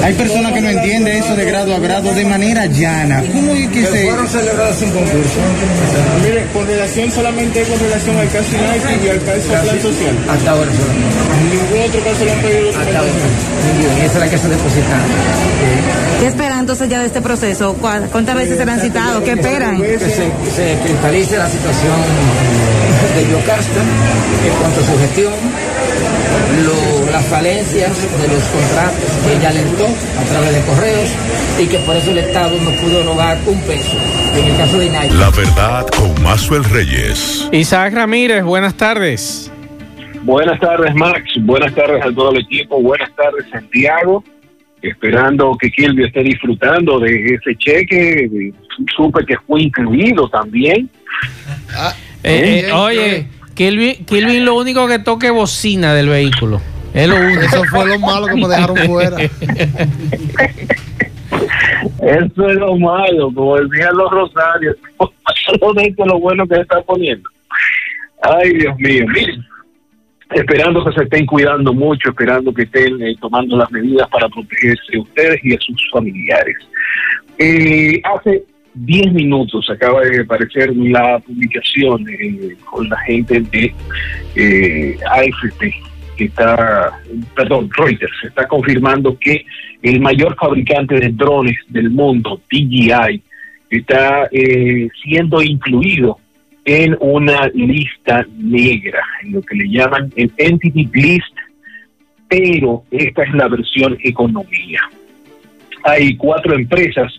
de. 0.00 0.04
Hay 0.06 0.14
personas 0.14 0.52
que 0.52 0.60
no 0.60 0.68
entienden 0.70 1.16
eso 1.22 1.34
de 1.36 1.44
grado 1.44 1.74
a 1.74 1.78
grado 1.78 2.12
de 2.14 2.24
manera 2.24 2.66
llana. 2.66 3.22
¿Cómo 3.32 3.54
es 3.54 3.68
que 3.68 3.80
que 3.80 3.86
se.? 3.86 4.04
fueron 4.06 4.28
celebradas 4.28 4.76
sin 4.76 4.90
concurso. 4.90 5.38
Mire, 6.24 6.46
con 6.52 6.66
relación 6.66 7.10
solamente 7.12 7.62
con 7.62 7.78
relación 7.80 8.16
al 8.16 8.28
caso 8.30 8.48
Nike 8.52 9.06
y 9.06 9.08
al 9.08 9.22
caso 9.22 9.48
Plan 9.48 9.80
Social. 9.82 10.14
Hasta 10.30 10.50
ahora 10.50 10.70
solamente. 10.72 11.18
Ningún 11.48 11.88
otro 11.88 12.00
caso 12.04 12.24
le 12.24 12.32
han 12.32 12.40
pedido 12.40 12.70
Hasta 12.70 12.98
ahora. 12.98 13.12
Y 14.00 14.04
esa 14.04 14.12
es 14.14 14.20
la 14.20 14.30
que 14.30 14.38
se 14.38 14.48
depositaron. 14.48 15.04
¿Qué 16.20 16.26
esperan 16.26 16.58
entonces 16.60 16.88
ya 16.88 17.00
de 17.00 17.06
este 17.06 17.20
proceso? 17.22 17.74
¿Cuá- 17.80 18.00
¿Cuántas 18.10 18.34
veces 18.34 18.58
serán 18.58 18.80
citados? 18.80 19.22
¿Qué 19.22 19.32
esperan? 19.32 19.80
Que 19.80 19.98
se, 19.98 20.06
que 20.06 20.50
se 20.54 20.78
cristalice 20.82 21.17
la 21.18 21.48
situación 21.48 21.96
de 23.16 23.28
Yocasta 23.32 23.80
en 24.46 24.52
cuanto 24.60 24.80
a 24.80 24.84
su 24.84 24.98
gestión, 25.00 25.32
lo- 26.64 27.10
las 27.10 27.26
falencias 27.26 27.90
de 28.22 28.28
los 28.28 28.42
contratos 28.44 29.10
que 29.26 29.36
ella 29.36 29.48
alentó 29.48 29.86
a 29.86 30.24
través 30.30 30.54
de 30.54 30.60
correos 30.62 31.10
y 31.60 31.66
que 31.66 31.78
por 31.78 31.96
eso 31.96 32.12
el 32.12 32.18
Estado 32.18 32.56
no 32.62 32.70
pudo 32.80 33.02
robar 33.02 33.36
un 33.46 33.60
peso. 33.62 33.96
En 34.36 34.44
el 34.48 34.56
caso 34.56 34.78
de 34.78 34.90
Nike. 34.90 35.14
La 35.14 35.30
verdad 35.30 35.86
con 35.88 36.22
Mazuel 36.22 36.62
Reyes. 36.64 37.48
Isaac 37.50 37.94
Ramírez, 37.94 38.44
buenas 38.44 38.74
tardes. 38.74 39.50
Buenas 40.22 40.60
tardes, 40.60 40.94
Max. 40.94 41.24
Buenas 41.40 41.74
tardes 41.74 42.00
a 42.04 42.12
todo 42.14 42.30
el 42.30 42.42
equipo. 42.42 42.80
Buenas 42.80 43.10
tardes, 43.16 43.44
Santiago. 43.50 44.22
Esperando 44.82 45.56
que 45.60 45.68
Kilby 45.72 46.04
esté 46.04 46.22
disfrutando 46.22 47.00
de 47.00 47.34
ese 47.34 47.56
cheque. 47.58 48.52
Supe 48.94 49.24
que 49.26 49.36
fue 49.46 49.62
incluido 49.62 50.28
también. 50.28 50.88
Eh, 52.22 52.64
eh, 52.66 52.72
oye, 52.72 53.28
Kilvin, 53.54 54.04
Kilvin 54.04 54.44
lo 54.44 54.56
único 54.56 54.86
que 54.86 54.98
toque 54.98 55.30
bocina 55.30 55.94
del 55.94 56.08
vehículo. 56.08 56.60
Es 56.94 57.08
lo 57.08 57.16
único. 57.16 57.40
Eso 57.42 57.64
fue 57.64 57.86
lo 57.86 57.98
malo 57.98 58.26
que 58.26 58.34
me 58.34 58.48
dejaron 58.48 58.76
fuera. 58.78 59.16
Eso 62.00 62.48
es 62.48 62.56
lo 62.56 62.76
malo, 62.76 63.32
como 63.34 63.56
decían 63.56 63.96
los 63.96 64.10
rosarios. 64.10 64.76
Lo 65.62 65.72
de 65.72 65.94
lo 66.04 66.18
bueno 66.18 66.46
que 66.46 66.56
se 66.56 66.60
está 66.60 66.82
poniendo. 66.82 67.28
Ay, 68.22 68.52
Dios 68.52 68.76
mío. 68.78 69.06
Miren, 69.08 69.42
esperando 70.34 70.84
que 70.84 70.92
se 70.92 71.04
estén 71.04 71.24
cuidando 71.24 71.72
mucho, 71.72 72.10
esperando 72.10 72.52
que 72.52 72.62
estén 72.62 73.00
eh, 73.02 73.14
tomando 73.20 73.56
las 73.56 73.70
medidas 73.70 74.08
para 74.08 74.28
protegerse 74.28 74.98
ustedes 74.98 75.40
y 75.42 75.54
a 75.54 75.60
sus 75.60 75.90
familiares. 75.90 76.56
Eh, 77.38 78.00
hace 78.04 78.44
10 78.84 79.12
minutos 79.12 79.68
acaba 79.70 80.02
de 80.02 80.20
aparecer 80.20 80.74
la 80.76 81.18
publicación 81.18 82.06
eh, 82.08 82.56
con 82.64 82.88
la 82.88 82.98
gente 83.00 83.40
de 83.40 83.74
eh, 84.36 84.96
AFP, 85.10 85.74
que 86.16 86.24
está, 86.24 87.00
perdón, 87.34 87.70
Reuters, 87.76 88.12
está 88.24 88.46
confirmando 88.46 89.16
que 89.18 89.44
el 89.82 90.00
mayor 90.00 90.36
fabricante 90.36 90.96
de 90.96 91.10
drones 91.10 91.56
del 91.68 91.90
mundo, 91.90 92.40
DJI, 92.50 93.22
está 93.70 94.28
eh, 94.32 94.88
siendo 95.02 95.42
incluido 95.42 96.18
en 96.64 96.96
una 97.00 97.48
lista 97.54 98.26
negra, 98.36 99.02
en 99.22 99.32
lo 99.32 99.42
que 99.42 99.56
le 99.56 99.68
llaman 99.70 100.12
el 100.16 100.30
Entity 100.36 100.88
List, 100.92 101.34
pero 102.28 102.84
esta 102.90 103.22
es 103.22 103.32
la 103.32 103.48
versión 103.48 103.96
economía. 104.02 104.80
Hay 105.84 106.16
cuatro 106.16 106.54
empresas 106.54 107.12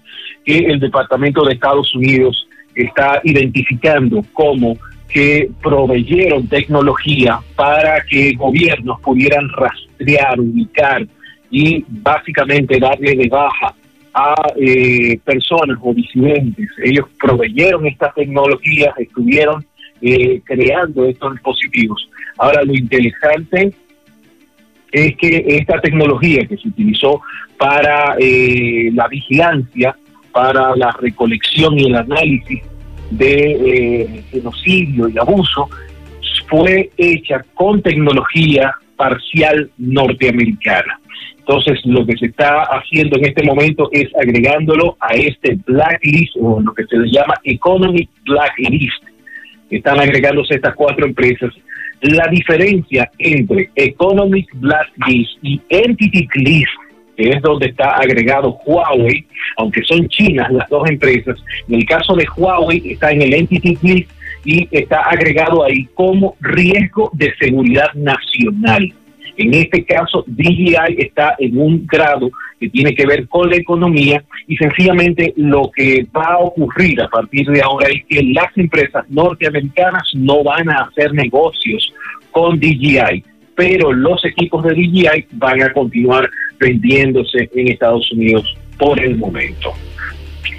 que 0.50 0.58
el 0.66 0.80
Departamento 0.80 1.44
de 1.44 1.54
Estados 1.54 1.94
Unidos 1.94 2.48
está 2.74 3.22
identificando 3.24 4.24
como 4.34 4.76
que 5.08 5.48
proveyeron 5.62 6.48
tecnología 6.48 7.40
para 7.56 8.02
que 8.02 8.34
gobiernos 8.34 9.00
pudieran 9.02 9.48
rastrear, 9.50 10.40
ubicar 10.40 11.06
y 11.52 11.86
básicamente 11.88 12.80
darle 12.80 13.16
de 13.16 13.28
baja 13.30 13.76
a 14.12 14.34
eh, 14.56 15.20
personas 15.24 15.78
o 15.84 15.94
disidentes. 15.94 16.68
Ellos 16.84 17.06
proveyeron 17.20 17.86
estas 17.86 18.16
tecnologías, 18.16 18.92
estuvieron 18.98 19.64
eh, 20.02 20.42
creando 20.46 21.06
estos 21.06 21.34
dispositivos. 21.34 22.10
Ahora, 22.40 22.64
lo 22.64 22.74
interesante 22.74 23.72
es 24.92 25.16
que 25.16 25.46
esta 25.48 25.80
tecnología 25.80 26.48
que 26.48 26.58
se 26.58 26.70
utilizó 26.70 27.22
para 27.60 28.16
eh, 28.20 28.90
la 28.94 29.08
vigilancia, 29.08 29.96
para 30.32 30.76
la 30.76 30.92
recolección 31.00 31.78
y 31.80 31.88
el 31.88 31.96
análisis 31.96 32.62
de 33.12 33.52
eh, 33.52 34.24
genocidio 34.32 35.10
y 35.10 35.18
abuso, 35.18 35.70
fue 36.50 36.90
hecha 36.98 37.44
con 37.54 37.82
tecnología 37.82 38.74
parcial 38.96 39.70
norteamericana. 39.78 41.00
Entonces, 41.40 41.80
lo 41.86 42.06
que 42.06 42.16
se 42.18 42.28
está 42.28 42.62
haciendo 42.64 43.18
en 43.18 43.26
este 43.26 43.44
momento 43.44 43.90
es 43.92 44.08
agregándolo 44.16 44.98
a 45.00 45.14
este 45.16 45.58
blacklist 45.66 46.36
o 46.40 46.60
lo 46.60 46.74
que 46.74 46.86
se 46.86 46.98
le 46.98 47.10
llama 47.10 47.34
economic 47.44 48.10
blacklist. 48.26 49.04
Están 49.72 50.00
agregándose 50.00 50.56
estas 50.56 50.76
cuatro 50.76 51.08
empresas. 51.08 51.52
La 52.02 52.28
diferencia 52.28 53.10
entre 53.18 53.72
economic 53.76 54.48
blacklist 54.56 55.32
y 55.42 55.60
entity 55.70 56.28
list, 56.36 56.70
que 57.20 57.32
es 57.32 57.42
donde 57.42 57.68
está 57.68 57.98
agregado 57.98 58.58
Huawei, 58.66 59.26
aunque 59.58 59.84
son 59.84 60.08
chinas 60.08 60.50
las 60.54 60.70
dos 60.70 60.90
empresas, 60.90 61.38
en 61.68 61.76
el 61.76 61.86
caso 61.86 62.16
de 62.16 62.26
Huawei 62.38 62.82
está 62.92 63.12
en 63.12 63.22
el 63.22 63.34
entity 63.34 63.78
list 63.82 64.10
y 64.46 64.66
está 64.72 65.02
agregado 65.02 65.66
ahí 65.66 65.84
como 65.96 66.38
riesgo 66.40 67.12
de 67.14 67.34
seguridad 67.38 67.94
nacional. 67.94 68.94
En 69.36 69.54
este 69.54 69.84
caso, 69.84 70.24
DJI 70.28 70.96
está 70.98 71.36
en 71.40 71.58
un 71.58 71.86
grado 71.86 72.30
que 72.58 72.70
tiene 72.70 72.96
que 72.96 73.06
ver 73.06 73.28
con 73.28 73.50
la 73.50 73.58
economía 73.58 74.24
y 74.48 74.56
sencillamente 74.56 75.34
lo 75.36 75.72
que 75.76 76.08
va 76.16 76.36
a 76.36 76.40
ocurrir 76.40 77.02
a 77.02 77.10
partir 77.10 77.46
de 77.48 77.62
ahora 77.62 77.90
es 77.90 78.06
que 78.06 78.24
las 78.24 78.58
empresas 78.58 79.04
norteamericanas 79.10 80.10
no 80.14 80.42
van 80.42 80.70
a 80.70 80.84
hacer 80.84 81.14
negocios 81.14 81.94
con 82.32 82.60
DJI, 82.60 83.26
pero 83.60 83.92
los 83.92 84.24
equipos 84.24 84.64
de 84.64 84.74
DJI 84.74 85.26
van 85.34 85.62
a 85.62 85.74
continuar 85.74 86.30
vendiéndose 86.58 87.50
en 87.54 87.68
Estados 87.68 88.10
Unidos 88.14 88.56
por 88.78 88.98
el 89.04 89.18
momento. 89.18 89.74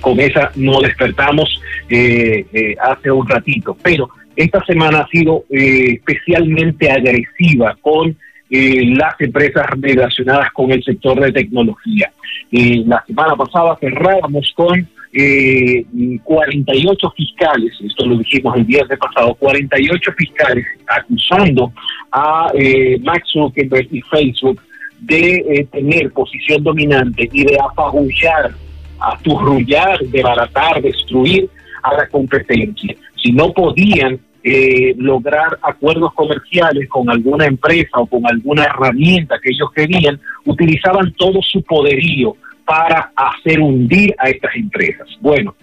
Con 0.02 0.20
esa 0.20 0.52
no 0.54 0.82
despertamos 0.82 1.62
eh, 1.88 2.44
eh, 2.52 2.76
hace 2.78 3.10
un 3.10 3.26
ratito, 3.26 3.74
pero 3.82 4.10
esta 4.36 4.62
semana 4.66 4.98
ha 4.98 5.08
sido 5.08 5.44
eh, 5.48 5.94
especialmente 5.94 6.90
agresiva 6.90 7.74
con 7.80 8.14
las 8.50 9.18
empresas 9.20 9.64
relacionadas 9.78 10.50
con 10.52 10.70
el 10.70 10.82
sector 10.82 11.18
de 11.20 11.32
tecnología. 11.32 12.10
La 12.50 13.02
semana 13.06 13.34
pasada 13.36 13.78
cerrábamos 13.80 14.52
con 14.56 14.88
eh, 15.12 15.84
48 16.22 17.10
fiscales, 17.16 17.72
esto 17.80 18.06
lo 18.06 18.16
dijimos 18.16 18.56
el 18.56 18.64
viernes 18.64 18.98
pasado, 18.98 19.34
48 19.34 20.12
fiscales 20.16 20.66
acusando 20.86 21.72
a 22.12 22.50
eh, 22.54 22.98
Max 23.02 23.28
Zuckerberg 23.32 23.88
y 23.90 24.00
Facebook 24.02 24.60
de 25.00 25.36
eh, 25.36 25.68
tener 25.72 26.12
posición 26.12 26.62
dominante 26.62 27.28
y 27.32 27.44
de 27.44 27.56
apabullar, 27.60 28.52
aturrullar, 29.00 29.98
desbaratar, 30.06 30.82
destruir 30.82 31.48
a 31.82 31.94
la 31.94 32.06
competencia. 32.08 32.94
Si 33.16 33.32
no 33.32 33.52
podían 33.52 34.20
eh, 34.42 34.94
lograr 34.96 35.58
acuerdos 35.62 36.12
comerciales 36.14 36.88
con 36.88 37.10
alguna 37.10 37.46
empresa 37.46 37.98
o 37.98 38.06
con 38.06 38.26
alguna 38.26 38.64
herramienta 38.64 39.38
que 39.42 39.50
ellos 39.50 39.70
querían, 39.74 40.20
utilizaban 40.44 41.12
todo 41.14 41.40
su 41.42 41.62
poderío 41.62 42.36
para 42.70 43.10
hacer 43.16 43.58
hundir 43.58 44.14
a 44.16 44.30
estas 44.30 44.54
empresas. 44.54 45.08
Bueno, 45.20 45.56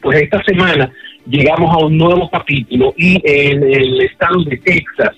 pues 0.00 0.22
esta 0.22 0.42
semana 0.42 0.90
llegamos 1.26 1.70
a 1.70 1.84
un 1.84 1.98
nuevo 1.98 2.30
capítulo 2.30 2.94
y 2.96 3.20
en 3.22 3.62
el 3.62 4.00
estado 4.00 4.42
de 4.44 4.56
Texas 4.56 5.10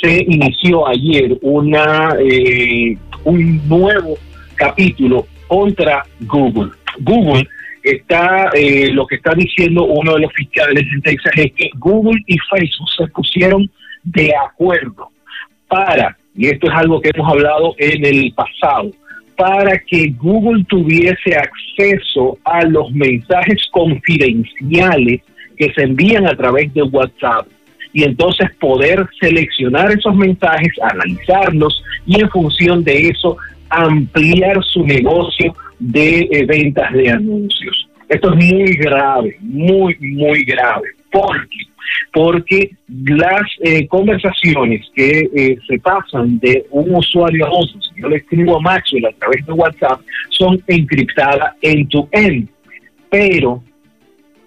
se 0.00 0.24
inició 0.26 0.88
ayer 0.88 1.36
una 1.42 2.16
eh, 2.18 2.96
un 3.24 3.68
nuevo 3.68 4.16
capítulo 4.54 5.26
contra 5.48 6.02
Google. 6.20 6.70
Google 7.00 7.46
está, 7.82 8.48
eh, 8.54 8.88
lo 8.90 9.06
que 9.06 9.16
está 9.16 9.34
diciendo 9.34 9.84
uno 9.84 10.14
de 10.14 10.20
los 10.20 10.32
fiscales 10.32 10.82
en 10.94 11.02
Texas 11.02 11.32
es 11.36 11.52
que 11.52 11.68
Google 11.74 12.22
y 12.26 12.38
Facebook 12.38 12.88
se 12.96 13.06
pusieron 13.08 13.70
de 14.02 14.32
acuerdo 14.34 15.10
para, 15.68 16.16
y 16.34 16.46
esto 16.46 16.68
es 16.68 16.74
algo 16.74 17.02
que 17.02 17.10
hemos 17.14 17.30
hablado 17.30 17.74
en 17.76 18.02
el 18.06 18.32
pasado, 18.32 18.90
para 19.36 19.78
que 19.78 20.14
Google 20.18 20.64
tuviese 20.68 21.36
acceso 21.36 22.38
a 22.44 22.64
los 22.64 22.90
mensajes 22.92 23.66
confidenciales 23.70 25.20
que 25.56 25.72
se 25.72 25.82
envían 25.82 26.26
a 26.26 26.36
través 26.36 26.72
de 26.74 26.82
WhatsApp 26.82 27.46
y 27.92 28.02
entonces 28.02 28.50
poder 28.58 29.06
seleccionar 29.20 29.92
esos 29.92 30.14
mensajes, 30.16 30.72
analizarlos 30.82 31.82
y 32.06 32.20
en 32.20 32.28
función 32.30 32.82
de 32.82 33.08
eso 33.08 33.36
ampliar 33.70 34.62
su 34.64 34.84
negocio 34.84 35.54
de 35.78 36.28
eh, 36.30 36.44
ventas 36.46 36.92
de 36.92 37.10
anuncios. 37.10 37.88
Esto 38.08 38.34
es 38.34 38.52
muy 38.52 38.74
grave, 38.76 39.36
muy, 39.40 39.96
muy 40.00 40.44
grave. 40.44 40.88
¿Por 41.10 41.48
qué? 41.48 41.73
Porque 42.12 42.70
las 42.88 43.42
eh, 43.60 43.86
conversaciones 43.88 44.86
que 44.94 45.28
eh, 45.34 45.58
se 45.66 45.78
pasan 45.78 46.38
de 46.38 46.66
un 46.70 46.94
usuario 46.94 47.46
a 47.46 47.50
otro, 47.50 47.80
si 47.80 48.00
yo 48.00 48.08
le 48.08 48.16
escribo 48.16 48.56
a 48.56 48.60
Maxwell 48.60 49.06
a 49.06 49.12
través 49.12 49.44
de 49.46 49.52
WhatsApp, 49.52 50.00
son 50.30 50.62
encriptadas 50.66 51.54
en 51.62 51.86
tu 51.88 52.08
end. 52.12 52.48
Pero 53.10 53.62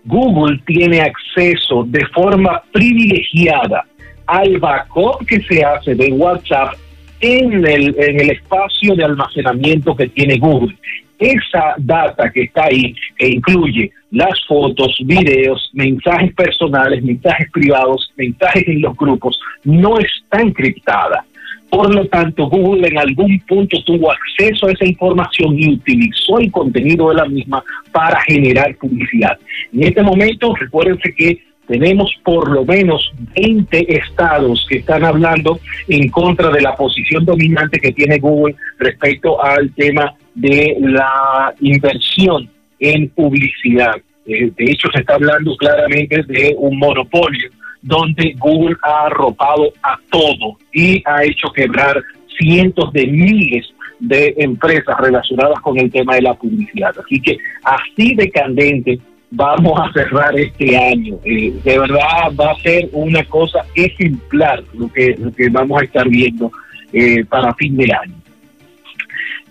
Google 0.05 0.61
tiene 0.65 1.01
acceso 1.01 1.83
de 1.87 2.05
forma 2.07 2.63
privilegiada 2.71 3.85
al 4.25 4.57
backup 4.59 5.25
que 5.25 5.41
se 5.43 5.63
hace 5.63 5.95
de 5.95 6.11
WhatsApp 6.11 6.75
en 7.19 7.65
el, 7.65 7.95
en 7.97 8.21
el 8.21 8.29
espacio 8.31 8.95
de 8.95 9.03
almacenamiento 9.03 9.95
que 9.95 10.07
tiene 10.07 10.37
Google. 10.37 10.75
Esa 11.19 11.73
data 11.77 12.31
que 12.31 12.43
está 12.43 12.65
ahí, 12.65 12.93
que 13.17 13.27
incluye 13.27 13.91
las 14.11 14.39
fotos, 14.47 14.95
videos, 15.03 15.69
mensajes 15.73 16.33
personales, 16.33 17.03
mensajes 17.03 17.49
privados, 17.51 18.13
mensajes 18.15 18.67
en 18.67 18.81
los 18.81 18.95
grupos, 18.95 19.39
no 19.63 19.97
está 19.99 20.41
encriptada. 20.41 21.25
Por 21.69 21.93
lo 21.93 22.05
tanto, 22.07 22.47
Google 22.47 22.87
en 22.87 22.97
algún 22.97 23.39
punto 23.41 23.83
tuvo 23.83 24.11
acceso 24.11 24.67
a 24.67 24.71
esa 24.71 24.85
información 24.85 25.59
y 25.59 25.73
utilizó 25.73 26.39
el 26.39 26.49
contenido 26.49 27.09
de 27.09 27.15
la 27.15 27.25
misma 27.25 27.61
para 27.91 28.21
generar 28.21 28.73
publicidad. 28.77 29.37
En 29.73 29.83
este 29.83 30.01
momento, 30.01 30.55
recuérdense 30.55 31.13
que 31.13 31.39
tenemos 31.67 32.09
por 32.23 32.49
lo 32.49 32.65
menos 32.65 33.11
20 33.35 33.97
estados 33.97 34.65
que 34.69 34.79
están 34.79 35.03
hablando 35.03 35.59
en 35.87 36.07
contra 36.09 36.49
de 36.49 36.61
la 36.61 36.75
posición 36.75 37.25
dominante 37.25 37.79
que 37.79 37.91
tiene 37.91 38.19
Google 38.19 38.55
respecto 38.79 39.43
al 39.43 39.71
tema 39.73 40.13
de 40.33 40.77
la 40.79 41.53
inversión 41.59 42.49
en 42.79 43.09
publicidad. 43.09 43.95
Eh, 44.25 44.51
de 44.55 44.65
hecho, 44.71 44.89
se 44.93 45.01
está 45.01 45.15
hablando 45.15 45.55
claramente 45.57 46.23
de 46.23 46.55
un 46.57 46.77
monopolio 46.77 47.49
donde 47.81 48.33
Google 48.37 48.75
ha 48.81 49.05
arropado 49.05 49.71
a 49.83 49.97
todo 50.09 50.57
y 50.73 51.01
ha 51.05 51.23
hecho 51.23 51.49
quebrar 51.53 52.01
cientos 52.37 52.91
de 52.93 53.07
miles 53.07 53.67
de 53.99 54.33
empresas 54.37 54.95
relacionadas 54.99 55.59
con 55.61 55.77
el 55.79 55.91
tema 55.91 56.15
de 56.15 56.21
la 56.21 56.33
publicidad. 56.33 56.95
Así 56.97 57.19
que 57.21 57.37
así 57.63 58.15
de 58.15 58.29
candente 58.29 58.99
vamos 59.31 59.79
a 59.79 59.91
cerrar 59.93 60.37
este 60.39 60.77
año. 60.77 61.19
Eh, 61.23 61.53
de 61.63 61.79
verdad 61.79 62.31
va 62.39 62.51
a 62.51 62.59
ser 62.61 62.89
una 62.91 63.23
cosa 63.25 63.59
ejemplar 63.75 64.63
lo 64.73 64.91
que, 64.91 65.15
lo 65.17 65.31
que 65.31 65.49
vamos 65.49 65.81
a 65.81 65.85
estar 65.85 66.07
viendo 66.07 66.51
eh, 66.93 67.23
para 67.25 67.53
fin 67.55 67.75
de 67.77 67.91
año. 67.93 68.15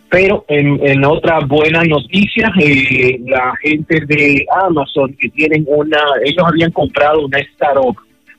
Pero 0.09 0.45
en, 0.49 0.79
en 0.87 1.05
otras 1.05 1.47
buenas 1.49 1.87
noticias, 1.89 2.51
eh, 2.61 3.19
la 3.27 3.55
gente 3.61 4.01
de 4.07 4.47
Amazon 4.65 5.15
que 5.19 5.29
tienen 5.31 5.65
una, 5.67 5.99
ellos 6.25 6.45
habían 6.47 6.71
comprado 6.71 7.27
una 7.27 7.39
startup, 7.39 7.97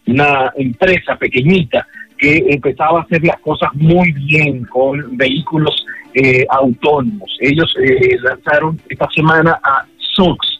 una 0.07 0.51
empresa 0.55 1.17
pequeñita 1.17 1.85
que 2.17 2.45
empezaba 2.49 3.01
a 3.01 3.03
hacer 3.03 3.23
las 3.23 3.39
cosas 3.41 3.69
muy 3.75 4.11
bien 4.13 4.63
con 4.65 5.17
vehículos 5.17 5.85
autónomos. 6.49 7.37
Ellos 7.39 7.71
lanzaron 8.23 8.79
esta 8.89 9.07
semana 9.11 9.59
a 9.63 9.85
Sux, 10.15 10.56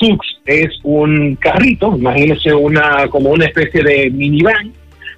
Sux 0.00 0.40
es 0.46 0.70
un 0.82 1.36
carrito, 1.36 1.94
imagínense 1.96 2.54
una 2.54 3.06
como 3.08 3.30
una 3.30 3.44
especie 3.44 3.82
de 3.82 4.10
minivan 4.10 4.72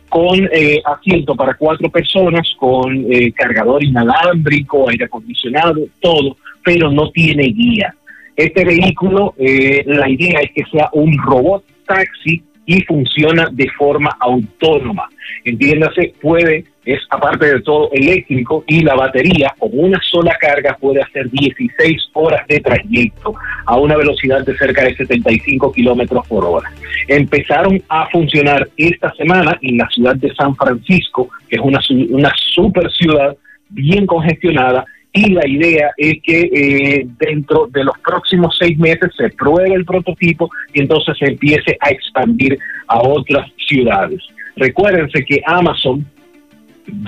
con 0.08 0.46
eh, 0.52 0.82
asiento 0.84 1.34
para 1.34 1.54
cuatro 1.54 1.88
personas, 1.88 2.46
con 2.58 3.06
eh, 3.10 3.32
cargador 3.32 3.82
inalámbrico, 3.82 4.90
aire 4.90 5.06
acondicionado, 5.06 5.86
todo, 6.00 6.36
pero 6.62 6.90
no 6.90 7.10
tiene 7.12 7.44
guía. 7.44 7.94
Este 8.36 8.64
vehículo, 8.64 9.34
eh, 9.38 9.82
la 9.86 10.10
idea 10.10 10.40
es 10.40 10.50
que 10.52 10.64
sea 10.70 10.90
un 10.92 11.16
robot 11.16 11.64
taxi 11.86 12.42
y 12.66 12.82
funciona 12.82 13.48
de 13.52 13.68
forma 13.70 14.10
autónoma. 14.20 15.08
Entiéndase, 15.44 16.12
puede, 16.20 16.64
es 16.84 17.00
aparte 17.10 17.46
de 17.46 17.60
todo 17.60 17.90
eléctrico 17.92 18.64
y 18.66 18.80
la 18.80 18.94
batería 18.94 19.54
con 19.58 19.70
una 19.72 20.00
sola 20.02 20.36
carga 20.40 20.76
puede 20.80 21.00
hacer 21.00 21.30
16 21.30 22.10
horas 22.14 22.46
de 22.48 22.60
trayecto 22.60 23.34
a 23.66 23.76
una 23.76 23.96
velocidad 23.96 24.44
de 24.44 24.56
cerca 24.56 24.84
de 24.84 24.96
75 24.96 25.72
kilómetros 25.72 26.26
por 26.26 26.44
hora. 26.44 26.70
Empezaron 27.08 27.82
a 27.88 28.08
funcionar 28.08 28.68
esta 28.76 29.12
semana 29.14 29.58
en 29.62 29.78
la 29.78 29.88
ciudad 29.90 30.16
de 30.16 30.34
San 30.34 30.56
Francisco, 30.56 31.28
que 31.48 31.56
es 31.56 31.62
una, 31.62 31.80
una 32.10 32.32
super 32.54 32.90
ciudad 32.90 33.36
bien 33.68 34.06
congestionada 34.06 34.84
y 35.14 35.30
la 35.32 35.46
idea 35.46 35.90
es 35.98 36.14
que 36.22 36.40
eh, 36.40 37.06
dentro 37.18 37.68
de 37.70 37.84
los 37.84 37.98
próximos 37.98 38.56
seis 38.58 38.78
meses 38.78 39.10
se 39.16 39.28
pruebe 39.30 39.74
el 39.74 39.84
prototipo 39.84 40.48
y 40.72 40.80
entonces 40.80 41.16
se 41.18 41.26
empiece 41.26 41.76
a 41.80 41.90
expandir 41.90 42.58
a 42.88 42.98
otras 43.02 43.46
ciudades. 43.68 44.22
Recuérdense 44.56 45.22
que 45.24 45.42
Amazon 45.44 46.06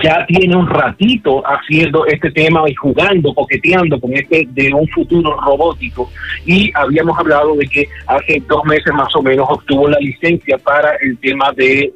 ya 0.03 0.25
tiene 0.27 0.55
un 0.55 0.67
ratito 0.67 1.43
haciendo 1.45 2.05
este 2.05 2.31
tema 2.31 2.69
y 2.69 2.73
jugando, 2.75 3.33
coqueteando 3.33 3.99
con 3.99 4.13
este 4.13 4.47
de 4.51 4.73
un 4.73 4.87
futuro 4.87 5.39
robótico 5.41 6.09
y 6.45 6.71
habíamos 6.73 7.17
hablado 7.19 7.55
de 7.55 7.67
que 7.67 7.87
hace 8.07 8.41
dos 8.47 8.63
meses 8.65 8.93
más 8.93 9.13
o 9.15 9.21
menos 9.21 9.45
obtuvo 9.49 9.89
la 9.89 9.99
licencia 9.99 10.57
para 10.57 10.95
el 11.01 11.17
tema 11.17 11.51
de 11.55 11.91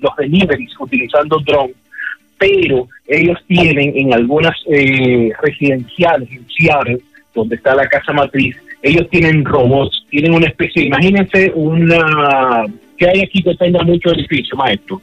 los 0.00 0.16
deliveries 0.16 0.72
utilizando 0.80 1.38
drones 1.46 1.76
pero 2.40 2.88
ellos 3.06 3.38
tienen 3.46 3.92
en 3.94 4.14
algunas 4.14 4.56
eh, 4.72 5.30
residenciales 5.42 6.28
en 6.32 6.46
Seattle, 6.48 6.98
donde 7.34 7.56
está 7.56 7.74
la 7.74 7.86
casa 7.86 8.14
matriz, 8.14 8.56
ellos 8.82 9.06
tienen 9.10 9.44
robots, 9.44 10.06
tienen 10.08 10.32
una 10.32 10.46
especie, 10.46 10.86
imagínense 10.86 11.52
una, 11.54 12.64
que 12.96 13.06
hay 13.06 13.20
aquí 13.20 13.42
que 13.42 13.54
tenga 13.56 13.82
mucho 13.82 14.10
edificio, 14.12 14.56
maestro. 14.56 15.02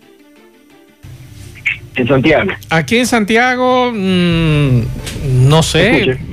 En 1.97 2.07
Santiago. 2.07 2.51
Aquí 2.69 2.97
en 2.97 3.07
Santiago, 3.07 3.91
mm, 3.93 4.81
no 5.49 5.63
sé. 5.63 6.17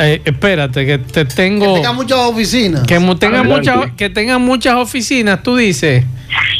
Eh, 0.00 0.20
espérate, 0.22 0.84
que 0.84 0.98
te 0.98 1.24
tengo. 1.24 1.74
Que 1.74 1.80
tenga 1.80 1.92
muchas 1.94 2.18
oficinas. 2.18 2.86
Que 2.86 3.00
tenga, 3.18 3.42
muchas, 3.42 3.92
que 3.92 4.10
tenga 4.10 4.36
muchas 4.36 4.74
oficinas, 4.74 5.42
tú 5.42 5.56
dices. 5.56 6.04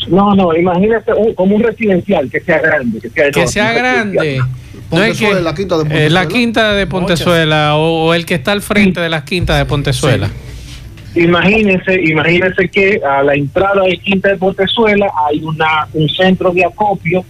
No, 0.08 0.34
no, 0.34 0.56
imagínate 0.56 1.12
como 1.34 1.56
un 1.56 1.62
residencial 1.62 2.30
que 2.30 2.40
sea 2.40 2.58
grande. 2.60 3.00
Que 3.00 3.10
sea, 3.10 3.30
que 3.30 3.46
sea 3.46 3.72
grande. 3.72 4.40
No 4.90 5.02
es 5.02 5.18
que, 5.18 5.40
la 5.40 5.54
quinta 5.54 5.76
de 5.76 5.84
Pontezuela, 5.84 6.20
la 6.22 6.28
quinta 6.28 6.72
de 6.72 6.86
Pontezuela 6.86 7.76
o, 7.76 8.14
el 8.14 8.24
que 8.24 8.34
está 8.34 8.52
al 8.52 8.62
frente 8.62 9.00
de 9.00 9.08
las 9.10 9.24
quintas 9.24 9.58
de 9.58 9.66
Pontezuela. 9.66 10.30
Imagínense, 11.14 12.00
imagínense 12.02 12.68
que 12.68 13.00
a 13.04 13.22
la 13.22 13.34
entrada 13.34 13.82
de 13.84 13.98
Quinta 13.98 14.30
de 14.30 14.36
Pontezuela 14.36 15.10
hay 15.28 15.42
una 15.42 15.86
un 15.92 16.08
centro 16.08 16.52
de 16.52 16.64
acopio 16.64 17.24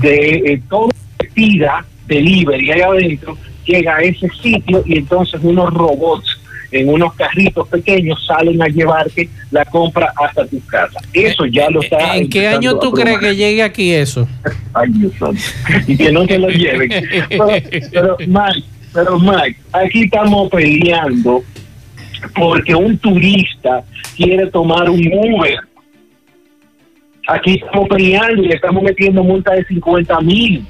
de 0.00 0.42
eh, 0.46 0.62
todo 0.68 0.88
que 1.18 1.28
pida 1.28 1.84
delivery 2.06 2.70
ahí 2.70 2.80
adentro 2.80 3.36
llega 3.66 3.96
a 3.96 4.00
ese 4.00 4.28
sitio 4.42 4.82
y 4.86 4.98
entonces 4.98 5.40
unos 5.42 5.72
robots 5.74 6.40
en 6.70 6.88
unos 6.88 7.14
carritos 7.14 7.68
pequeños 7.68 8.24
salen 8.26 8.60
a 8.62 8.66
llevarte 8.66 9.28
la 9.50 9.64
compra 9.64 10.12
hasta 10.16 10.46
tu 10.46 10.60
casa. 10.66 11.00
Eso 11.12 11.46
ya 11.46 11.70
lo 11.70 11.80
está. 11.80 12.16
¿En 12.16 12.28
qué 12.28 12.48
año 12.48 12.78
tú 12.78 12.92
crees 12.92 13.18
que 13.18 13.36
llegue 13.36 13.62
aquí 13.62 13.92
eso? 13.92 14.28
Ay, 14.74 14.90
Dios. 14.90 15.14
Y 15.86 15.96
que 15.96 16.12
no 16.12 16.26
se 16.26 16.38
lo 16.38 16.48
lleven. 16.48 16.90
Pero, 17.28 17.48
pero, 17.92 18.16
Mike, 18.18 18.66
pero 18.92 19.18
Mike, 19.18 19.56
aquí 19.72 20.04
estamos 20.04 20.50
peleando 20.50 21.42
porque 22.34 22.74
un 22.74 22.98
turista 22.98 23.84
quiere 24.16 24.46
tomar 24.48 24.88
un 24.88 25.00
Uber. 25.12 25.58
Aquí 27.28 27.54
estamos 27.54 27.88
peleando 27.88 28.42
y 28.42 28.48
le 28.48 28.54
estamos 28.54 28.82
metiendo 28.82 29.24
multa 29.24 29.54
de 29.54 29.64
50 29.64 30.20
mil. 30.20 30.64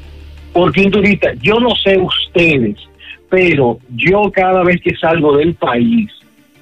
Porque 0.53 0.83
un 0.83 0.91
turista, 0.91 1.33
yo 1.43 1.57
no 1.57 1.71
sé 1.77 1.99
ustedes, 1.99 2.77
pero 3.29 3.79
yo 3.91 4.31
cada 4.33 4.63
vez 4.65 4.81
que 4.81 4.97
salgo 4.97 5.37
del 5.37 5.55
país, 5.55 6.11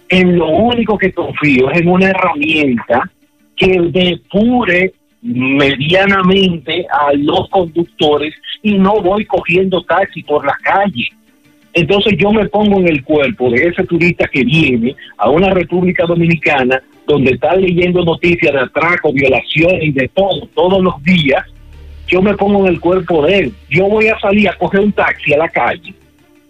en 0.09 0.37
lo 0.37 0.49
único 0.49 0.99
que 0.99 1.13
confío 1.13 1.71
es 1.71 1.81
en 1.81 1.89
una 1.89 2.11
herramienta 2.11 3.11
que 3.57 3.81
depure 3.91 4.93
medianamente 5.23 6.87
a 6.91 7.13
los 7.15 7.49
conductores 7.49 8.35
y 8.63 8.75
no 8.75 9.01
voy 9.01 9.25
cogiendo 9.25 9.83
taxi 9.85 10.23
por 10.23 10.45
la 10.45 10.57
calle. 10.63 11.09
Entonces 11.75 12.15
yo 12.19 12.31
me 12.33 12.47
pongo 12.49 12.79
en 12.81 12.89
el 12.89 13.03
cuerpo 13.03 13.51
de 13.51 13.67
ese 13.67 13.85
turista 13.85 14.29
que 14.29 14.45
viene 14.45 14.95
a 15.19 15.29
una 15.29 15.51
República 15.51 16.07
Dominicana 16.07 16.81
donde 17.07 17.33
está 17.33 17.55
leyendo 17.57 18.05
noticias 18.05 18.53
de 18.53 18.61
atraco, 18.61 19.13
violaciones 19.13 19.83
y 19.83 19.91
de 19.93 20.09
todo, 20.09 20.47
todos 20.55 20.83
los 20.83 21.03
días, 21.03 21.45
yo 22.07 22.23
me 22.23 22.35
pongo 22.35 22.61
en 22.67 22.75
el 22.75 22.81
cuerpo 22.81 23.27
de 23.27 23.39
él. 23.41 23.53
Yo 23.69 23.89
voy 23.89 24.07
a 24.09 24.19
salir 24.21 24.49
a 24.49 24.57
coger 24.57 24.81
un 24.81 24.93
taxi 24.93 25.35
a 25.35 25.39
la 25.39 25.49
calle. 25.49 25.93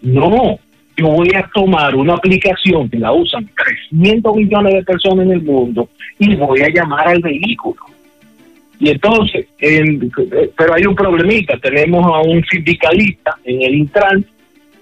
No, 0.01 0.59
yo 0.95 1.07
voy 1.07 1.29
a 1.35 1.49
tomar 1.53 1.95
una 1.95 2.13
aplicación 2.13 2.87
que 2.89 2.99
la 2.99 3.11
usan 3.11 3.49
300 3.89 4.35
millones 4.35 4.73
de 4.75 4.83
personas 4.83 5.25
en 5.25 5.31
el 5.31 5.41
mundo 5.41 5.89
y 6.19 6.35
voy 6.35 6.61
a 6.61 6.69
llamar 6.69 7.07
al 7.07 7.19
vehículo. 7.19 7.81
Y 8.79 8.89
entonces, 8.89 9.47
en- 9.59 10.11
pero 10.57 10.73
hay 10.75 10.85
un 10.85 10.95
problemita, 10.95 11.57
tenemos 11.57 12.05
a 12.05 12.19
un 12.21 12.43
sindicalista 12.45 13.35
en 13.43 13.61
el 13.61 13.75
Intran 13.75 14.25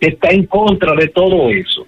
está 0.08 0.30
en 0.30 0.46
contra 0.46 0.94
de 0.96 1.08
todo 1.10 1.50
eso. 1.50 1.86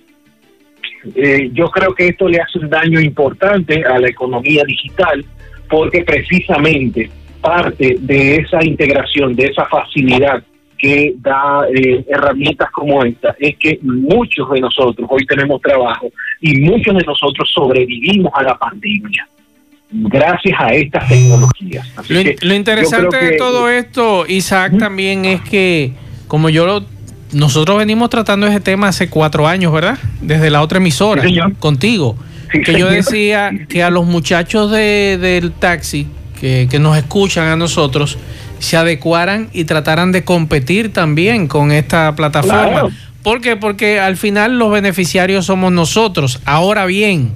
Eh, 1.16 1.50
yo 1.54 1.70
creo 1.70 1.94
que 1.94 2.08
esto 2.08 2.28
le 2.28 2.40
hace 2.40 2.60
un 2.60 2.70
daño 2.70 3.00
importante 3.00 3.84
a 3.84 4.00
la 4.00 4.10
economía 4.10 4.64
digital 4.66 5.24
porque 5.70 6.04
precisamente 6.04 7.10
parte 7.42 7.98
de 8.00 8.38
esa 8.38 8.64
integración, 8.64 9.36
de 9.36 9.46
esa 9.46 9.66
facilidad 9.66 10.44
que 10.78 11.14
da 11.18 11.62
eh, 11.74 12.04
herramientas 12.08 12.70
como 12.72 13.04
esta, 13.04 13.36
es 13.40 13.56
que 13.58 13.80
muchos 13.82 14.50
de 14.52 14.62
nosotros 14.62 15.08
hoy 15.10 15.26
tenemos 15.26 15.62
trabajo 15.62 16.12
y 16.42 16.60
muchos 16.60 16.96
de 16.96 17.04
nosotros 17.06 17.50
sobrevivimos 17.54 18.32
a 18.36 18.44
la 18.44 18.58
pandemia 18.58 19.28
gracias 19.92 20.60
a 20.60 20.74
estas 20.74 21.08
tecnologías. 21.08 21.88
Lo, 22.42 22.54
interesante 22.54 23.18
de 23.18 23.38
todo 23.38 23.70
esto, 23.70 24.26
Isaac, 24.28 24.78
también 24.78 25.26
es 25.26 25.42
que, 25.42 25.94
como 26.28 26.50
yo 26.50 26.66
lo, 26.66 26.84
nosotros 27.32 27.78
venimos 27.78 28.10
tratando 28.10 28.48
ese 28.48 28.60
tema 28.60 28.88
hace 28.90 29.10
cuatro 29.10 29.48
años, 29.48 29.72
¿verdad? 29.74 29.98
Desde 30.22 30.50
la 30.50 30.62
otra 30.62 30.78
emisora, 30.78 31.24
contigo. 31.60 32.16
que 32.64 32.78
yo 32.80 32.88
decía 32.90 33.52
que 33.68 33.84
a 33.84 33.90
los 33.90 34.06
muchachos 34.06 34.72
de- 34.72 35.18
del 35.20 35.52
taxi 35.52 36.08
que, 36.40 36.68
que 36.70 36.80
nos 36.80 36.96
escuchan 36.98 37.48
a 37.48 37.56
nosotros 37.56 38.18
se 38.60 38.78
adecuaran 38.78 39.50
y 39.52 39.66
trataran 39.66 40.12
de 40.12 40.24
competir 40.24 40.94
también 40.94 41.48
con 41.48 41.72
esta 41.72 42.16
plataforma. 42.16 42.70
Claro. 42.70 42.90
¿Por 43.24 43.42
qué? 43.42 43.56
Porque 43.56 44.00
al 44.00 44.16
final 44.18 44.58
los 44.60 44.72
beneficiarios 44.72 45.46
somos 45.48 45.72
nosotros. 45.72 46.40
Ahora 46.46 46.86
bien, 46.86 47.32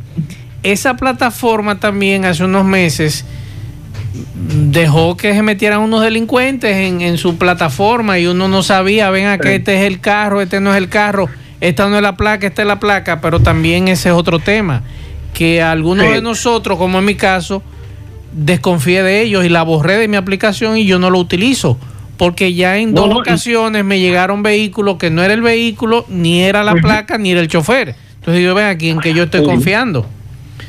esa 0.64 0.96
plataforma 0.96 1.80
también 1.80 2.26
hace 2.26 2.44
unos 2.44 2.64
meses 2.64 3.26
dejó 4.72 5.16
que 5.18 5.34
se 5.34 5.42
metieran 5.44 5.82
unos 5.82 6.02
delincuentes 6.02 6.76
en, 6.76 7.02
en 7.02 7.18
su 7.18 7.38
plataforma 7.38 8.20
y 8.20 8.26
uno 8.28 8.48
no 8.48 8.64
sabía, 8.64 9.10
ven 9.10 9.28
acá, 9.28 9.52
este 9.52 9.76
es 9.76 9.82
el 9.88 10.00
carro, 10.00 10.42
este 10.42 10.60
no 10.60 10.72
es 10.72 10.78
el 10.78 10.90
carro, 10.90 11.30
esta 11.62 11.88
no 11.90 11.96
es 11.98 12.02
la 12.02 12.16
placa, 12.18 12.48
esta 12.48 12.62
es 12.64 12.68
la 12.68 12.80
placa, 12.80 13.22
pero 13.22 13.40
también 13.40 13.88
ese 13.88 14.10
es 14.10 14.16
otro 14.16 14.40
tema, 14.40 14.82
que 15.34 15.62
algunos 15.62 16.08
Sí. 16.08 16.14
de 16.14 16.22
nosotros, 16.22 16.78
como 16.78 17.00
en 17.00 17.06
mi 17.06 17.16
caso, 17.16 17.62
desconfié 18.32 19.04
de 19.04 19.22
ellos 19.22 19.46
y 19.46 19.50
la 19.50 19.64
borré 19.64 19.98
de 19.98 20.08
mi 20.08 20.16
aplicación 20.18 20.78
y 20.78 20.86
yo 20.86 21.00
no 21.00 21.10
lo 21.10 21.20
utilizo. 21.20 21.78
Porque 22.18 22.54
ya 22.54 22.78
en 22.78 22.94
No, 22.94 23.02
dos 23.04 23.10
no, 23.12 23.18
ocasiones 23.20 23.86
me 23.86 23.98
llegaron 24.02 24.44
vehículos 24.44 24.98
que 24.98 25.10
no 25.10 25.24
era 25.24 25.34
el 25.34 25.42
vehículo, 25.42 26.06
ni 26.10 26.42
era 26.44 26.66
la 26.66 26.74
placa, 26.76 27.18
ni 27.18 27.32
era 27.32 27.40
el 27.40 27.48
chofer. 27.48 27.96
Entonces 28.16 28.44
yo 28.44 28.54
ven 28.54 28.66
aquí 28.66 28.90
en 28.90 29.00
que 29.00 29.14
yo 29.14 29.24
estoy 29.24 29.40
Sí. 29.40 29.46
confiando. 29.46 30.06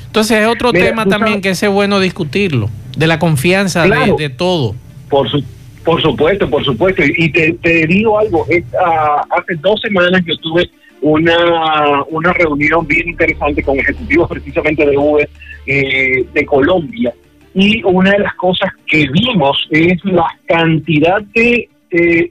Entonces 0.06 0.38
es 0.42 0.46
otro 0.46 0.72
Mira, 0.72 0.86
tema 0.86 1.06
también 1.06 1.42
sabes- 1.42 1.58
que 1.58 1.66
es 1.66 1.72
bueno 1.72 1.98
discutirlo, 1.98 2.70
de 2.96 3.06
la 3.06 3.18
confianza 3.18 3.82
de- 3.82 3.88
Claro. 3.90 4.16
de, 4.18 4.28
todo. 4.30 4.74
Por, 5.08 5.28
su- 5.30 5.44
por 5.84 6.00
supuesto, 6.02 6.48
por 6.48 6.64
supuesto. 6.64 7.02
Y 7.04 7.30
te, 7.30 7.52
te 7.54 7.86
digo 7.86 8.18
algo, 8.18 8.46
es, 8.48 8.64
ah, 8.84 9.24
hace 9.30 9.54
dos 9.60 9.80
semanas 9.80 10.22
yo 10.26 10.36
tuve 10.38 10.68
una, 11.02 12.02
una 12.10 12.32
reunión 12.34 12.86
bien 12.86 13.08
interesante 13.08 13.62
con 13.62 13.78
ejecutivos 13.78 14.28
precisamente 14.28 14.84
de 14.86 14.96
Uber 14.96 15.28
eh, 15.66 16.24
de 16.34 16.44
Colombia. 16.46 17.12
Y 17.54 17.82
una 17.84 18.12
de 18.12 18.18
las 18.20 18.34
cosas 18.34 18.70
que 18.86 19.06
vimos 19.10 19.66
es 19.70 20.04
la 20.04 20.26
cantidad 20.46 21.20
de 21.34 21.68
eh, 21.90 22.30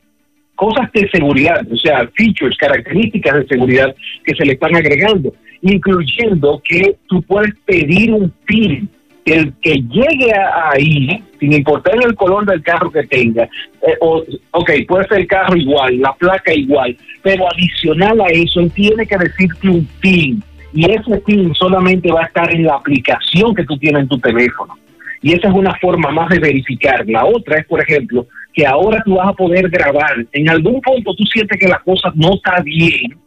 cosas 0.56 0.92
de 0.94 1.10
seguridad, 1.10 1.62
o 1.72 1.76
sea, 1.78 2.08
features, 2.16 2.56
características 2.58 3.34
de 3.40 3.48
seguridad 3.48 3.96
que 4.24 4.36
se 4.36 4.46
le 4.46 4.54
están 4.54 4.76
agregando, 4.76 5.34
incluyendo 5.62 6.62
que 6.68 6.96
tú 7.08 7.22
puedes 7.24 7.54
pedir 7.66 8.12
un 8.14 8.32
PIN 8.46 8.90
el 9.26 9.54
que 9.62 9.76
llegue 9.76 10.34
ahí, 10.72 11.24
sin 11.40 11.54
importar 11.54 11.96
el 12.04 12.16
color 12.16 12.46
del 12.46 12.62
carro 12.64 12.92
que 12.92 13.04
tenga, 13.04 13.44
eh, 13.44 13.96
o, 14.02 14.24
ok, 14.52 14.72
puede 14.88 15.08
ser 15.08 15.20
el 15.20 15.28
carro 15.28 15.56
igual, 15.56 16.00
la 16.00 16.14
placa 16.14 16.54
igual, 16.54 16.96
pero 17.22 17.46
adicional 17.52 18.20
a 18.22 18.28
eso, 18.28 18.60
él 18.60 18.72
tiene 18.72 19.06
que 19.06 19.18
decirte 19.18 19.70
un 19.70 19.88
PIN, 20.02 20.44
y 20.74 20.92
ese 20.92 21.18
PIN 21.26 21.54
solamente 21.56 22.12
va 22.12 22.22
a 22.22 22.26
estar 22.26 22.54
en 22.54 22.64
la 22.64 22.76
aplicación 22.76 23.56
que 23.56 23.66
tú 23.66 23.78
tienes 23.78 24.04
en 24.04 24.08
tu 24.08 24.20
teléfono. 24.20 24.78
Y 25.22 25.34
esa 25.34 25.50
es 25.50 25.54
una 25.54 25.74
forma 25.76 26.12
más 26.12 26.30
de 26.30 26.40
verificar. 26.40 27.04
La 27.08 27.26
otra 27.26 27.58
es, 27.58 27.66
por 27.66 27.82
ejemplo, 27.82 28.26
que 28.54 28.66
ahora 28.66 29.02
tú 29.04 29.16
vas 29.16 29.30
a 29.30 29.34
poder 29.34 29.70
grabar. 29.70 30.26
En 30.32 30.50
algún 30.50 30.80
punto 30.82 31.14
tú 31.16 31.24
sientes 31.26 31.60
que 31.60 31.68
la 31.68 31.80
cosa 31.80 32.12
no 32.16 32.36
está 32.36 32.62
bien, 32.62 33.18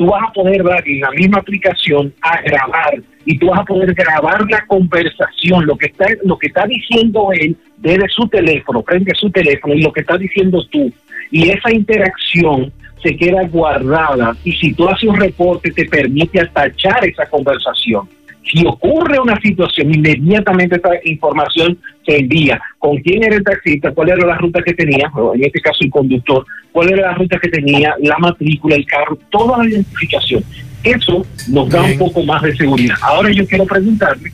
tú 0.00 0.06
vas 0.06 0.22
a 0.26 0.32
poder 0.32 0.64
dar 0.64 0.82
en 0.88 1.00
la 1.00 1.10
misma 1.10 1.40
aplicación 1.40 2.10
a 2.22 2.40
grabar 2.40 3.02
y 3.26 3.36
tú 3.36 3.48
vas 3.48 3.60
a 3.60 3.64
poder 3.64 3.92
grabar 3.92 4.46
la 4.48 4.64
conversación, 4.66 5.66
lo 5.66 5.76
que 5.76 5.88
está, 5.88 6.06
lo 6.24 6.38
que 6.38 6.46
está 6.46 6.64
diciendo 6.66 7.28
él 7.34 7.54
desde 7.76 8.08
su 8.08 8.26
teléfono, 8.28 8.80
prende 8.80 9.14
su 9.14 9.28
teléfono 9.28 9.74
y 9.74 9.82
lo 9.82 9.92
que 9.92 10.00
está 10.00 10.16
diciendo 10.16 10.64
tú. 10.70 10.90
Y 11.30 11.50
esa 11.50 11.70
interacción 11.70 12.72
se 13.02 13.14
queda 13.14 13.42
guardada 13.48 14.34
y 14.42 14.52
si 14.52 14.72
tú 14.72 14.88
haces 14.88 15.06
un 15.06 15.20
reporte 15.20 15.70
te 15.70 15.84
permite 15.84 16.46
tachar 16.46 17.04
esa 17.04 17.26
conversación. 17.26 18.08
Si 18.44 18.66
ocurre 18.66 19.20
una 19.20 19.38
situación, 19.40 19.94
inmediatamente 19.94 20.76
esta 20.76 20.90
información 21.04 21.78
se 22.06 22.18
envía. 22.18 22.60
¿Con 22.78 22.96
quién 22.98 23.22
era 23.22 23.36
el 23.36 23.44
taxista? 23.44 23.92
¿Cuál 23.92 24.10
era 24.10 24.26
la 24.26 24.38
ruta 24.38 24.62
que 24.62 24.74
tenía? 24.74 25.10
O 25.14 25.34
en 25.34 25.44
este 25.44 25.60
caso 25.60 25.78
el 25.84 25.90
conductor. 25.90 26.44
¿Cuál 26.72 26.92
era 26.92 27.10
la 27.10 27.14
ruta 27.14 27.38
que 27.38 27.48
tenía? 27.48 27.94
La 28.00 28.16
matrícula, 28.18 28.76
el 28.76 28.86
carro, 28.86 29.18
toda 29.30 29.58
la 29.58 29.68
identificación. 29.68 30.42
Eso 30.82 31.26
nos 31.48 31.68
da 31.68 31.82
un 31.82 31.98
poco 31.98 32.22
más 32.22 32.42
de 32.42 32.56
seguridad. 32.56 32.96
Ahora 33.02 33.30
yo 33.30 33.46
quiero 33.46 33.66
preguntarle, 33.66 34.32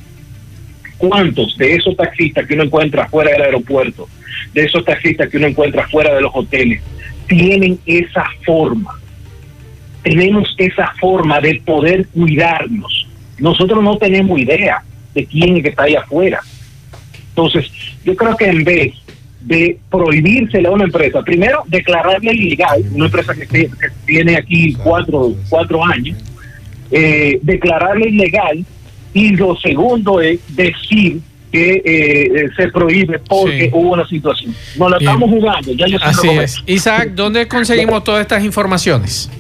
¿cuántos 0.97 1.59
de 1.59 1.75
esos 1.75 1.97
taxistas 1.97 2.47
que 2.47 2.55
uno 2.55 2.65
encuentra 2.65 3.09
fuera 3.09 3.33
del 3.33 3.43
aeropuerto, 3.43 4.09
de 4.55 4.65
esos 4.65 4.85
taxistas 4.85 5.29
que 5.29 5.39
uno 5.39 5.49
encuentra 5.49 5.89
fuera 5.89 6.15
de 6.15 6.21
los 6.21 6.31
hoteles, 6.33 6.81
tienen 7.27 7.79
esa 7.85 8.25
forma? 8.45 8.93
Tenemos 10.03 10.55
esa 10.57 10.93
forma 11.01 11.41
de 11.41 11.61
poder 11.65 12.07
cuidarnos. 12.09 12.96
Nosotros 13.39 13.83
no 13.83 13.97
tenemos 13.99 14.39
idea 14.39 14.83
de 15.15 15.27
quién 15.27 15.57
es 15.57 15.63
que 15.63 15.69
está 15.71 15.85
ahí 15.85 15.95
afuera. 15.95 16.41
Entonces, 17.31 17.71
yo 18.05 18.17
creo 18.17 18.37
que 18.37 18.47
en 18.47 18.65
vez 18.65 18.95
de 19.41 19.79
prohibírsele 19.91 20.69
a 20.69 20.73
una 20.73 20.85
empresa, 20.85 21.23
primero 21.23 21.63
declararle 21.67 22.33
ilegal, 22.33 22.83
una 22.93 23.07
empresa 23.07 23.35
que, 23.35 23.71
tiene 24.05 24.37
aquí 24.37 24.75
cuatro, 24.75 25.35
cuatro 25.49 25.85
años, 25.85 26.19
eh, 26.91 27.39
declararle 27.43 28.09
ilegal, 28.09 28.65
y 29.13 29.31
lo 29.31 29.57
segundo 29.57 30.21
es 30.21 30.41
decir 30.55 31.21
que 31.51 31.75
eh, 31.77 31.83
eh, 31.85 32.51
se 32.57 32.69
prohíbe 32.69 33.19
porque 33.21 33.71
hubo 33.73 33.93
una 33.93 34.07
situación. 34.07 34.55
Nos 34.77 34.91
la 34.91 34.99
Bien. 34.99 35.11
estamos 35.11 35.31
jugando, 35.31 35.73
ya 35.73 35.87
yo 35.87 35.99
Así 36.03 36.29
es. 36.29 36.63
Isaac, 36.67 37.13
¿dónde 37.15 37.49
conseguimos 37.49 38.05
todas 38.05 38.21
estas 38.21 38.45
informaciones? 38.45 39.31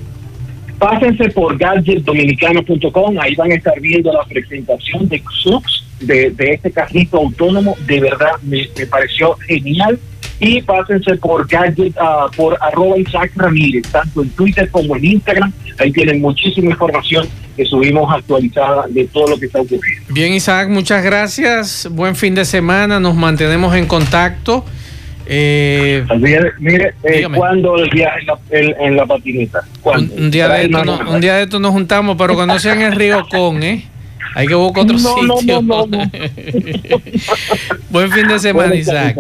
Pásense 0.78 1.30
por 1.30 1.56
gadgetdominicano.com, 1.56 3.18
ahí 3.20 3.34
van 3.34 3.52
a 3.52 3.54
estar 3.54 3.80
viendo 3.80 4.12
la 4.12 4.24
presentación 4.24 5.08
de 5.08 5.22
Xux, 5.42 5.84
de, 6.00 6.30
de 6.30 6.52
este 6.52 6.70
carrito 6.70 7.16
autónomo, 7.16 7.76
de 7.86 8.00
verdad 8.00 8.32
me, 8.42 8.68
me 8.76 8.86
pareció 8.86 9.34
genial. 9.46 9.98
Y 10.38 10.60
pásense 10.60 11.16
por 11.16 11.48
gadget, 11.48 11.96
ah, 11.98 12.26
por 12.36 12.58
arroba 12.60 12.98
Isaac 12.98 13.32
Ramírez, 13.36 13.90
tanto 13.90 14.22
en 14.22 14.28
Twitter 14.30 14.70
como 14.70 14.94
en 14.96 15.04
Instagram, 15.06 15.50
Ahí 15.78 15.92
tienen 15.92 16.20
muchísima 16.20 16.70
información 16.70 17.28
que 17.56 17.64
subimos 17.64 18.12
actualizada 18.12 18.86
de 18.88 19.04
todo 19.06 19.28
lo 19.28 19.38
que 19.38 19.46
está 19.46 19.60
ocurriendo. 19.60 20.06
Bien, 20.12 20.32
Isaac, 20.32 20.68
muchas 20.68 21.04
gracias. 21.04 21.88
Buen 21.90 22.16
fin 22.16 22.34
de 22.34 22.44
semana. 22.44 22.98
Nos 23.00 23.14
mantenemos 23.14 23.74
en 23.74 23.86
contacto. 23.86 24.64
Eh, 25.28 26.04
Mire, 26.18 26.52
mire 26.60 26.94
eh. 27.02 27.26
¿cuándo 27.34 27.76
el 27.76 27.90
viaje 27.90 28.20
en 28.20 28.26
la, 28.26 28.38
el- 28.50 28.76
en 28.80 28.96
la 28.96 29.06
patineta? 29.06 29.60
¿Cuándo? 29.82 30.14
un, 30.14 30.30
día 30.30 30.48
de 30.48 30.64
esto 30.66 30.84
no- 30.84 31.00
un 31.10 31.20
día 31.20 31.34
de 31.36 31.42
esto 31.44 31.58
nos 31.58 31.72
juntamos, 31.72 32.16
pero 32.16 32.34
cuando 32.34 32.58
sea 32.60 32.74
en 32.74 32.82
el 32.82 32.92
Río 32.92 33.26
Con, 33.28 33.62
¿eh? 33.62 33.86
Hay 34.34 34.46
que 34.46 34.54
buscar 34.54 34.84
otro 34.84 34.98
No, 34.98 35.22
no, 35.22 35.36
sitio. 35.38 35.62
no, 35.62 35.86
no, 35.86 35.98
Buen 37.90 38.10
fin 38.12 38.28
de 38.28 38.38
semana, 38.38 38.74
Isaac. 38.74 39.16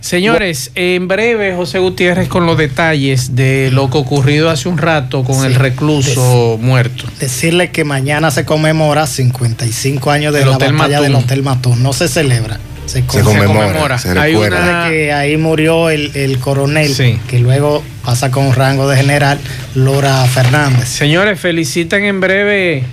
Señores, 0.00 0.70
en 0.74 1.06
breve 1.08 1.54
José 1.54 1.78
Gutiérrez 1.78 2.28
con 2.28 2.44
los 2.46 2.56
detalles 2.58 3.34
de 3.36 3.70
lo 3.72 3.90
que 3.90 3.98
ocurrido 3.98 4.48
hace 4.50 4.68
un 4.68 4.78
rato 4.78 5.22
con 5.24 5.44
el 5.44 5.54
recluso 5.54 6.58
muerto. 6.60 7.04
Decirle 7.20 7.70
que 7.70 7.84
mañana 7.84 8.30
se 8.30 8.44
conmemora 8.44 9.06
55 9.06 10.10
años 10.10 10.32
de 10.34 10.40
El 10.42 10.48
la 10.50 10.56
Hotel 10.56 10.72
batalla 10.72 10.98
Matún. 10.98 11.12
del 11.12 11.22
Hotel 11.24 11.42
Matún. 11.42 11.82
No 11.82 11.92
se 11.92 12.08
celebra. 12.08 12.58
Se, 12.88 13.02
Se 13.02 13.20
conmemora, 13.22 13.98
se 13.98 14.18
Hay 14.18 14.34
una- 14.34 14.48
Recuerde 14.48 14.90
que 14.90 15.12
ahí 15.12 15.36
murió 15.36 15.90
el, 15.90 16.10
el 16.14 16.38
coronel, 16.38 16.88
Sí. 16.92 17.18
que 17.28 17.38
luego 17.38 17.82
pasa 18.04 18.30
con 18.30 18.52
rango 18.54 18.88
de 18.88 18.96
general, 18.96 19.38
Lora 19.74 20.24
Fernández. 20.24 20.88
Señores, 20.88 21.38
felicitan 21.38 22.02
en 22.04 22.20
breve 22.20 22.84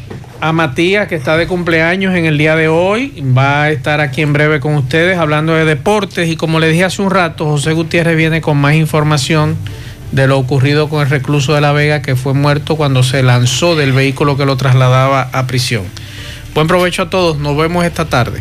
a 0.41 0.51
Matías, 0.51 1.07
que 1.07 1.15
está 1.15 1.37
de 1.37 1.47
cumpleaños 1.47 2.13
en 2.13 2.25
el 2.25 2.37
día 2.37 2.55
de 2.57 2.67
hoy. 2.67 3.23
Va 3.35 3.63
a 3.63 3.71
estar 3.71 4.01
aquí 4.01 4.21
en 4.21 4.33
breve 4.33 4.59
con 4.59 4.75
ustedes 4.75 5.17
hablando 5.17 5.53
de 5.53 5.63
deportes. 5.63 6.27
Y 6.29 6.35
como 6.35 6.59
les 6.59 6.71
dije 6.73 6.83
hace 6.83 7.01
un 7.01 7.09
rato, 7.09 7.45
José 7.45 7.71
Gutiérrez 7.71 8.17
viene 8.17 8.41
con 8.41 8.57
más 8.57 8.75
información 8.75 9.55
de 10.11 10.27
lo 10.27 10.37
ocurrido 10.37 10.89
con 10.89 11.01
el 11.01 11.09
recluso 11.09 11.53
de 11.55 11.61
La 11.61 11.71
Vega, 11.71 12.01
que 12.01 12.15
fue 12.17 12.33
muerto 12.33 12.75
cuando 12.75 13.01
se 13.01 13.23
lanzó 13.23 13.75
del 13.77 13.93
vehículo 13.93 14.35
que 14.37 14.45
lo 14.45 14.57
trasladaba 14.57 15.29
a 15.31 15.47
prisión. 15.47 15.83
Buen 16.53 16.67
provecho 16.67 17.03
a 17.03 17.09
todos. 17.09 17.37
Nos 17.37 17.57
vemos 17.57 17.83
esta 17.85 18.05
tarde. 18.05 18.39